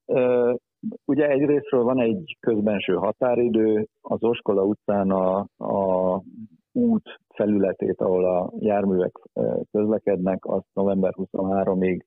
Ugye 1.05 1.27
egyrésztről 1.27 1.83
van 1.83 1.99
egy 1.99 2.37
közbenső 2.39 2.93
határidő, 2.93 3.87
az 4.01 4.23
Oskola 4.23 4.63
utcán 4.63 5.11
a, 5.11 5.47
a 5.57 6.21
út 6.71 7.19
felületét, 7.33 8.01
ahol 8.01 8.25
a 8.25 8.51
járművek 8.59 9.11
közlekednek, 9.71 10.45
azt 10.45 10.67
november 10.73 11.13
23-ig 11.17 12.01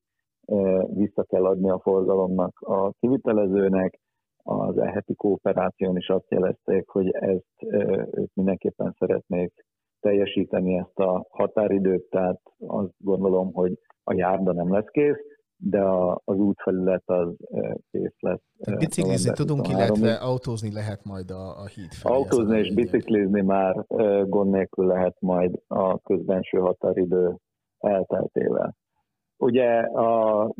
vissza 0.94 1.22
kell 1.22 1.44
adni 1.44 1.70
a 1.70 1.80
forgalomnak 1.80 2.60
a 2.60 2.92
kivitelezőnek. 3.00 3.98
Az 4.42 4.78
eheti 4.78 5.14
kooperáción 5.14 5.96
is 5.96 6.08
azt 6.08 6.30
jelezték, 6.30 6.88
hogy 6.88 7.10
ezt 7.10 7.62
ők 8.10 8.34
mindenképpen 8.34 8.94
szeretnék 8.98 9.52
teljesíteni 10.00 10.76
ezt 10.76 10.98
a 10.98 11.26
határidőt, 11.30 12.10
tehát 12.10 12.40
azt 12.66 12.94
gondolom, 12.98 13.52
hogy 13.52 13.78
a 14.04 14.14
járda 14.14 14.52
nem 14.52 14.72
lesz 14.72 14.88
kész, 14.90 15.16
de 15.56 15.80
a, 15.80 16.20
az 16.24 16.36
útfelület 16.36 17.02
az 17.04 17.36
kész 17.90 18.16
lesz. 18.18 18.40
Biciklizni 18.78 19.32
tudunk, 19.32 19.68
illetve 19.68 20.14
autózni 20.14 20.72
lehet 20.72 21.04
majd 21.04 21.30
a, 21.30 21.60
a 21.60 21.66
híd 21.66 21.92
felé. 21.92 22.14
Autózni 22.14 22.58
és 22.58 22.74
biciklizni 22.74 23.40
már 23.40 23.84
gond 24.26 24.50
nélkül 24.50 24.86
lehet 24.86 25.16
majd 25.20 25.60
a 25.66 25.98
közbenső 25.98 26.58
határidő 26.58 27.36
elteltével. 27.78 28.74
Ugye 29.36 29.80
a 29.80 30.52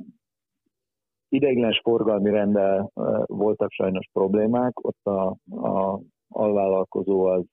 ideiglenes 1.29 1.81
forgalmi 1.83 2.31
rendel 2.31 2.91
voltak 3.27 3.71
sajnos 3.71 4.09
problémák, 4.13 4.85
ott 4.87 5.05
a, 5.05 5.37
a 5.51 6.01
alvállalkozó 6.29 7.25
az 7.25 7.45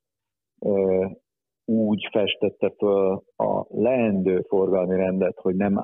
úgy 1.66 2.08
festette 2.12 2.70
föl 2.78 3.24
a 3.36 3.66
leendő 3.70 4.42
forgalmi 4.48 4.96
rendet, 4.96 5.40
hogy 5.40 5.56
nem 5.56 5.84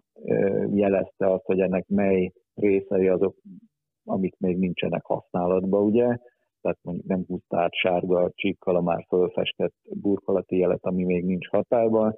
jelezte 0.74 1.32
azt, 1.32 1.46
hogy 1.46 1.60
ennek 1.60 1.88
mely 1.88 2.32
részei 2.54 3.08
azok, 3.08 3.36
amik 4.06 4.38
még 4.40 4.58
nincsenek 4.58 5.06
használatban, 5.06 5.84
ugye? 5.84 6.18
Tehát 6.62 6.78
mondjuk 6.82 7.08
nem 7.08 7.24
húzta 7.28 7.60
át 7.60 7.74
sárga 7.74 8.32
csíkkal 8.36 8.76
a 8.76 8.82
már 8.82 9.06
fölfestett 9.08 9.74
burkolati 10.02 10.58
jelet, 10.58 10.86
ami 10.86 11.04
még 11.04 11.26
nincs 11.26 11.48
hatályban, 11.48 12.18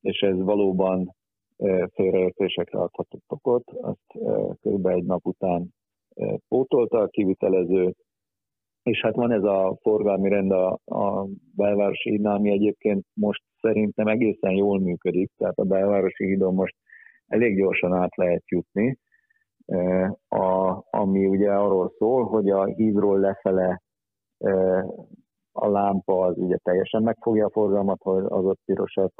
és 0.00 0.20
ez 0.20 0.40
valóban 0.42 1.14
félreértésekre 1.92 2.78
adhatott 2.78 3.24
okot. 3.26 3.64
Azt 3.80 4.18
kb. 4.60 4.86
egy 4.86 5.04
nap 5.04 5.26
után 5.26 5.68
pótolta 6.48 6.98
a 6.98 7.08
kivitelező, 7.08 7.94
és 8.90 9.00
hát 9.00 9.14
van 9.14 9.32
ez 9.32 9.42
a 9.42 9.78
forgalmi 9.80 10.28
rend 10.28 10.50
a, 10.50 10.78
a 10.84 11.26
belvárosi 11.56 12.10
hídnál, 12.10 12.34
ami 12.34 12.50
egyébként 12.50 13.06
most 13.14 13.42
szerintem 13.60 14.06
egészen 14.06 14.52
jól 14.52 14.80
működik, 14.80 15.30
tehát 15.36 15.58
a 15.58 15.64
belvárosi 15.64 16.26
hídon 16.26 16.54
most 16.54 16.76
elég 17.26 17.56
gyorsan 17.56 17.92
át 17.92 18.16
lehet 18.16 18.42
jutni, 18.46 18.98
a, 20.28 20.78
ami 20.90 21.26
ugye 21.26 21.52
arról 21.52 21.92
szól, 21.98 22.24
hogy 22.24 22.50
a 22.50 22.64
hídról 22.64 23.18
lefele 23.18 23.82
a 25.52 25.68
lámpa 25.68 26.26
az 26.26 26.38
ugye 26.38 26.56
teljesen 26.56 27.02
megfogja 27.02 27.46
a 27.46 27.50
forgalmat, 27.50 28.02
hogy 28.02 28.24
az 28.28 28.44
ott 28.44 28.60
pirosat 28.64 29.12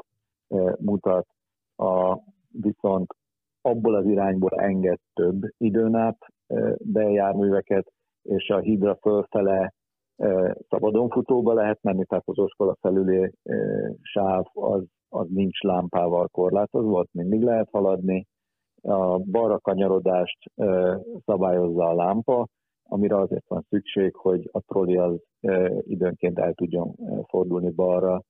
mutat, 0.79 1.27
a, 1.75 2.19
viszont 2.49 3.15
abból 3.61 3.95
az 3.95 4.05
irányból 4.05 4.59
enged 4.59 4.99
több 5.13 5.41
időn 5.57 5.95
át 5.95 6.17
bejárműveket, 6.77 7.91
és 8.23 8.49
a 8.49 8.59
hídra 8.59 8.95
fölfele 8.95 9.73
szabadon 10.69 11.09
futóba 11.09 11.53
lehet 11.53 11.79
menni, 11.81 12.05
tehát 12.05 12.27
az 12.27 12.39
oskola 12.39 12.75
felüli 12.81 13.31
sáv 14.01 14.45
az, 14.53 14.83
az 15.09 15.27
nincs 15.29 15.61
lámpával 15.61 16.27
korlátozva, 16.27 16.99
ott 16.99 17.13
mindig 17.13 17.41
lehet 17.41 17.69
haladni. 17.71 18.27
A 18.81 19.17
balra 19.17 19.59
kanyarodást 19.59 20.37
szabályozza 21.25 21.87
a 21.87 21.93
lámpa, 21.93 22.47
amire 22.83 23.17
azért 23.17 23.47
van 23.47 23.65
szükség, 23.69 24.15
hogy 24.15 24.49
a 24.51 24.59
troli 24.59 24.97
az 24.97 25.21
időnként 25.81 26.39
el 26.39 26.53
tudjon 26.53 26.95
fordulni 27.27 27.69
balra, 27.71 28.21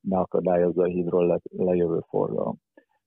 ne 0.00 0.18
akadályozza 0.18 0.82
a 0.82 0.86
hídról 0.86 1.40
lejövő 1.56 2.00
forgalom. 2.08 2.56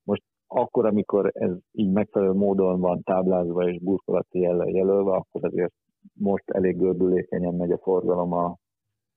Most 0.04 0.24
akkor, 0.48 0.86
amikor 0.86 1.32
ez 1.34 1.52
így 1.72 1.92
megfelelő 1.92 2.32
módon 2.32 2.80
van 2.80 3.02
táblázva 3.04 3.70
és 3.70 3.80
burkolati 3.80 4.40
jellel 4.40 4.70
jelölve, 4.70 5.12
akkor 5.12 5.46
azért 5.46 5.74
most 6.14 6.50
elég 6.50 6.78
gördülékenyen 6.78 7.54
megy 7.54 7.72
a 7.72 7.78
forgalom 7.78 8.34
a, 8.34 8.58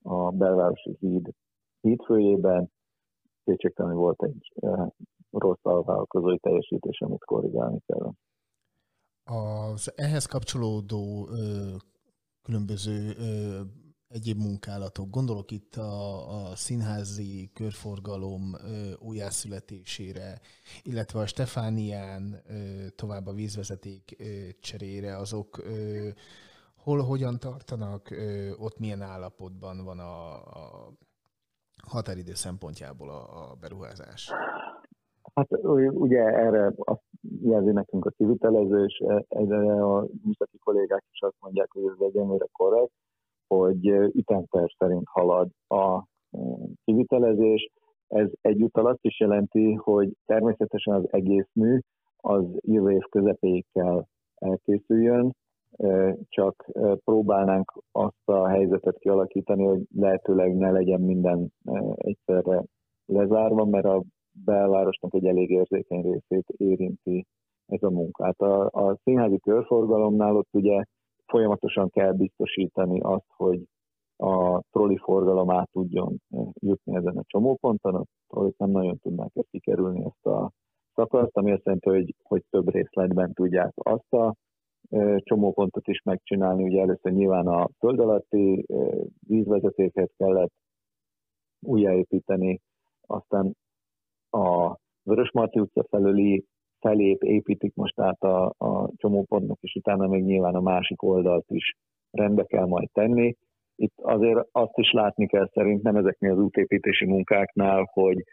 a 0.02 0.30
belvárosi 0.30 0.96
híd 1.00 1.34
hídfőjében. 1.80 2.70
Kétségtelenül 3.44 3.98
volt 3.98 4.22
egy 4.22 4.52
rossz 5.30 5.62
alvállalkozói 5.62 6.38
teljesítés, 6.38 7.00
amit 7.00 7.24
korrigálni 7.24 7.80
kell. 7.86 8.12
Az 9.24 9.92
ehhez 9.96 10.26
kapcsolódó 10.26 11.28
ö, 11.28 11.74
különböző 12.42 13.12
ö, 13.18 13.60
egyéb 14.08 14.38
munkálatok. 14.38 15.10
Gondolok 15.10 15.50
itt 15.50 15.74
a, 15.74 16.50
a 16.50 16.56
színházi 16.56 17.50
körforgalom 17.54 18.54
ö, 18.54 18.92
újjászületésére, 18.98 20.40
illetve 20.82 21.20
a 21.20 21.26
Stefánián 21.26 22.42
ö, 22.46 22.88
tovább 22.96 23.26
a 23.26 23.32
vízvezeték 23.32 24.16
ö, 24.18 24.24
cserére, 24.60 25.16
azok 25.16 25.58
ö, 25.58 26.08
hol, 26.84 27.00
hogyan 27.00 27.36
tartanak, 27.38 28.02
ott 28.58 28.78
milyen 28.78 29.02
állapotban 29.02 29.84
van 29.84 29.98
a, 29.98 30.34
a 30.34 30.60
határidő 31.88 32.34
szempontjából 32.34 33.08
a, 33.08 33.20
a 33.42 33.54
beruházás? 33.60 34.32
Hát 35.34 35.48
ugye 36.06 36.20
erre 36.20 36.72
azt 36.76 37.02
jelzi 37.42 37.70
nekünk 37.70 38.04
a 38.04 38.10
kivitelező, 38.10 38.84
és 38.84 39.02
egyre 39.28 39.84
a 39.84 40.06
műszaki 40.24 40.58
kollégák 40.58 41.04
is 41.12 41.20
azt 41.20 41.36
mondják, 41.40 41.70
hogy 41.70 41.84
ez 41.84 42.06
egyenlőre 42.06 42.46
korrekt, 42.52 42.92
hogy 43.46 43.86
ütemterv 44.14 44.70
szerint 44.78 45.04
halad 45.04 45.48
a 45.68 46.04
kivitelezés. 46.84 47.70
Ez 48.08 48.28
egyúttal 48.40 48.86
azt 48.86 49.04
is 49.04 49.20
jelenti, 49.20 49.72
hogy 49.72 50.16
természetesen 50.26 50.94
az 50.94 51.12
egész 51.12 51.48
mű 51.52 51.78
az 52.16 52.44
jövő 52.60 52.90
év 52.90 53.02
közepéig 53.10 53.64
kell 53.72 54.06
elkészüljön, 54.34 55.34
csak 56.28 56.66
próbálnánk 57.04 57.72
azt 57.92 58.22
a 58.28 58.48
helyzetet 58.48 58.98
kialakítani, 58.98 59.64
hogy 59.64 59.82
lehetőleg 59.94 60.56
ne 60.56 60.70
legyen 60.70 61.00
minden 61.00 61.52
egyszerre 61.94 62.64
lezárva, 63.06 63.64
mert 63.64 63.84
a 63.84 64.02
belvárosnak 64.44 65.14
egy 65.14 65.26
elég 65.26 65.50
érzékeny 65.50 66.02
részét 66.02 66.48
érinti 66.48 67.26
ez 67.66 67.82
a 67.82 67.90
munkát. 67.90 68.40
A, 68.40 68.64
a 68.64 68.98
színházi 69.02 69.38
körforgalomnál 69.38 70.36
ott 70.36 70.48
ugye 70.52 70.84
folyamatosan 71.26 71.88
kell 71.88 72.12
biztosítani 72.12 73.00
azt, 73.00 73.26
hogy 73.36 73.62
a 74.16 74.60
troli 74.70 74.96
forgalom 74.96 75.50
át 75.50 75.68
tudjon 75.72 76.16
jutni 76.52 76.96
ezen 76.96 77.16
a 77.16 77.24
csomóponton, 77.26 77.94
a 77.94 78.04
trollik 78.28 78.56
nem 78.56 78.70
nagyon 78.70 78.98
tudnák 78.98 79.30
ezt 79.34 79.48
kikerülni 79.50 80.04
ezt 80.04 80.26
a 80.26 80.50
szakaszt, 80.94 81.36
ami 81.36 81.52
azt 81.52 81.64
jelenti, 81.64 81.88
hogy, 81.88 82.14
hogy 82.22 82.42
több 82.50 82.70
részletben 82.70 83.32
tudják 83.32 83.72
azt 83.74 84.12
a 84.12 84.34
csomópontot 85.18 85.86
is 85.88 86.02
megcsinálni. 86.02 86.62
Ugye 86.62 86.80
először 86.80 87.12
nyilván 87.12 87.46
a 87.46 87.68
föld 87.78 87.98
alatti 87.98 88.66
vízvezetéket 89.26 90.12
kellett 90.16 90.52
újjáépíteni, 91.60 92.60
aztán 93.06 93.56
a 94.30 94.76
Vörösmarty 95.02 95.58
utca 95.58 95.84
felüli 95.88 96.44
felép 96.80 97.22
építik 97.22 97.74
most 97.74 98.00
át 98.00 98.22
a, 98.22 98.54
a 98.58 98.90
csomópontnak, 98.96 99.58
és 99.60 99.74
utána 99.74 100.06
még 100.06 100.24
nyilván 100.24 100.54
a 100.54 100.60
másik 100.60 101.02
oldalt 101.02 101.44
is 101.48 101.76
rendbe 102.10 102.44
kell 102.44 102.66
majd 102.66 102.88
tenni. 102.92 103.36
Itt 103.76 103.94
azért 103.96 104.48
azt 104.52 104.78
is 104.78 104.92
látni 104.92 105.26
kell 105.26 105.48
szerintem 105.52 105.96
ezeknél 105.96 106.32
az 106.32 106.38
útépítési 106.38 107.06
munkáknál, 107.06 107.90
hogy 107.92 108.24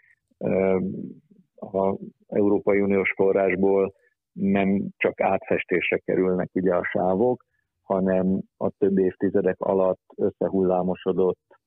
a 1.55 1.97
Európai 2.27 2.81
Uniós 2.81 3.13
forrásból 3.15 3.93
nem 4.33 4.87
csak 4.97 5.21
átfestésre 5.21 5.97
kerülnek 5.97 6.49
ugye 6.53 6.75
a 6.75 6.83
sávok, 6.83 7.45
hanem 7.81 8.41
a 8.57 8.69
több 8.69 8.97
évtizedek 8.97 9.59
alatt 9.59 10.01
összehullámosodott, 10.15 11.59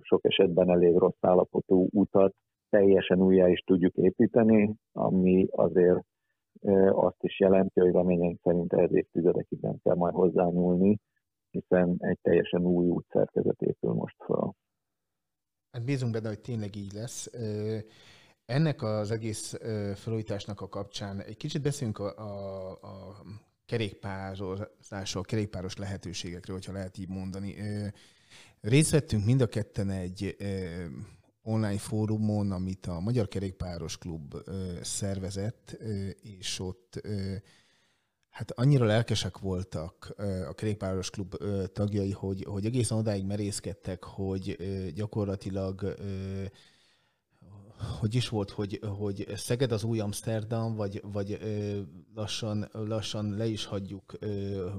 sok 0.00 0.24
esetben 0.24 0.70
elég 0.70 0.96
rossz 0.96 1.20
állapotú 1.20 1.88
utat 1.90 2.34
teljesen 2.70 3.22
újjá 3.22 3.48
is 3.48 3.60
tudjuk 3.60 3.94
építeni, 3.94 4.74
ami 4.92 5.46
azért 5.50 6.04
azt 6.90 7.22
is 7.22 7.40
jelenti, 7.40 7.80
hogy 7.80 7.92
reményeink 7.92 8.40
szerint 8.42 8.72
ez 8.72 8.94
évtizedekig 8.94 9.58
nem 9.60 9.76
kell 9.82 9.94
majd 9.94 10.14
hozzányúlni, 10.14 10.98
hiszen 11.50 11.96
egy 11.98 12.18
teljesen 12.22 12.66
új 12.66 12.86
útszerkezet 12.86 13.60
épül 13.60 13.92
most 13.92 14.16
fel. 14.18 14.54
Hát 15.70 15.84
bízunk 15.84 16.12
benne, 16.12 16.28
hogy 16.28 16.40
tényleg 16.40 16.76
így 16.76 16.92
lesz. 16.92 17.30
Ennek 18.46 18.82
az 18.82 19.10
egész 19.10 19.54
felújításnak 19.94 20.60
a 20.60 20.68
kapcsán 20.68 21.20
egy 21.20 21.36
kicsit 21.36 21.62
beszélünk 21.62 21.98
a, 21.98 22.18
a, 22.18 22.70
a 22.70 23.24
kerékpározásról, 23.66 25.22
kerékpáros 25.22 25.76
lehetőségekről, 25.76 26.56
hogyha 26.56 26.72
lehet 26.72 26.98
így 26.98 27.08
mondani. 27.08 27.56
Részt 28.60 28.90
vettünk 28.90 29.24
mind 29.24 29.40
a 29.40 29.46
ketten 29.46 29.90
egy 29.90 30.36
online 31.42 31.78
fórumon, 31.78 32.50
amit 32.50 32.86
a 32.86 33.00
Magyar 33.00 33.28
Kerékpáros 33.28 33.98
Klub 33.98 34.34
szervezett, 34.82 35.76
és 36.22 36.58
ott 36.58 37.00
hát 38.28 38.50
annyira 38.50 38.84
lelkesek 38.84 39.38
voltak 39.38 40.14
a 40.48 40.54
Kerékpáros 40.54 41.10
Klub 41.10 41.36
tagjai, 41.72 42.10
hogy, 42.10 42.44
hogy 42.44 42.64
egészen 42.64 42.98
odáig 42.98 43.24
merészkedtek, 43.24 44.04
hogy 44.04 44.56
gyakorlatilag 44.94 45.94
hogy 47.78 48.14
is 48.14 48.28
volt, 48.28 48.50
hogy, 48.50 48.80
hogy 48.98 49.32
Szeged 49.34 49.72
az 49.72 49.84
új 49.84 50.00
Amsterdam, 50.00 50.74
vagy, 50.74 51.02
vagy 51.12 51.38
lassan, 52.14 52.68
lassan 52.72 53.36
le 53.36 53.46
is 53.46 53.64
hagyjuk 53.64 54.18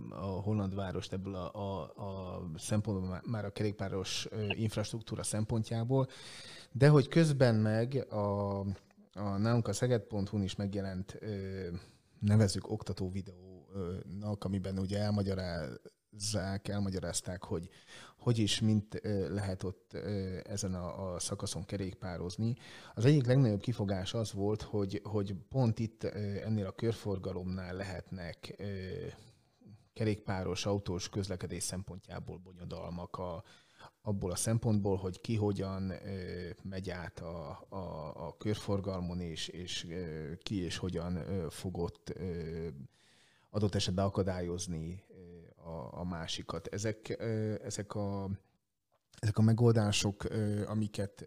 a 0.10 0.26
holland 0.26 0.76
várost 0.76 1.14
ebből 1.14 1.36
a, 1.36 1.52
a, 1.54 1.82
a 1.82 2.42
szempontból 2.58 3.22
már 3.26 3.46
a 3.46 3.52
kerékpáros 3.52 4.28
infrastruktúra 4.50 5.24
szempontjából, 5.24 6.08
de 6.72 6.90
hogy 6.90 7.08
közben 7.08 7.56
meg 7.56 8.06
a, 8.10 8.60
a 9.14 9.38
nálunk 9.38 9.68
a 9.68 9.74
szeged.hu-n 9.74 10.42
is 10.44 10.56
megjelent 10.56 11.20
nevezük 12.20 12.72
oktató 12.72 13.12
videónak, 13.12 14.44
amiben 14.44 14.80
ugye 14.80 15.00
elmagyarázzák, 16.16 16.68
elmagyarázták, 16.68 17.44
hogy 17.44 17.70
hogy 18.18 18.38
is, 18.38 18.60
mint 18.60 19.02
lehet 19.30 19.64
ott 19.64 19.94
ezen 20.44 20.74
a, 20.74 21.14
a 21.14 21.20
szakaszon 21.20 21.66
kerékpározni. 21.66 22.56
Az 22.94 23.06
egyik 23.06 23.26
legnagyobb 23.26 23.60
kifogás 23.60 24.14
az 24.14 24.34
volt, 24.34 24.62
hogy, 24.62 25.02
hogy 25.04 25.36
pont 25.50 25.80
itt 25.80 26.04
ennél 26.04 26.66
a 26.66 26.72
körforgalomnál 26.72 27.76
lehetnek 27.76 28.64
kerékpáros, 29.94 30.66
autós 30.66 31.10
közlekedés 31.10 31.64
szempontjából 31.64 32.38
bonyodalmak 32.38 33.18
a, 33.18 33.44
abból 34.02 34.32
a 34.32 34.36
szempontból, 34.36 34.96
hogy 34.96 35.22
ki 35.22 35.36
hogyan 35.36 35.94
megy 36.62 36.90
át 36.90 37.20
a, 37.20 37.66
a, 37.70 38.28
a 38.28 38.38
körforgalmon, 38.38 39.20
és, 39.20 39.48
és 39.48 39.88
ki 40.42 40.64
és 40.64 40.78
hogyan 40.78 41.24
fogott 41.50 42.14
adott 43.56 43.76
esetben 43.76 44.06
akadályozni 44.06 45.04
a, 45.66 46.00
a 46.00 46.04
másikat. 46.04 46.68
Ezek, 46.68 47.10
ezek 47.64 47.96
a 47.96 48.30
ezek 49.20 49.38
a 49.38 49.42
megoldások, 49.42 50.24
amiket, 50.66 51.26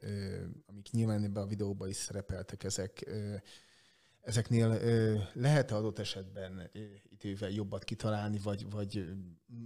amik 0.67 0.91
nyilván 0.91 1.25
ebben 1.25 1.43
a 1.43 1.47
videóban 1.47 1.89
is 1.89 1.97
szerepeltek, 1.97 2.65
ezek, 2.65 3.13
ezeknél 4.21 4.79
lehet 5.33 5.71
adott 5.71 5.99
esetben 5.99 6.71
idővel 7.09 7.51
jobbat 7.51 7.85
kitalálni, 7.85 8.39
vagy, 8.43 8.71
vagy 8.71 9.05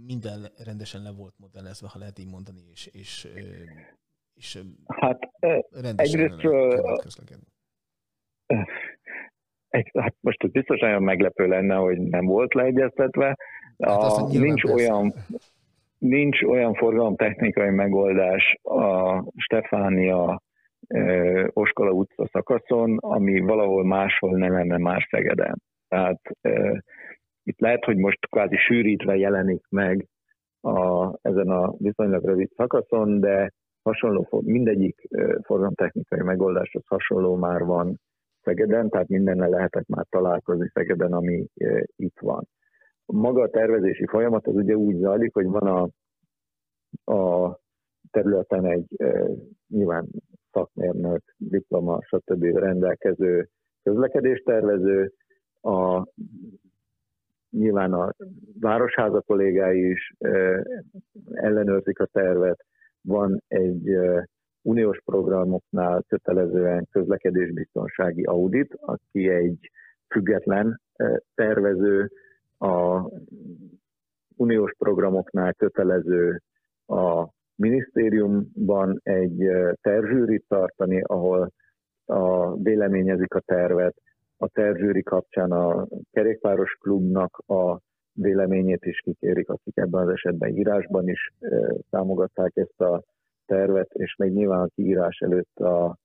minden 0.05 0.51
rendesen 0.57 1.01
le 1.01 1.11
volt 1.11 1.33
modellezve, 1.37 1.87
ha 1.87 1.99
lehet 1.99 2.19
így 2.19 2.29
mondani, 2.29 2.63
és, 2.71 2.85
és, 2.85 3.27
és 4.33 4.63
hát, 4.87 5.19
rendesen 5.71 6.19
egyrésztről, 6.19 6.99
egy, 7.25 7.37
hát 9.99 10.15
most 10.19 10.43
ez 10.43 10.51
biztos 10.51 10.81
olyan 10.81 11.03
meglepő 11.03 11.47
lenne, 11.47 11.75
hogy 11.75 11.97
nem 11.97 12.25
volt 12.25 12.53
leegyeztetve, 12.53 13.37
Hát 13.79 13.97
a, 13.97 14.27
nincs 14.31 14.63
olyan 14.63 15.13
nincs 15.97 16.41
olyan 16.41 16.73
forgalomtechnikai 16.73 17.69
megoldás 17.69 18.59
a 18.63 19.17
Stefánia 19.35 20.41
Oskola 21.53 21.91
utca 21.91 22.27
szakaszon, 22.31 22.97
ami 22.97 23.39
valahol 23.39 23.85
máshol 23.85 24.37
ne 24.37 24.47
lenne 24.47 24.77
más 24.77 25.07
Szegeden. 25.11 25.61
Tehát 25.87 26.21
e, 26.41 26.83
itt 27.43 27.59
lehet, 27.59 27.83
hogy 27.83 27.97
most 27.97 28.27
kvázi 28.27 28.55
sűrítve 28.57 29.15
jelenik 29.15 29.63
meg 29.69 30.07
a, 30.61 31.05
ezen 31.21 31.49
a 31.49 31.73
viszonylag 31.77 32.25
rövid 32.25 32.51
szakaszon, 32.55 33.19
de 33.19 33.51
hasonló, 33.83 34.41
mindegyik 34.45 35.07
forgalomtechnikai 35.43 36.21
megoldás 36.21 36.71
az 36.73 36.83
hasonló 36.87 37.35
már 37.35 37.63
van 37.63 37.99
Szegeden, 38.43 38.89
tehát 38.89 39.07
mindennel 39.07 39.49
lehetett 39.49 39.87
már 39.87 40.05
találkozni 40.09 40.71
Szegeden, 40.73 41.13
ami 41.13 41.47
e, 41.55 41.85
itt 41.95 42.19
van 42.19 42.47
maga 43.05 43.41
a 43.41 43.49
tervezési 43.49 44.05
folyamat 44.07 44.47
az 44.47 44.55
ugye 44.55 44.75
úgy 44.75 44.97
zajlik, 44.97 45.33
hogy 45.33 45.45
van 45.45 45.67
a, 45.67 45.89
a 47.13 47.57
területen 48.11 48.65
egy 48.65 48.85
e, 48.97 49.27
nyilván 49.67 50.07
szakmérnök, 50.51 51.21
diploma, 51.37 52.01
stb. 52.01 52.43
rendelkező 52.43 53.49
közlekedéstervező, 53.83 55.13
a, 55.61 56.07
nyilván 57.49 57.93
a 57.93 58.13
városháza 58.59 59.21
kollégái 59.21 59.89
is 59.89 60.13
e, 60.17 60.63
ellenőrzik 61.31 61.99
a 61.99 62.05
tervet, 62.05 62.65
van 63.01 63.43
egy 63.47 63.89
uniós 64.63 65.01
programoknál 65.05 66.03
kötelezően 66.07 66.87
közlekedésbiztonsági 66.91 68.23
audit, 68.23 68.77
aki 68.81 69.29
egy 69.29 69.71
független 70.07 70.81
tervező, 71.35 72.11
a 72.57 73.09
uniós 74.35 74.73
programoknál 74.77 75.53
kötelező 75.53 76.41
a 76.87 77.27
minisztériumban 77.55 78.99
egy 79.03 79.47
tervzsűrit 79.81 80.45
tartani, 80.47 81.01
ahol 81.01 81.51
a 82.05 82.55
véleményezik 82.55 83.33
a 83.33 83.39
tervet, 83.39 83.95
a 84.37 84.47
tervzsűri 84.47 85.03
kapcsán 85.03 85.51
a 85.51 85.87
kerékpáros 86.11 86.77
klubnak 86.79 87.37
a 87.47 87.79
véleményét 88.13 88.85
is 88.85 88.99
kikérik, 88.99 89.49
akik 89.49 89.77
ebben 89.77 90.01
az 90.01 90.09
esetben 90.09 90.57
írásban 90.57 91.09
is 91.09 91.33
támogatták 91.89 92.51
ezt 92.55 92.81
a 92.81 93.03
tervet, 93.53 93.91
és 93.93 94.15
még 94.15 94.31
nyilván 94.31 94.59
a 94.59 94.67
kiírás 94.75 95.19
előtt 95.19 95.59
a 95.59 95.97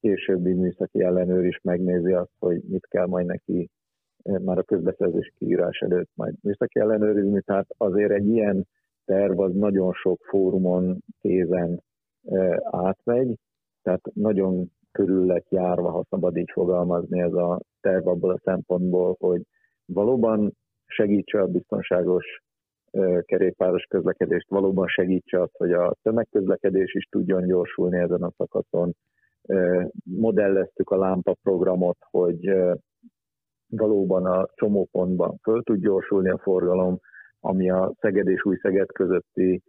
későbbi 0.00 0.52
műszaki 0.52 1.02
ellenőr 1.02 1.44
is 1.44 1.60
megnézi 1.62 2.12
azt, 2.12 2.32
hogy 2.38 2.62
mit 2.68 2.86
kell 2.86 3.06
majd 3.06 3.26
neki 3.26 3.70
már 4.22 4.58
a 4.58 4.62
közbeszerzés 4.62 5.32
kiírás 5.38 5.78
előtt 5.78 6.10
majd 6.14 6.34
műszaki 6.42 6.80
ellenőrizni, 6.80 7.40
tehát 7.40 7.66
azért 7.76 8.10
egy 8.10 8.26
ilyen 8.28 8.66
terv 9.04 9.40
az 9.40 9.54
nagyon 9.54 9.92
sok 9.92 10.20
fórumon 10.22 10.98
kézen 11.20 11.82
átmegy, 12.70 13.34
tehát 13.82 14.00
nagyon 14.14 14.70
körül 14.92 15.26
lett 15.26 15.48
járva, 15.48 15.90
ha 15.90 16.04
szabad 16.10 16.36
így 16.36 16.50
fogalmazni 16.52 17.20
ez 17.20 17.32
a 17.32 17.60
terv 17.80 18.06
abból 18.06 18.30
a 18.30 18.40
szempontból, 18.44 19.16
hogy 19.18 19.42
valóban 19.84 20.52
segítse 20.86 21.40
a 21.40 21.46
biztonságos 21.46 22.42
kerékpáros 23.20 23.82
közlekedést, 23.82 24.48
valóban 24.48 24.86
segítse 24.86 25.40
azt, 25.40 25.56
hogy 25.56 25.72
a 25.72 25.94
tömegközlekedés 26.02 26.94
is 26.94 27.04
tudjon 27.04 27.46
gyorsulni 27.46 27.98
ezen 27.98 28.22
a 28.22 28.32
szakaszon. 28.36 28.92
Modelleztük 30.04 30.90
a 30.90 30.98
lámpa 30.98 31.36
programot, 31.42 31.96
hogy 32.10 32.52
valóban 33.68 34.26
a 34.26 34.48
csomópontban 34.54 35.38
föl 35.42 35.62
tud 35.62 35.80
gyorsulni 35.80 36.28
a 36.28 36.38
forgalom, 36.38 36.98
ami 37.40 37.70
a 37.70 37.92
Szeged 38.00 38.28
és 38.28 38.44
Új 38.44 38.56
Szeged 38.62 38.92
közötti 38.92 39.62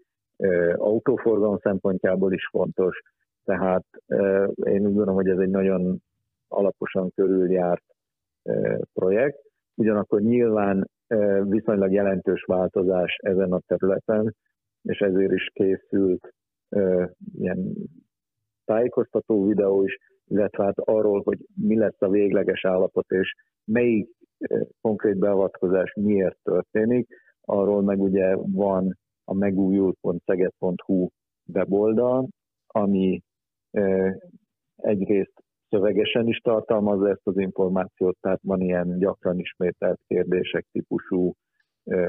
autóforgalom 0.76 1.58
szempontjából 1.58 2.34
is 2.34 2.48
fontos. 2.48 3.02
Tehát 3.44 3.86
én 4.64 4.80
úgy 4.80 4.82
gondolom, 4.82 5.16
hogy 5.16 5.28
ez 5.28 5.38
egy 5.38 5.50
nagyon 5.50 6.02
alaposan 6.48 7.12
körüljárt 7.16 7.84
projekt. 8.94 9.40
Ugyanakkor 9.76 10.22
nyilván 10.22 10.90
viszonylag 11.43 11.91
jelentős 11.91 12.43
változás 12.43 13.16
ezen 13.16 13.51
a 13.51 13.60
területen, 13.68 14.36
és 14.82 14.99
ezért 14.99 15.32
is 15.32 15.49
készült 15.53 16.34
ilyen 17.34 17.74
tájékoztató 18.66 19.47
videó 19.47 19.84
is, 19.84 19.97
illetve 20.26 20.64
hát 20.64 20.78
arról, 20.78 21.22
hogy 21.24 21.38
mi 21.55 21.78
lesz 21.78 22.01
a 22.01 22.10
végleges 22.10 22.66
állapot, 22.66 23.12
és 23.12 23.34
melyik 23.64 24.10
konkrét 24.82 25.18
beavatkozás 25.18 25.93
miért 25.93 26.38
történik, 26.43 27.07
arról 27.41 27.82
meg 27.82 28.01
ugye 28.01 28.36
van 28.36 28.97
a 29.24 29.34
megújult.szeged.hu 29.34 31.07
weboldal, 31.53 32.28
ami 32.68 33.22
egyrészt 34.76 35.43
szövegesen 35.70 36.28
is 36.28 36.38
tartalmazza 36.38 37.10
ezt 37.10 37.28
az 37.28 37.38
információt, 37.38 38.18
tehát 38.22 38.40
van 38.44 38.62
ilyen 38.62 38.98
gyakran 38.98 39.40
ismételt 39.40 40.00
kérdések 40.08 40.66
típusú 40.72 41.34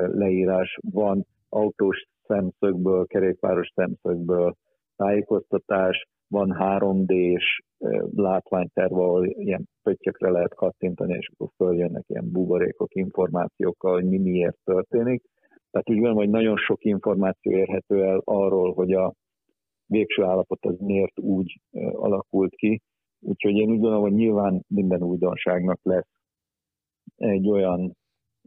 leírás, 0.06 0.78
van 0.90 1.26
autós 1.48 2.06
szemszögből, 2.26 3.06
kerékpáros 3.06 3.72
szemszögből 3.74 4.54
tájékoztatás, 4.96 6.06
van 6.28 6.56
3D-s 6.58 7.62
ö, 7.78 8.06
látványterv, 8.14 8.92
ahol 8.92 9.26
ilyen 9.26 9.68
pöttyökre 9.82 10.30
lehet 10.30 10.54
kattintani, 10.54 11.14
és 11.14 11.30
akkor 11.32 11.50
följönnek 11.56 12.04
ilyen 12.06 12.30
buborékok 12.32 12.94
információkkal, 12.94 13.92
hogy 13.92 14.04
mi 14.04 14.18
miért 14.18 14.58
történik. 14.64 15.22
Tehát 15.70 15.88
így 15.88 16.00
van, 16.00 16.14
hogy 16.14 16.28
nagyon 16.28 16.56
sok 16.56 16.84
információ 16.84 17.52
érhető 17.52 18.02
el 18.02 18.20
arról, 18.24 18.72
hogy 18.72 18.92
a 18.92 19.14
végső 19.86 20.22
állapot 20.22 20.64
az 20.66 20.78
miért 20.78 21.20
úgy 21.20 21.60
alakult 21.92 22.54
ki. 22.54 22.80
Úgyhogy 23.20 23.54
én 23.54 23.70
úgy 23.70 23.78
gondolom, 23.78 24.02
hogy 24.02 24.12
nyilván 24.12 24.64
minden 24.68 25.02
újdonságnak 25.02 25.78
lesz 25.82 26.08
egy 27.16 27.48
olyan 27.48 27.96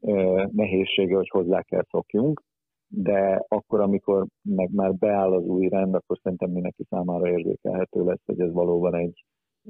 ö, 0.01 0.45
nehézsége, 0.51 1.15
hogy 1.15 1.29
hozzá 1.29 1.61
kell 1.61 1.85
szokjunk, 1.89 2.43
de 2.87 3.45
akkor, 3.47 3.79
amikor 3.79 4.27
meg 4.41 4.69
már 4.71 4.93
beáll 4.93 5.33
az 5.33 5.43
új 5.43 5.67
rend, 5.67 5.95
akkor 5.95 6.19
szerintem 6.21 6.49
mindenki 6.49 6.83
számára 6.89 7.29
érzékelhető 7.29 8.03
lesz, 8.03 8.21
hogy 8.25 8.39
ez 8.39 8.51
valóban 8.51 8.95
egy 8.95 9.25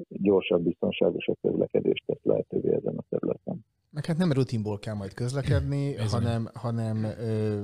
gyorsabb, 0.07 0.63
biztonságosabb 0.63 1.37
közlekedést 1.41 2.03
tesz 2.05 2.23
lehetővé 2.23 2.73
ezen 2.73 2.95
a 2.97 3.03
területen. 3.09 3.65
Meg 3.91 4.05
hát 4.05 4.17
nem 4.17 4.31
rutinból 4.31 4.79
kell 4.79 4.95
majd 4.95 5.13
közlekedni, 5.13 5.95
hanem, 5.95 6.49
hanem 6.53 7.03
ö, 7.03 7.61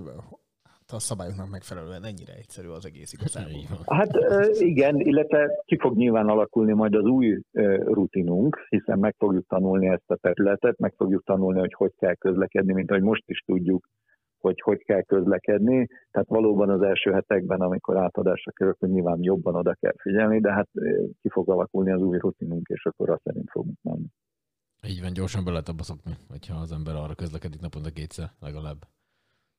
a 0.92 1.00
szabályoknak 1.00 1.50
megfelelően 1.50 2.04
ennyire 2.04 2.34
egyszerű 2.34 2.68
az 2.68 2.86
egész 2.86 3.14
igazából. 3.14 3.52
Így 3.52 3.70
van. 3.70 3.98
Hát 3.98 4.12
igen, 4.60 5.00
illetve 5.00 5.62
ki 5.66 5.78
fog 5.78 5.96
nyilván 5.96 6.28
alakulni 6.28 6.74
majd 6.74 6.96
az 6.96 7.04
új 7.06 7.42
rutinunk, 7.84 8.66
hiszen 8.70 9.00
meg 9.00 9.16
fogjuk 9.18 9.48
tanulni 9.48 9.88
ezt 9.88 10.12
a 10.12 10.16
területet, 10.16 10.78
meg 10.78 10.94
fogjuk 10.98 11.24
tanulni, 11.24 11.60
hogy 11.60 11.74
hogy 11.74 11.94
kell 11.98 12.16
közlekedni, 12.16 12.74
mint 12.74 12.90
ahogy 12.90 13.04
most 13.04 13.24
is 13.26 13.40
tudjuk, 13.40 13.88
hogy 14.40 14.62
hogy 14.62 14.84
kell 14.84 15.02
közlekedni. 15.02 15.88
Tehát 16.12 16.28
valóban 16.28 16.70
az 16.70 16.82
első 16.82 17.12
hetekben, 17.12 17.62
amikor 17.62 17.98
átadásra 17.98 18.52
kerül, 18.52 18.76
hogy 18.80 18.90
nyilván 18.90 19.18
jobban 19.22 19.56
oda 19.56 19.74
kell 19.74 19.94
figyelni, 19.98 20.40
de 20.40 20.52
hát 20.52 20.70
ki 21.22 21.30
fog 21.30 21.50
alakulni 21.50 21.92
az 21.92 22.02
új 22.02 22.18
rutinunk, 22.18 22.68
és 22.68 22.86
akkor 22.86 23.10
azt 23.10 23.22
szerint 23.24 23.50
fogunk 23.50 23.78
menni. 23.82 24.08
Így 24.88 25.02
van, 25.02 25.14
gyorsan 25.14 25.44
be 25.44 25.52
lehet 25.52 25.70
abba 25.70 25.84
szokni, 25.84 26.12
hogyha 26.30 26.56
az 26.56 26.72
ember 26.72 26.96
arra 26.96 27.16
közlekedik 27.16 27.62
naponta 27.62 27.90
kétszer 27.90 28.30
legalább. 28.40 28.78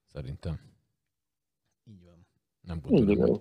Szerintem. 0.07 0.55
Nem 2.61 2.81
hogy 2.83 3.41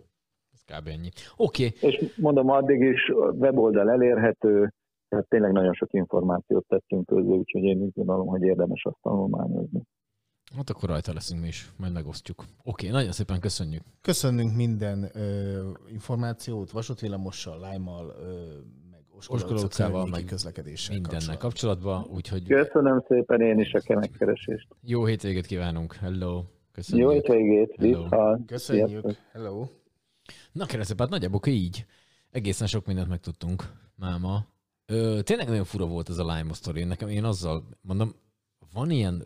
ez 0.53 0.63
kb. 0.77 0.87
ennyi. 0.87 1.09
Oké, 1.37 1.65
okay. 1.65 1.89
És 1.89 2.13
mondom, 2.17 2.49
addig 2.49 2.81
is 2.81 3.09
a 3.09 3.31
weboldal 3.31 3.89
elérhető, 3.89 4.73
tehát 5.09 5.27
tényleg 5.27 5.51
nagyon 5.51 5.73
sok 5.73 5.93
információt 5.93 6.65
tettünk 6.67 7.05
közé, 7.05 7.29
úgyhogy 7.29 7.63
én 7.63 7.77
úgy 7.77 7.93
gondolom, 7.93 8.27
hogy 8.27 8.41
érdemes 8.41 8.83
azt 8.83 8.97
tanulmányozni. 9.01 9.81
hát 10.55 10.69
akkor 10.69 10.89
rajta 10.89 11.13
leszünk 11.13 11.41
mi 11.41 11.47
is, 11.47 11.69
majd 11.77 11.93
megosztjuk. 11.93 12.39
Oké, 12.39 12.87
okay, 12.87 12.89
nagyon 12.89 13.11
szépen 13.11 13.39
köszönjük. 13.39 13.81
Köszönünk 14.01 14.55
minden 14.55 15.09
ö, 15.13 15.59
információt, 15.91 16.71
vasútvillamossal, 16.71 17.59
lájmal, 17.59 18.15
meg 19.29 19.69
környéki 19.75 20.09
meg 20.09 20.23
közlekedéssel 20.25 20.95
Mindennel 20.95 21.37
kapcsolatban. 21.37 22.01
kapcsolatban, 22.01 22.15
úgyhogy 22.15 22.47
Köszönöm 22.47 23.03
szépen 23.07 23.41
én 23.41 23.59
is 23.59 23.73
a 23.73 23.93
megkeresést. 23.93 24.67
jó 24.81 25.05
hétvégét 25.05 25.45
kívánunk. 25.45 25.93
Hello. 25.93 26.43
Köszönjük. 26.79 27.07
Jó 27.07 27.13
hétvégét, 27.13 27.75
Hello. 27.77 28.03
vissza. 28.03 28.39
Köszönjük. 28.45 28.87
Sziasztok. 28.89 29.15
Hello. 29.31 29.67
Na 30.51 30.65
keresztül, 30.65 30.95
hát 30.99 31.09
nagyjából 31.09 31.39
így. 31.45 31.85
Egészen 32.31 32.67
sok 32.67 32.85
mindent 32.85 33.07
megtudtunk 33.07 33.73
máma. 33.95 34.45
Ö, 34.85 35.19
tényleg 35.23 35.47
nagyon 35.47 35.63
fura 35.63 35.85
volt 35.85 36.09
ez 36.09 36.17
a 36.17 36.35
Lime 36.35 36.53
sztori. 36.53 36.83
Nekem 36.83 37.07
én 37.09 37.23
azzal 37.23 37.63
mondom, 37.81 38.15
van 38.73 38.91
ilyen 38.91 39.23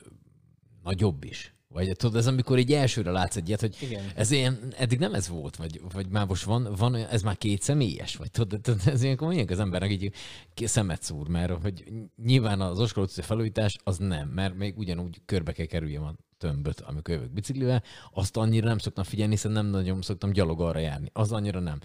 nagyobb 0.83 1.23
is. 1.23 1.55
Vagy 1.73 1.95
tudod, 1.95 2.15
ez 2.15 2.27
amikor 2.27 2.59
így 2.59 2.73
elsőre 2.73 3.11
látsz 3.11 3.35
egy 3.35 3.47
ilyet, 3.47 3.59
hogy 3.59 3.77
Igen. 3.81 4.03
ez 4.15 4.31
ilyen, 4.31 4.73
eddig 4.77 4.99
nem 4.99 5.13
ez 5.13 5.27
volt, 5.27 5.55
vagy, 5.55 5.81
vagy 5.93 6.07
már 6.07 6.25
most 6.25 6.43
van, 6.43 6.73
van 6.77 6.93
olyan, 6.93 7.07
ez 7.07 7.21
már 7.21 7.37
két 7.37 7.61
személyes, 7.61 8.15
vagy 8.15 8.31
tudod, 8.31 8.61
tudod 8.61 8.81
ez 8.85 9.03
ilyenkor 9.03 9.27
mondják 9.27 9.49
az 9.49 9.59
embernek 9.59 9.91
így 9.91 10.13
szemet 10.55 11.03
szúr, 11.03 11.27
mert 11.27 11.61
hogy 11.61 11.83
nyilván 12.23 12.61
az 12.61 12.79
Oskar 12.79 13.03
utcai 13.03 13.23
felújítás 13.23 13.77
az 13.83 13.97
nem, 13.97 14.27
mert 14.27 14.55
még 14.55 14.77
ugyanúgy 14.77 15.21
körbe 15.25 15.51
kell 15.51 15.65
kerüljem 15.65 16.03
a 16.03 16.15
tömböt, 16.37 16.79
amikor 16.79 17.15
jövök 17.15 17.31
biciklivel, 17.31 17.83
azt 18.11 18.37
annyira 18.37 18.67
nem 18.67 18.77
szoktam 18.77 19.03
figyelni, 19.03 19.33
hiszen 19.33 19.51
nem 19.51 19.65
nagyon 19.65 20.01
szoktam 20.01 20.31
gyalog 20.31 20.61
arra 20.61 20.79
járni, 20.79 21.09
az 21.13 21.31
annyira 21.31 21.59
nem. 21.59 21.79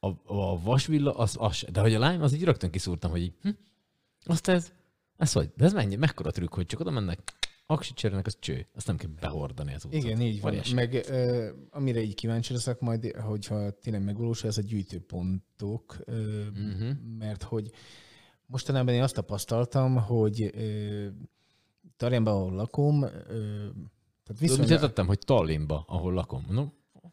A, 0.00 0.08
a 0.24 0.60
vasvilla, 0.62 1.12
az, 1.12 1.36
az. 1.38 1.64
De 1.72 1.80
hogy 1.80 1.94
a 1.94 2.08
lime, 2.08 2.24
az 2.24 2.32
így 2.34 2.44
rögtön 2.44 2.70
kiszúrtam, 2.70 3.10
hogy 3.10 3.22
így, 3.22 3.34
hm, 3.42 3.48
azt 4.24 4.48
ez, 4.48 4.72
ez 5.16 5.32
hogy, 5.32 5.50
de 5.56 5.64
ez 5.64 5.72
mennyi, 5.72 5.96
mekkora 5.96 6.30
trükk, 6.30 6.54
hogy 6.54 6.66
csak 6.66 6.80
oda 6.80 6.90
mennek, 6.90 7.32
aksi 7.66 7.92
cserélnek, 7.94 8.26
az 8.26 8.36
cső. 8.40 8.66
Azt 8.74 8.86
nem 8.86 8.96
kell 8.96 9.10
behordani 9.20 9.74
az 9.74 9.84
utcát. 9.84 10.02
Igen, 10.02 10.20
így 10.20 10.40
van. 10.40 10.50
Óriási. 10.50 10.74
Meg 10.74 10.94
ö, 11.08 11.48
amire 11.70 12.00
így 12.00 12.14
kíváncsi 12.14 12.52
leszek 12.52 12.80
majd, 12.80 13.10
hogyha 13.16 13.70
tényleg 13.70 14.04
megvalósul, 14.04 14.48
ez 14.48 14.58
a 14.58 14.62
gyűjtőpontok, 14.62 15.96
ö, 16.04 16.42
Mhm. 16.54 16.86
mert 17.18 17.42
hogy 17.42 17.70
mostanában 18.46 18.94
én 18.94 19.02
azt 19.02 19.14
tapasztaltam, 19.14 19.96
hogy 19.96 20.50
ö, 20.54 21.06
Tarjánban, 21.96 22.34
ahol 22.34 22.52
lakom, 22.52 23.02
ö, 23.02 23.08
tehát 24.24 24.40
Viszont... 24.40 24.40
Mit 24.40 24.68
viszonylag, 24.68 24.80
tettem, 24.80 25.06
hogy 25.06 25.18
Tallinnba, 25.18 25.84
ahol 25.88 26.12
lakom. 26.12 26.44
No, 26.50 26.64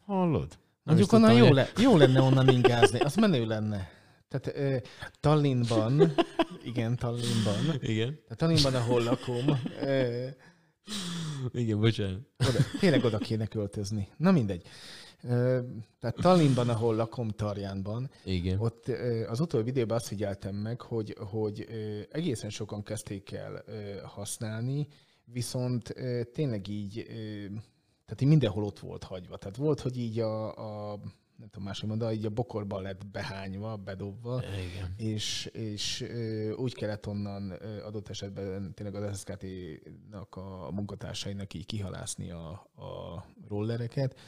hallod? 0.04 0.58
Mondjuk 0.82 1.12
onnan 1.12 1.34
jó, 1.34 1.52
le, 1.52 1.68
jó 1.80 1.96
lenne 1.96 2.20
onnan 2.20 2.48
ingázni, 2.48 2.98
az 2.98 3.14
menő 3.14 3.46
lenne. 3.46 3.88
Tehát 4.38 4.58
ö, 4.58 4.76
Tallinnban, 5.20 6.12
igen, 6.70 6.96
Tallinnban, 6.96 7.78
Igen. 7.80 8.18
tehát 8.22 8.36
Tallinnban, 8.36 8.74
ahol 8.74 9.02
lakom, 9.02 9.44
ö, 9.82 10.26
Igen, 11.52 11.80
bocsánat. 11.80 12.20
Oda, 12.38 12.58
tényleg 12.80 13.04
oda 13.04 13.18
kéne 13.18 13.46
költözni. 13.46 14.08
Na 14.16 14.30
mindegy. 14.30 14.66
Ö, 15.22 15.60
Tehát 16.00 16.16
Tallinnban, 16.16 16.68
ahol 16.68 16.94
lakom, 16.94 17.28
Tarjánban, 17.28 18.10
Igen. 18.24 18.58
ott 18.58 18.88
ö, 18.88 19.28
az 19.28 19.40
utóbbi 19.40 19.64
videóban 19.64 19.96
azt 19.96 20.06
figyeltem 20.06 20.54
meg, 20.54 20.80
hogy, 20.80 21.16
hogy 21.30 21.66
ö, 21.68 22.00
egészen 22.10 22.50
sokan 22.50 22.82
kezdték 22.82 23.32
el 23.32 23.64
használni, 24.04 24.86
viszont 25.24 25.94
tényleg 26.32 26.68
így, 26.68 27.04
tehát 28.04 28.20
így 28.20 28.28
mindenhol 28.28 28.64
ott 28.64 28.78
volt 28.78 29.04
hagyva. 29.04 29.36
Tehát 29.36 29.56
volt, 29.56 29.80
hogy 29.80 29.98
így 29.98 30.18
a, 30.20 30.54
a 30.92 31.00
nem 31.36 31.48
tudom 31.48 31.64
máshogy 31.64 31.88
mondani, 31.88 32.14
így 32.14 32.26
a 32.26 32.30
bokorba 32.30 32.80
lett 32.80 33.06
behányva, 33.06 33.76
bedobva, 33.76 34.42
Igen. 34.42 34.94
és, 34.96 35.44
és 35.52 36.04
úgy 36.56 36.74
kellett 36.74 37.06
onnan 37.06 37.50
adott 37.84 38.08
esetben 38.08 38.74
tényleg 38.74 38.94
az 38.94 39.18
SZKT-nak 39.18 40.36
a 40.36 40.70
munkatársainak 40.70 41.54
így 41.54 41.66
kihalászni 41.66 42.30
a, 42.30 42.50
a 42.76 43.24
rollereket. 43.48 44.18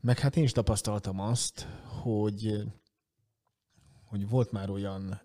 Meg 0.00 0.18
hát 0.18 0.36
én 0.36 0.44
is 0.44 0.52
tapasztaltam 0.52 1.20
azt, 1.20 1.66
hogy 2.02 2.64
hogy 4.04 4.28
volt 4.28 4.52
már 4.52 4.70
olyan, 4.70 5.20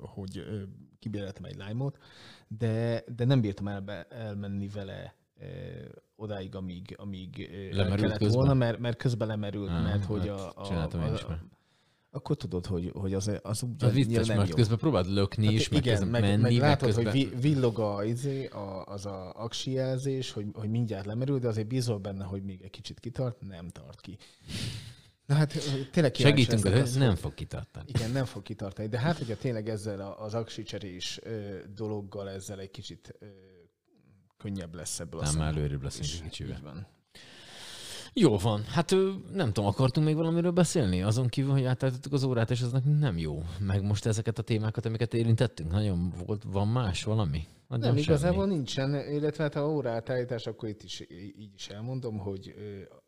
hogy 0.00 0.44
kibéreltem 0.98 1.44
egy 1.44 1.56
lime 1.56 1.90
de, 2.48 3.04
de 3.16 3.24
nem 3.24 3.40
bírtam 3.40 3.68
elbe, 3.68 4.06
elmenni 4.08 4.68
vele 4.68 5.14
odáig, 6.22 6.54
amíg, 6.54 6.94
amíg 6.98 7.50
Lemerült 7.72 8.00
kellett 8.00 8.18
közben? 8.18 8.36
volna, 8.36 8.54
mert, 8.54 8.78
mert 8.78 8.96
közben 8.96 9.28
lemerült, 9.28 9.70
Ah, 9.70 9.82
mert 9.82 10.04
hogy 10.04 10.28
hát 10.28 10.38
a, 10.38 10.52
a, 10.56 10.92
a, 10.94 10.96
már. 10.98 11.42
akkor 12.10 12.36
tudod, 12.36 12.66
hogy, 12.66 12.90
hogy 12.94 13.14
az, 13.14 13.30
az 13.42 13.62
úgy 13.62 13.84
Az 13.84 13.92
vicces, 13.92 14.26
nem 14.26 14.36
mert 14.36 14.48
jó. 14.48 14.54
közben 14.54 14.78
próbáld 14.78 15.06
lökni 15.10 15.44
Hát 15.44 15.54
is, 15.54 15.68
meg, 15.68 15.86
igen, 15.86 16.08
meg, 16.08 16.20
menni, 16.22 16.42
meg 16.42 16.52
meg 16.52 16.60
látod, 16.60 16.86
közben... 16.86 17.04
hogy 17.04 17.12
vi- 17.12 17.40
villog 17.40 17.78
a, 17.78 18.04
izé, 18.04 18.46
a, 18.46 18.84
az 18.84 19.06
a 19.06 19.32
aksi 19.34 19.70
jelzés, 19.72 20.30
hogy, 20.30 20.46
hogy 20.52 20.70
mindjárt 20.70 21.06
lemerül, 21.06 21.38
de 21.38 21.48
azért 21.48 21.66
bízol 21.66 21.98
benne, 21.98 22.24
hogy 22.24 22.42
még 22.42 22.62
egy 22.62 22.70
kicsit 22.70 23.00
kitart, 23.00 23.40
nem 23.40 23.68
tart 23.68 24.00
ki. 24.00 24.16
Na 25.26 25.34
hát 25.34 25.52
tényleg 25.92 26.14
Segítünk, 26.14 26.62
de 26.62 26.80
az, 26.80 26.94
nem 26.96 27.14
fog 27.14 27.34
kitartani. 27.34 27.84
Igen, 27.88 28.10
nem 28.10 28.24
fog 28.24 28.42
kitartani. 28.42 28.88
De 28.88 28.98
hát, 28.98 29.18
hogyha 29.18 29.36
tényleg 29.36 29.68
ezzel 29.68 30.00
a- 30.00 30.24
az 30.24 30.34
aksi 30.34 30.62
cserés 30.62 31.20
dologgal, 31.74 32.30
ezzel 32.30 32.58
egy 32.60 32.70
kicsit 32.70 33.18
könnyebb 34.42 34.74
lesz 34.74 35.00
ebből 35.00 35.20
a 35.20 35.22
Nem, 35.22 35.32
már 35.32 35.32
szempontból 35.32 35.62
előrébb 35.62 35.82
leszünk 35.82 36.04
is. 36.04 36.14
egy 36.14 36.22
kicsivel. 36.22 36.56
Így 36.56 36.62
van. 36.62 36.86
Jó 38.14 38.38
van. 38.38 38.64
Hát 38.64 38.90
nem 39.32 39.52
tudom, 39.52 39.66
akartunk 39.66 40.06
még 40.06 40.16
valamiről 40.16 40.50
beszélni? 40.50 41.02
Azon 41.02 41.28
kívül, 41.28 41.52
hogy 41.52 41.64
átállítottuk 41.64 42.12
az 42.12 42.24
órát, 42.24 42.50
és 42.50 42.60
ez 42.60 42.72
nekünk 42.72 42.98
nem 43.00 43.18
jó. 43.18 43.42
Meg 43.60 43.82
most 43.82 44.06
ezeket 44.06 44.38
a 44.38 44.42
témákat, 44.42 44.86
amiket 44.86 45.14
érintettünk, 45.14 45.70
nagyon 45.70 46.12
volt, 46.26 46.42
van 46.46 46.68
más 46.68 47.04
valami? 47.04 47.46
Nagyon 47.68 47.84
Nem, 47.86 47.96
semmi. 47.96 48.00
igazából 48.16 48.46
nincsen, 48.46 48.94
illetve 48.94 49.42
hát 49.42 49.54
ha 49.54 49.68
órátállítás, 49.70 50.46
akkor 50.46 50.68
itt 50.68 50.82
is 50.82 51.00
így 51.38 51.54
is 51.54 51.68
elmondom, 51.68 52.18
hogy 52.18 52.54
a- 52.90 53.01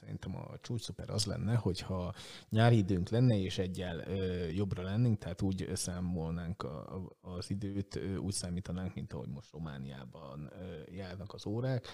szerintem 0.00 0.36
a 0.36 0.58
csúcs 0.60 0.80
szuper 0.82 1.10
az 1.10 1.24
lenne, 1.24 1.54
hogyha 1.54 2.14
nyári 2.48 2.76
időnk 2.76 3.08
lenne, 3.08 3.38
és 3.38 3.58
egyel 3.58 3.98
ö, 3.98 4.46
jobbra 4.48 4.82
lennénk, 4.82 5.18
tehát 5.18 5.42
úgy 5.42 5.70
számolnánk 5.74 6.62
a, 6.62 6.96
a, 6.96 7.28
az 7.30 7.50
időt, 7.50 7.96
ö, 7.96 8.16
úgy 8.16 8.32
számítanánk, 8.32 8.94
mint 8.94 9.12
ahogy 9.12 9.28
most 9.28 9.52
Romániában 9.52 10.50
ö, 10.52 10.92
járnak 10.94 11.34
az 11.34 11.46
órák, 11.46 11.86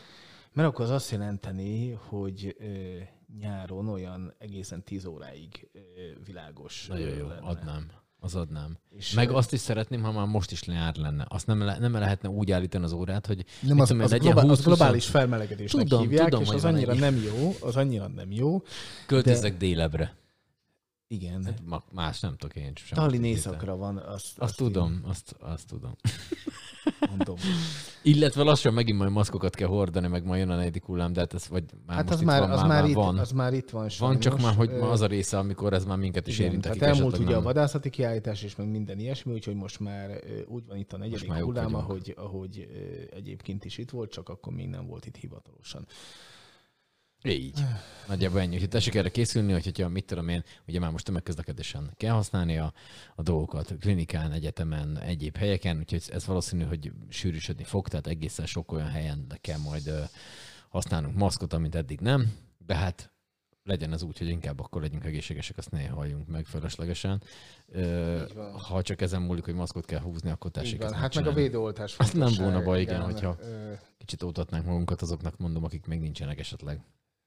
mert 0.52 0.68
akkor 0.68 0.84
az 0.84 0.90
azt 0.90 1.10
jelenteni, 1.10 1.90
hogy 1.90 2.56
ö, 2.58 2.98
nyáron 3.38 3.88
olyan 3.88 4.34
egészen 4.38 4.82
10 4.84 5.04
óráig 5.04 5.68
ö, 5.72 5.80
világos 6.24 6.86
Nagyon 6.86 7.16
jó, 7.16 7.26
lenne. 7.28 7.46
adnám. 7.46 7.90
Az 8.24 8.34
adnám. 8.34 8.78
És, 8.96 9.12
Meg 9.12 9.30
azt 9.30 9.52
is 9.52 9.60
szeretném, 9.60 10.02
ha 10.02 10.12
már 10.12 10.26
most 10.26 10.50
is 10.50 10.62
nyár 10.62 10.96
lenne. 10.96 11.26
Azt 11.28 11.46
nem, 11.46 11.62
le, 11.62 11.78
nem 11.78 11.92
lehetne 11.92 12.28
úgy 12.28 12.50
állítani 12.50 12.84
az 12.84 12.92
órát, 12.92 13.26
hogy 13.26 13.44
Nem, 13.60 13.80
az, 13.80 13.88
tudom 13.88 14.02
az, 14.02 14.10
legyen 14.10 14.32
globál, 14.32 14.50
az 14.50 14.60
20-20, 14.60 14.64
globális 14.64 15.06
felmelegedésnek 15.06 15.82
Tudom, 15.82 16.00
hívják, 16.00 16.28
tudom, 16.28 16.42
és 16.42 16.48
az 16.48 16.64
annyira 16.64 16.94
nem 16.94 17.16
jó, 17.16 17.54
az 17.60 17.76
annyira 17.76 18.08
nem 18.08 18.32
jó. 18.32 18.62
Költözzek 19.06 19.56
délebre. 19.56 20.16
Igen. 21.06 21.44
Hát 21.44 21.82
más 21.92 22.20
nem 22.20 22.36
tudok 22.36 22.56
én 22.56 22.72
sem. 22.74 22.98
Tallinn 22.98 23.24
északra 23.24 23.76
van, 23.76 23.96
azt, 23.96 24.38
Azt 24.38 24.56
tudom, 24.56 25.00
azt, 25.04 25.36
azt 25.40 25.66
tudom. 25.66 25.96
mondom. 27.16 27.36
Illetve 28.02 28.42
lassan 28.42 28.72
megint 28.72 28.98
majd 28.98 29.10
maszkokat 29.10 29.54
kell 29.54 29.68
hordani, 29.68 30.06
meg 30.08 30.24
majd 30.24 30.40
jön 30.40 30.50
a 30.50 30.56
negyedik 30.56 30.84
hullám, 30.84 31.12
de 31.12 31.20
hát 31.20 31.34
ez 31.34 31.48
vagy 31.48 31.64
már 31.86 31.96
Hát 31.96 32.04
most 32.04 32.18
az 32.18 32.24
már, 32.24 32.40
van, 32.40 32.50
az, 32.50 32.62
már, 32.62 32.84
itt, 32.84 32.94
van. 32.94 33.18
az 33.18 33.30
már 33.30 33.52
itt 33.52 33.70
van 33.70 33.88
van 33.98 34.18
csak 34.18 34.40
már, 34.40 34.54
hogy 34.54 34.70
ma 34.70 34.90
az 34.90 35.00
a 35.00 35.06
része, 35.06 35.38
amikor 35.38 35.72
ez 35.72 35.84
már 35.84 35.98
minket 35.98 36.26
is 36.26 36.38
érint, 36.38 36.66
akik 36.66 36.82
elmúlt 36.82 37.18
ugye 37.18 37.30
a 37.30 37.34
nem. 37.34 37.42
vadászati 37.42 37.90
kiállítás 37.90 38.42
és 38.42 38.56
meg 38.56 38.70
minden 38.70 38.98
ilyesmi, 38.98 39.32
úgyhogy 39.32 39.54
most 39.54 39.80
már 39.80 40.20
úgy 40.46 40.66
van 40.66 40.76
itt 40.76 40.92
a 40.92 40.96
negyedik 40.96 41.32
hullám, 41.32 41.74
ahogy, 41.74 42.14
ahogy 42.16 42.68
egyébként 43.10 43.64
is 43.64 43.78
itt 43.78 43.90
volt, 43.90 44.10
csak 44.10 44.28
akkor 44.28 44.52
még 44.52 44.68
nem 44.68 44.86
volt 44.86 45.06
itt 45.06 45.16
hivatalosan. 45.16 45.86
Így. 47.24 47.60
Nagyjából 48.08 48.40
ennyi. 48.40 48.54
Úgyhogy 48.54 48.68
tessék 48.68 48.94
erre 48.94 49.10
készülni, 49.10 49.52
hogy, 49.52 49.64
hogyha 49.64 49.88
mit 49.88 50.04
tudom 50.04 50.28
én, 50.28 50.44
ugye 50.66 50.78
már 50.78 50.90
most 50.90 51.04
tömegközlekedésen 51.04 51.90
kell 51.96 52.12
használni 52.12 52.58
a, 52.58 52.72
a 53.14 53.22
dolgokat, 53.22 53.74
klinikán, 53.80 54.32
egyetemen, 54.32 54.98
egyéb 54.98 55.36
helyeken, 55.36 55.78
úgyhogy 55.78 56.02
ez 56.08 56.26
valószínű, 56.26 56.64
hogy 56.64 56.92
sűrűsödni 57.08 57.64
fog, 57.64 57.88
tehát 57.88 58.06
egészen 58.06 58.46
sok 58.46 58.72
olyan 58.72 58.88
helyen 58.90 59.24
de 59.28 59.36
kell 59.40 59.58
majd 59.58 59.86
ö, 59.86 60.00
használnunk 60.68 61.16
maszkot, 61.16 61.52
amit 61.52 61.74
eddig 61.74 62.00
nem, 62.00 62.32
de 62.66 62.74
hát 62.74 63.12
legyen 63.64 63.92
az 63.92 64.02
úgy, 64.02 64.18
hogy 64.18 64.28
inkább 64.28 64.60
akkor 64.60 64.82
legyünk 64.82 65.04
egészségesek, 65.04 65.56
azt 65.58 65.70
ne 65.70 65.86
halljunk 65.86 66.26
meg 66.28 66.44
fölöslegesen. 66.44 67.22
Ö, 67.68 68.22
ha 68.68 68.82
csak 68.82 69.00
ezen 69.00 69.22
múlik, 69.22 69.44
hogy 69.44 69.54
maszkot 69.54 69.84
kell 69.84 70.00
húzni, 70.00 70.30
akkor 70.30 70.50
tessék 70.50 70.82
ezt 70.82 70.94
Hát 70.94 71.14
meg 71.14 71.26
a 71.26 71.32
védőoltás 71.32 71.96
Azt 71.96 72.14
nem 72.14 72.32
volna 72.38 72.62
baj, 72.62 72.80
igen, 72.80 73.00
hogyha- 73.00 73.36
ö, 73.40 73.72
kicsit 73.98 74.22
ótatnánk 74.22 74.66
magunkat 74.66 75.02
azoknak, 75.02 75.38
mondom, 75.38 75.64
akik 75.64 75.86
még 75.86 76.00
nincsenek 76.00 76.38
esetleg. 76.38 76.80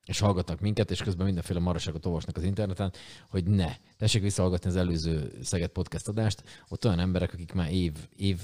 És 0.05 0.19
hallgatnak 0.19 0.59
minket, 0.59 0.91
és 0.91 1.01
közben 1.01 1.25
mindenféle 1.25 1.59
maraságot 1.59 2.05
olvasnak 2.05 2.37
az 2.37 2.43
interneten, 2.43 2.93
hogy 3.29 3.43
ne. 3.43 3.75
Tessék 3.97 4.21
visszahallgatni 4.21 4.69
az 4.69 4.75
előző 4.75 5.39
Szeged 5.43 5.69
podcast 5.69 6.07
adást. 6.07 6.43
Ott 6.67 6.85
olyan 6.85 6.99
emberek, 6.99 7.33
akik 7.33 7.53
már 7.53 7.73
év, 7.73 7.93
év, 8.15 8.41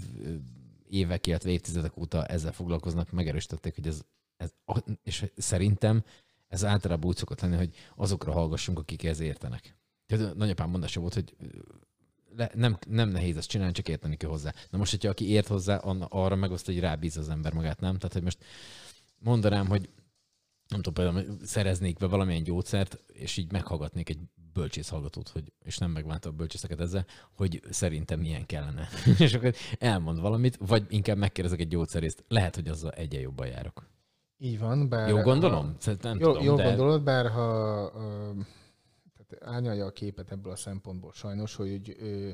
évek, 0.90 1.28
illetve 1.28 1.50
évtizedek 1.50 1.98
óta 1.98 2.26
ezzel 2.26 2.52
foglalkoznak, 2.52 3.12
megerősítették, 3.12 3.76
hogy 3.76 3.88
ez, 3.88 4.02
ez 4.38 4.54
és 5.04 5.26
szerintem 5.38 6.04
ez 6.48 6.66
általában 6.66 7.08
úgy 7.08 7.16
szokott 7.16 7.42
lenni, 7.42 7.56
hogy 7.56 7.76
azokra 7.96 8.32
hallgassunk, 8.32 8.80
akik 8.80 9.04
ez 9.04 9.20
értenek. 9.20 9.76
Tehát 10.06 10.36
nagyapám 10.36 10.70
mondása 10.70 11.00
volt, 11.00 11.14
hogy 11.14 11.36
le, 12.36 12.52
nem, 12.54 12.78
nem 12.88 13.10
nehéz 13.10 13.38
ezt 13.38 13.50
csinálni, 13.50 13.74
csak 13.74 13.88
érteni 13.88 14.18
kell 14.18 14.30
hozzá. 14.30 14.54
Na 14.70 14.78
most, 14.78 14.92
hogyha 14.92 15.10
aki 15.10 15.30
ért 15.30 15.48
hozzá, 15.48 15.76
arra 16.10 16.36
megoszt, 16.36 16.66
hogy 16.66 16.80
rábíz 16.80 17.18
az 17.18 17.30
ember 17.30 17.54
magát, 17.54 17.80
nem? 17.80 17.98
Tehát, 17.98 18.14
hogy 18.14 18.24
most 18.24 18.38
mondanám, 19.20 19.68
hogy 19.68 19.90
nem 20.72 20.82
tudom, 20.82 21.14
például 21.14 21.38
szereznék 21.46 21.98
be 21.98 22.08
valamilyen 22.08 22.44
gyógyszert, 22.44 23.00
és 23.14 23.38
így 23.38 23.52
meghallgatnék 23.52 24.10
egy 24.10 24.20
bölcsész 24.54 24.90
hallgatót, 24.90 25.30
hogy, 25.30 25.54
és 25.64 25.78
nem 25.78 25.92
megválta 25.92 26.30
a 26.30 26.32
bölcsészeket 26.32 26.80
ezzel, 26.80 27.06
hogy 27.36 27.62
szerintem 27.70 28.20
milyen 28.20 28.46
kellene. 28.46 28.88
és 29.20 29.34
akkor 29.34 29.54
elmond 29.80 30.20
valamit, 30.20 30.58
vagy 30.68 30.86
inkább 30.90 31.18
megkérdezek 31.18 31.60
egy 31.60 31.68
gyógyszerészt. 31.68 32.24
Lehet, 32.28 32.56
hogy 32.56 32.68
azzal 32.68 32.92
egyen 32.92 33.22
jobban 33.22 33.48
járok. 33.48 33.90
Így 34.38 34.60
van, 34.60 34.90
bár... 34.90 35.10
Jó 35.10 35.16
ha- 35.16 35.24
gondolom? 35.24 35.76
Szerintem 35.78 36.12
nem 36.12 36.20
Jó, 36.20 36.28
tudom, 36.28 36.44
jól 36.44 36.56
de... 36.56 36.64
gondolod, 36.64 37.04
bár 37.04 37.30
ha 37.30 37.48
ö, 37.96 38.32
tehát 39.18 39.56
árnyalja 39.56 39.86
a 39.86 39.92
képet 39.92 40.32
ebből 40.32 40.52
a 40.52 40.56
szempontból 40.56 41.12
sajnos, 41.14 41.56
hogy, 41.56 41.96
ö, 42.00 42.30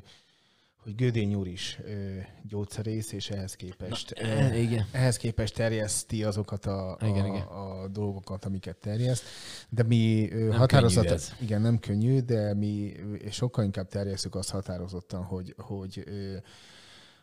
hogy 0.87 0.95
Gödény 0.95 1.33
úr 1.33 1.47
is 1.47 1.79
ö, 1.85 2.17
gyógyszerész, 2.43 3.11
és 3.11 3.29
ehhez 3.29 3.55
képest, 3.55 4.13
Na, 4.21 4.27
eh, 4.27 4.61
igen. 4.61 4.85
ehhez 4.91 5.17
képest 5.17 5.53
terjeszti 5.53 6.23
azokat 6.23 6.65
a, 6.65 6.91
a, 6.91 6.97
Igen, 7.01 7.25
igen. 7.25 7.41
a 7.41 7.87
dolgokat, 7.87 8.45
amiket 8.45 8.77
terjeszt. 8.77 9.23
De 9.69 9.83
mi 9.83 10.31
ö, 10.31 10.51
határozottan, 10.51 11.17
igen, 11.41 11.61
nem 11.61 11.79
könnyű, 11.79 12.19
de 12.19 12.53
mi 12.53 12.93
sokkal 13.29 13.63
inkább 13.63 13.87
terjesztjük 13.87 14.35
azt 14.35 14.49
határozottan, 14.49 15.23
hogy, 15.23 15.53
hogy, 15.57 16.03
ö, 16.05 16.35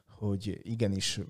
hogy 0.09 0.61
igenis 0.63 1.21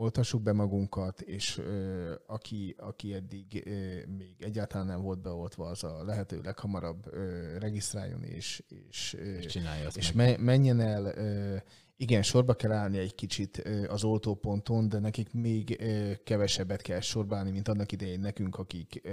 oltassuk 0.00 0.42
be 0.42 0.52
magunkat, 0.52 1.20
és 1.20 1.58
ö, 1.58 2.14
aki, 2.26 2.74
aki 2.78 3.14
eddig 3.14 3.62
ö, 3.66 4.06
még 4.16 4.34
egyáltalán 4.38 4.86
nem 4.86 5.02
volt 5.02 5.20
beoltva, 5.22 5.66
az 5.66 5.84
a 5.84 6.04
lehető 6.04 6.40
leghamarabb 6.42 7.06
ö, 7.12 7.58
regisztráljon, 7.58 8.22
és, 8.22 8.62
és, 8.88 9.14
ö, 9.14 9.36
És 9.36 9.46
csinálja 9.46 9.86
azt 9.86 9.96
és 9.96 10.12
meg. 10.12 10.38
me, 10.38 10.44
menjen 10.44 10.80
el, 10.80 11.04
ö, 11.04 11.56
igen, 11.96 12.22
sorba 12.22 12.54
kell 12.54 12.72
állni 12.72 12.98
egy 12.98 13.14
kicsit 13.14 13.68
az 13.88 14.04
oltóponton, 14.04 14.88
de 14.88 14.98
nekik 14.98 15.32
még 15.32 15.82
kevesebbet 16.24 16.82
kell 16.82 17.00
sorba 17.00 17.36
állni, 17.36 17.50
mint 17.50 17.68
annak 17.68 17.92
idején 17.92 18.20
nekünk, 18.20 18.56
akik, 18.56 19.08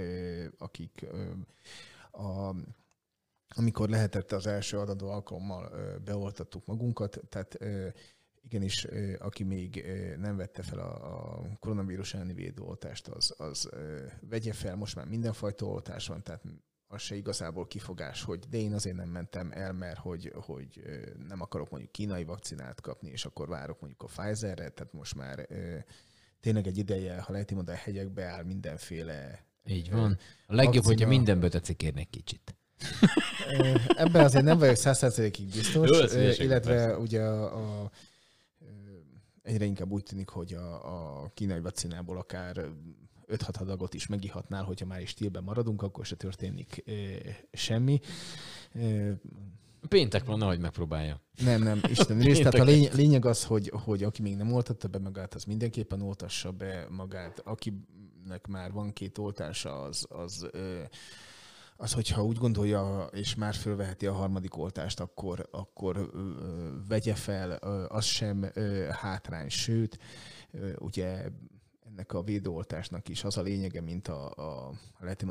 akik 0.58 1.06
a, 2.12 2.54
amikor 3.48 3.88
lehetett 3.88 4.32
az 4.32 4.46
első 4.46 4.78
adadó 4.78 5.08
alkalommal 5.08 5.70
beoltattuk 6.04 6.66
magunkat, 6.66 7.20
tehát 7.28 7.58
igenis, 8.48 8.86
aki 9.18 9.44
még 9.44 9.84
nem 10.18 10.36
vette 10.36 10.62
fel 10.62 10.78
a, 10.78 11.42
koronavírus 11.60 12.14
elleni 12.14 12.32
védőoltást, 12.32 13.08
az, 13.08 13.34
az 13.38 13.68
vegye 14.20 14.52
fel, 14.52 14.76
most 14.76 14.96
már 14.96 15.06
mindenfajta 15.06 15.66
oltás 15.66 16.06
van, 16.06 16.22
tehát 16.22 16.42
az 16.88 17.00
se 17.00 17.14
igazából 17.14 17.66
kifogás, 17.66 18.22
hogy 18.22 18.38
de 18.50 18.58
én 18.58 18.72
azért 18.72 18.96
nem 18.96 19.08
mentem 19.08 19.50
el, 19.52 19.72
mert 19.72 19.98
hogy, 19.98 20.32
hogy 20.34 20.82
nem 21.28 21.40
akarok 21.40 21.70
mondjuk 21.70 21.92
kínai 21.92 22.24
vakcinát 22.24 22.80
kapni, 22.80 23.10
és 23.10 23.24
akkor 23.24 23.48
várok 23.48 23.80
mondjuk 23.80 24.02
a 24.02 24.06
Pfizerre, 24.06 24.68
tehát 24.68 24.92
most 24.92 25.14
már 25.14 25.46
tényleg 26.40 26.66
egy 26.66 26.78
ideje, 26.78 27.20
ha 27.20 27.32
lehet 27.32 27.50
mondani, 27.50 27.76
a 27.76 27.80
hegyekbe 27.80 28.24
áll 28.24 28.44
mindenféle 28.44 29.46
Így 29.64 29.90
van. 29.90 30.18
A 30.46 30.54
legjobb, 30.54 30.74
hogyha 30.74 30.88
vakcina. 30.88 31.08
mindenből 31.08 31.50
tetszik 31.50 31.76
kérni 31.76 32.00
egy 32.00 32.10
kicsit. 32.10 32.56
Ebben 33.96 34.24
azért 34.24 34.44
nem 34.44 34.58
vagyok 34.58 34.76
százszerzelékig 34.76 35.46
biztos, 35.46 35.88
Jó, 35.90 36.20
illetve 36.44 36.74
persze. 36.74 36.98
ugye 36.98 37.22
a, 37.22 37.82
a, 37.82 37.90
egyre 39.48 39.64
inkább 39.64 39.90
úgy 39.90 40.02
tűnik, 40.02 40.28
hogy 40.28 40.54
a, 40.54 41.22
a 41.22 41.30
kínai 41.34 41.60
vakcinából 41.60 42.16
akár 42.16 42.68
5-6 43.28 43.60
adagot 43.60 43.94
is 43.94 44.06
megihatnál, 44.06 44.64
hogyha 44.64 44.86
már 44.86 45.00
is 45.00 45.08
stílben 45.08 45.42
maradunk, 45.42 45.82
akkor 45.82 46.06
se 46.06 46.16
történik 46.16 46.82
ö, 46.86 46.92
semmi. 47.52 48.00
Ö, 48.72 49.10
Péntek 49.88 50.24
van, 50.24 50.38
nehogy 50.38 50.58
megpróbálja. 50.58 51.20
nem, 51.44 51.62
nem, 51.62 51.80
Isten 51.88 52.18
részt. 52.18 52.38
Tehát 52.38 52.54
a 52.54 52.64
lény, 52.64 52.88
lényeg 52.92 53.24
az, 53.24 53.44
hogy, 53.44 53.72
hogy 53.84 54.02
aki 54.02 54.22
még 54.22 54.36
nem 54.36 54.52
oltatta 54.52 54.88
be 54.88 54.98
magát, 54.98 55.34
az 55.34 55.44
mindenképpen 55.44 56.02
oltassa 56.02 56.52
be 56.52 56.86
magát. 56.90 57.40
Akinek 57.44 58.46
már 58.48 58.72
van 58.72 58.92
két 58.92 59.18
oltása, 59.18 59.82
az, 59.82 60.06
az, 60.08 60.46
ö, 60.50 60.82
az 61.80 61.92
hogyha 61.92 62.24
úgy 62.24 62.36
gondolja, 62.36 63.08
és 63.12 63.34
már 63.34 63.54
fölveheti 63.54 64.06
a 64.06 64.12
harmadik 64.12 64.56
oltást, 64.56 65.00
akkor, 65.00 65.48
akkor 65.50 66.10
vegye 66.88 67.14
fel, 67.14 67.50
az 67.88 68.04
sem 68.04 68.50
ö, 68.54 68.88
hátrány, 68.90 69.48
sőt, 69.48 69.98
ugye 70.78 71.30
ennek 71.86 72.12
a 72.12 72.22
védőoltásnak 72.22 73.08
is 73.08 73.24
az 73.24 73.36
a 73.36 73.42
lényege, 73.42 73.80
mint 73.80 74.08
a, 74.08 74.30
a 74.30 74.72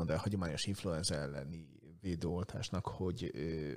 a 0.06 0.16
hagyományos 0.16 0.66
influenza 0.66 1.14
elleni 1.14 1.68
védőoltásnak, 2.00 2.86
hogy 2.86 3.32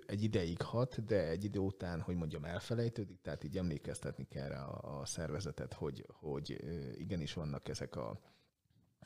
egy 0.08 0.24
ideig 0.24 0.62
hat, 0.62 1.06
de 1.06 1.28
egy 1.28 1.44
idő 1.44 1.60
után, 1.60 2.02
hogy 2.02 2.16
mondjam, 2.16 2.46
elfelejtődik, 2.46 3.22
tehát 3.22 3.44
így 3.44 3.58
emlékeztetni 3.58 4.28
kell 4.28 4.52
a, 4.52 5.00
a 5.00 5.06
szervezetet, 5.06 5.74
hogy, 5.74 6.06
hogy 6.10 6.64
igenis 6.98 7.34
vannak 7.34 7.68
ezek 7.68 7.96
a 7.96 8.20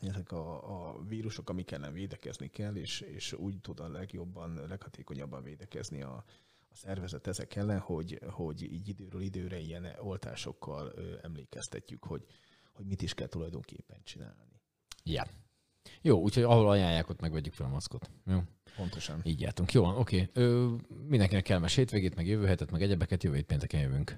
ezek 0.07 0.31
a, 0.31 0.89
a 0.89 1.03
vírusok, 1.03 1.49
amik 1.49 1.71
ellen 1.71 1.93
védekezni 1.93 2.47
kell, 2.47 2.75
és, 2.75 3.01
és 3.01 3.33
úgy 3.33 3.59
tud 3.61 3.79
a 3.79 3.87
legjobban, 3.87 4.67
leghatékonyabban 4.67 5.43
védekezni 5.43 6.01
a, 6.01 6.23
a 6.69 6.75
szervezet 6.75 7.27
ezek 7.27 7.55
ellen, 7.55 7.79
hogy, 7.79 8.19
hogy 8.29 8.61
így 8.61 8.87
időről 8.87 9.21
időre 9.21 9.59
ilyen 9.59 9.85
oltásokkal 9.99 10.91
ö, 10.95 11.15
emlékeztetjük, 11.21 12.03
hogy, 12.03 12.25
hogy 12.73 12.85
mit 12.85 13.01
is 13.01 13.13
kell 13.13 13.27
tulajdonképpen 13.27 13.99
csinálni. 14.03 14.61
Ja. 15.03 15.27
Jó, 16.01 16.21
úgyhogy 16.21 16.43
ahol 16.43 16.69
ajánlják, 16.69 17.09
ott 17.09 17.21
megvegyük 17.21 17.53
fel 17.53 17.65
a 17.65 17.69
maszkot. 17.69 18.09
Jó, 18.25 18.39
Pontosan. 18.75 19.21
így 19.23 19.41
jártunk. 19.41 19.71
Jó 19.71 19.81
van, 19.81 19.97
oké. 19.97 20.29
Ö, 20.33 20.75
mindenkinek 21.07 21.43
kellemes 21.43 21.75
hétvégét, 21.75 22.15
meg 22.15 22.27
jövő 22.27 22.45
hetet, 22.45 22.71
meg 22.71 22.81
egyebeket, 22.81 23.23
jövő 23.23 23.35
hét 23.35 23.45
pénteken 23.45 23.81
jövünk. 23.81 24.17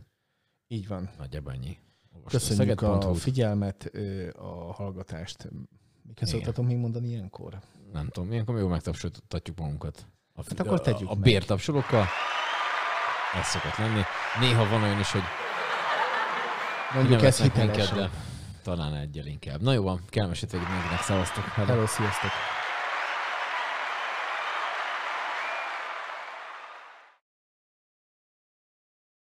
Így 0.68 0.88
van. 0.88 1.10
Nagyjából 1.18 1.52
ennyi. 1.52 1.78
Olvasd 2.18 2.32
Köszönjük 2.48 2.82
a 2.82 2.86
szeged.hu-t. 2.86 3.20
figyelmet, 3.20 3.92
a 4.38 4.74
hallgatást. 4.74 5.48
Miket 6.08 6.28
szoktatom 6.28 6.66
még 6.66 6.78
mondani 6.78 7.08
ilyenkor? 7.08 7.60
Nem 7.94 8.08
tudom, 8.10 8.32
ilyenkor 8.32 8.58
jó 8.58 8.68
megtapsoltatjuk 8.68 9.58
magunkat. 9.58 10.06
A, 10.36 10.42
Hát 10.50 10.60
akkor 10.60 10.82
tegyük 10.82 11.08
a, 11.08 11.12
a 11.12 11.14
meg. 11.14 11.24
bértapsolókkal. 11.24 12.06
Ez 13.40 13.46
szokott 13.48 13.76
lenni. 13.78 14.02
Néha 14.40 14.70
van 14.70 14.84
olyan 14.84 15.00
is, 15.00 15.12
hogy 15.12 15.22
Mondjuk 16.94 17.16
nem 17.20 17.28
ez 17.28 17.38
vesznek 17.40 17.56
minket, 17.56 17.76
hitelesen. 17.86 17.98
de 17.98 18.18
talán 18.64 18.96
egyel 18.96 19.26
inkább. 19.26 19.62
Na 19.62 19.74
jó 19.74 19.84
van, 19.84 20.02
kellemes 20.10 20.40
hétvégét 20.40 20.68
mindenkinek, 20.68 21.02
szevasztok. 21.02 21.44
Hello. 21.44 21.68
Hello, 21.68 21.88
sziasztok! 21.88 22.30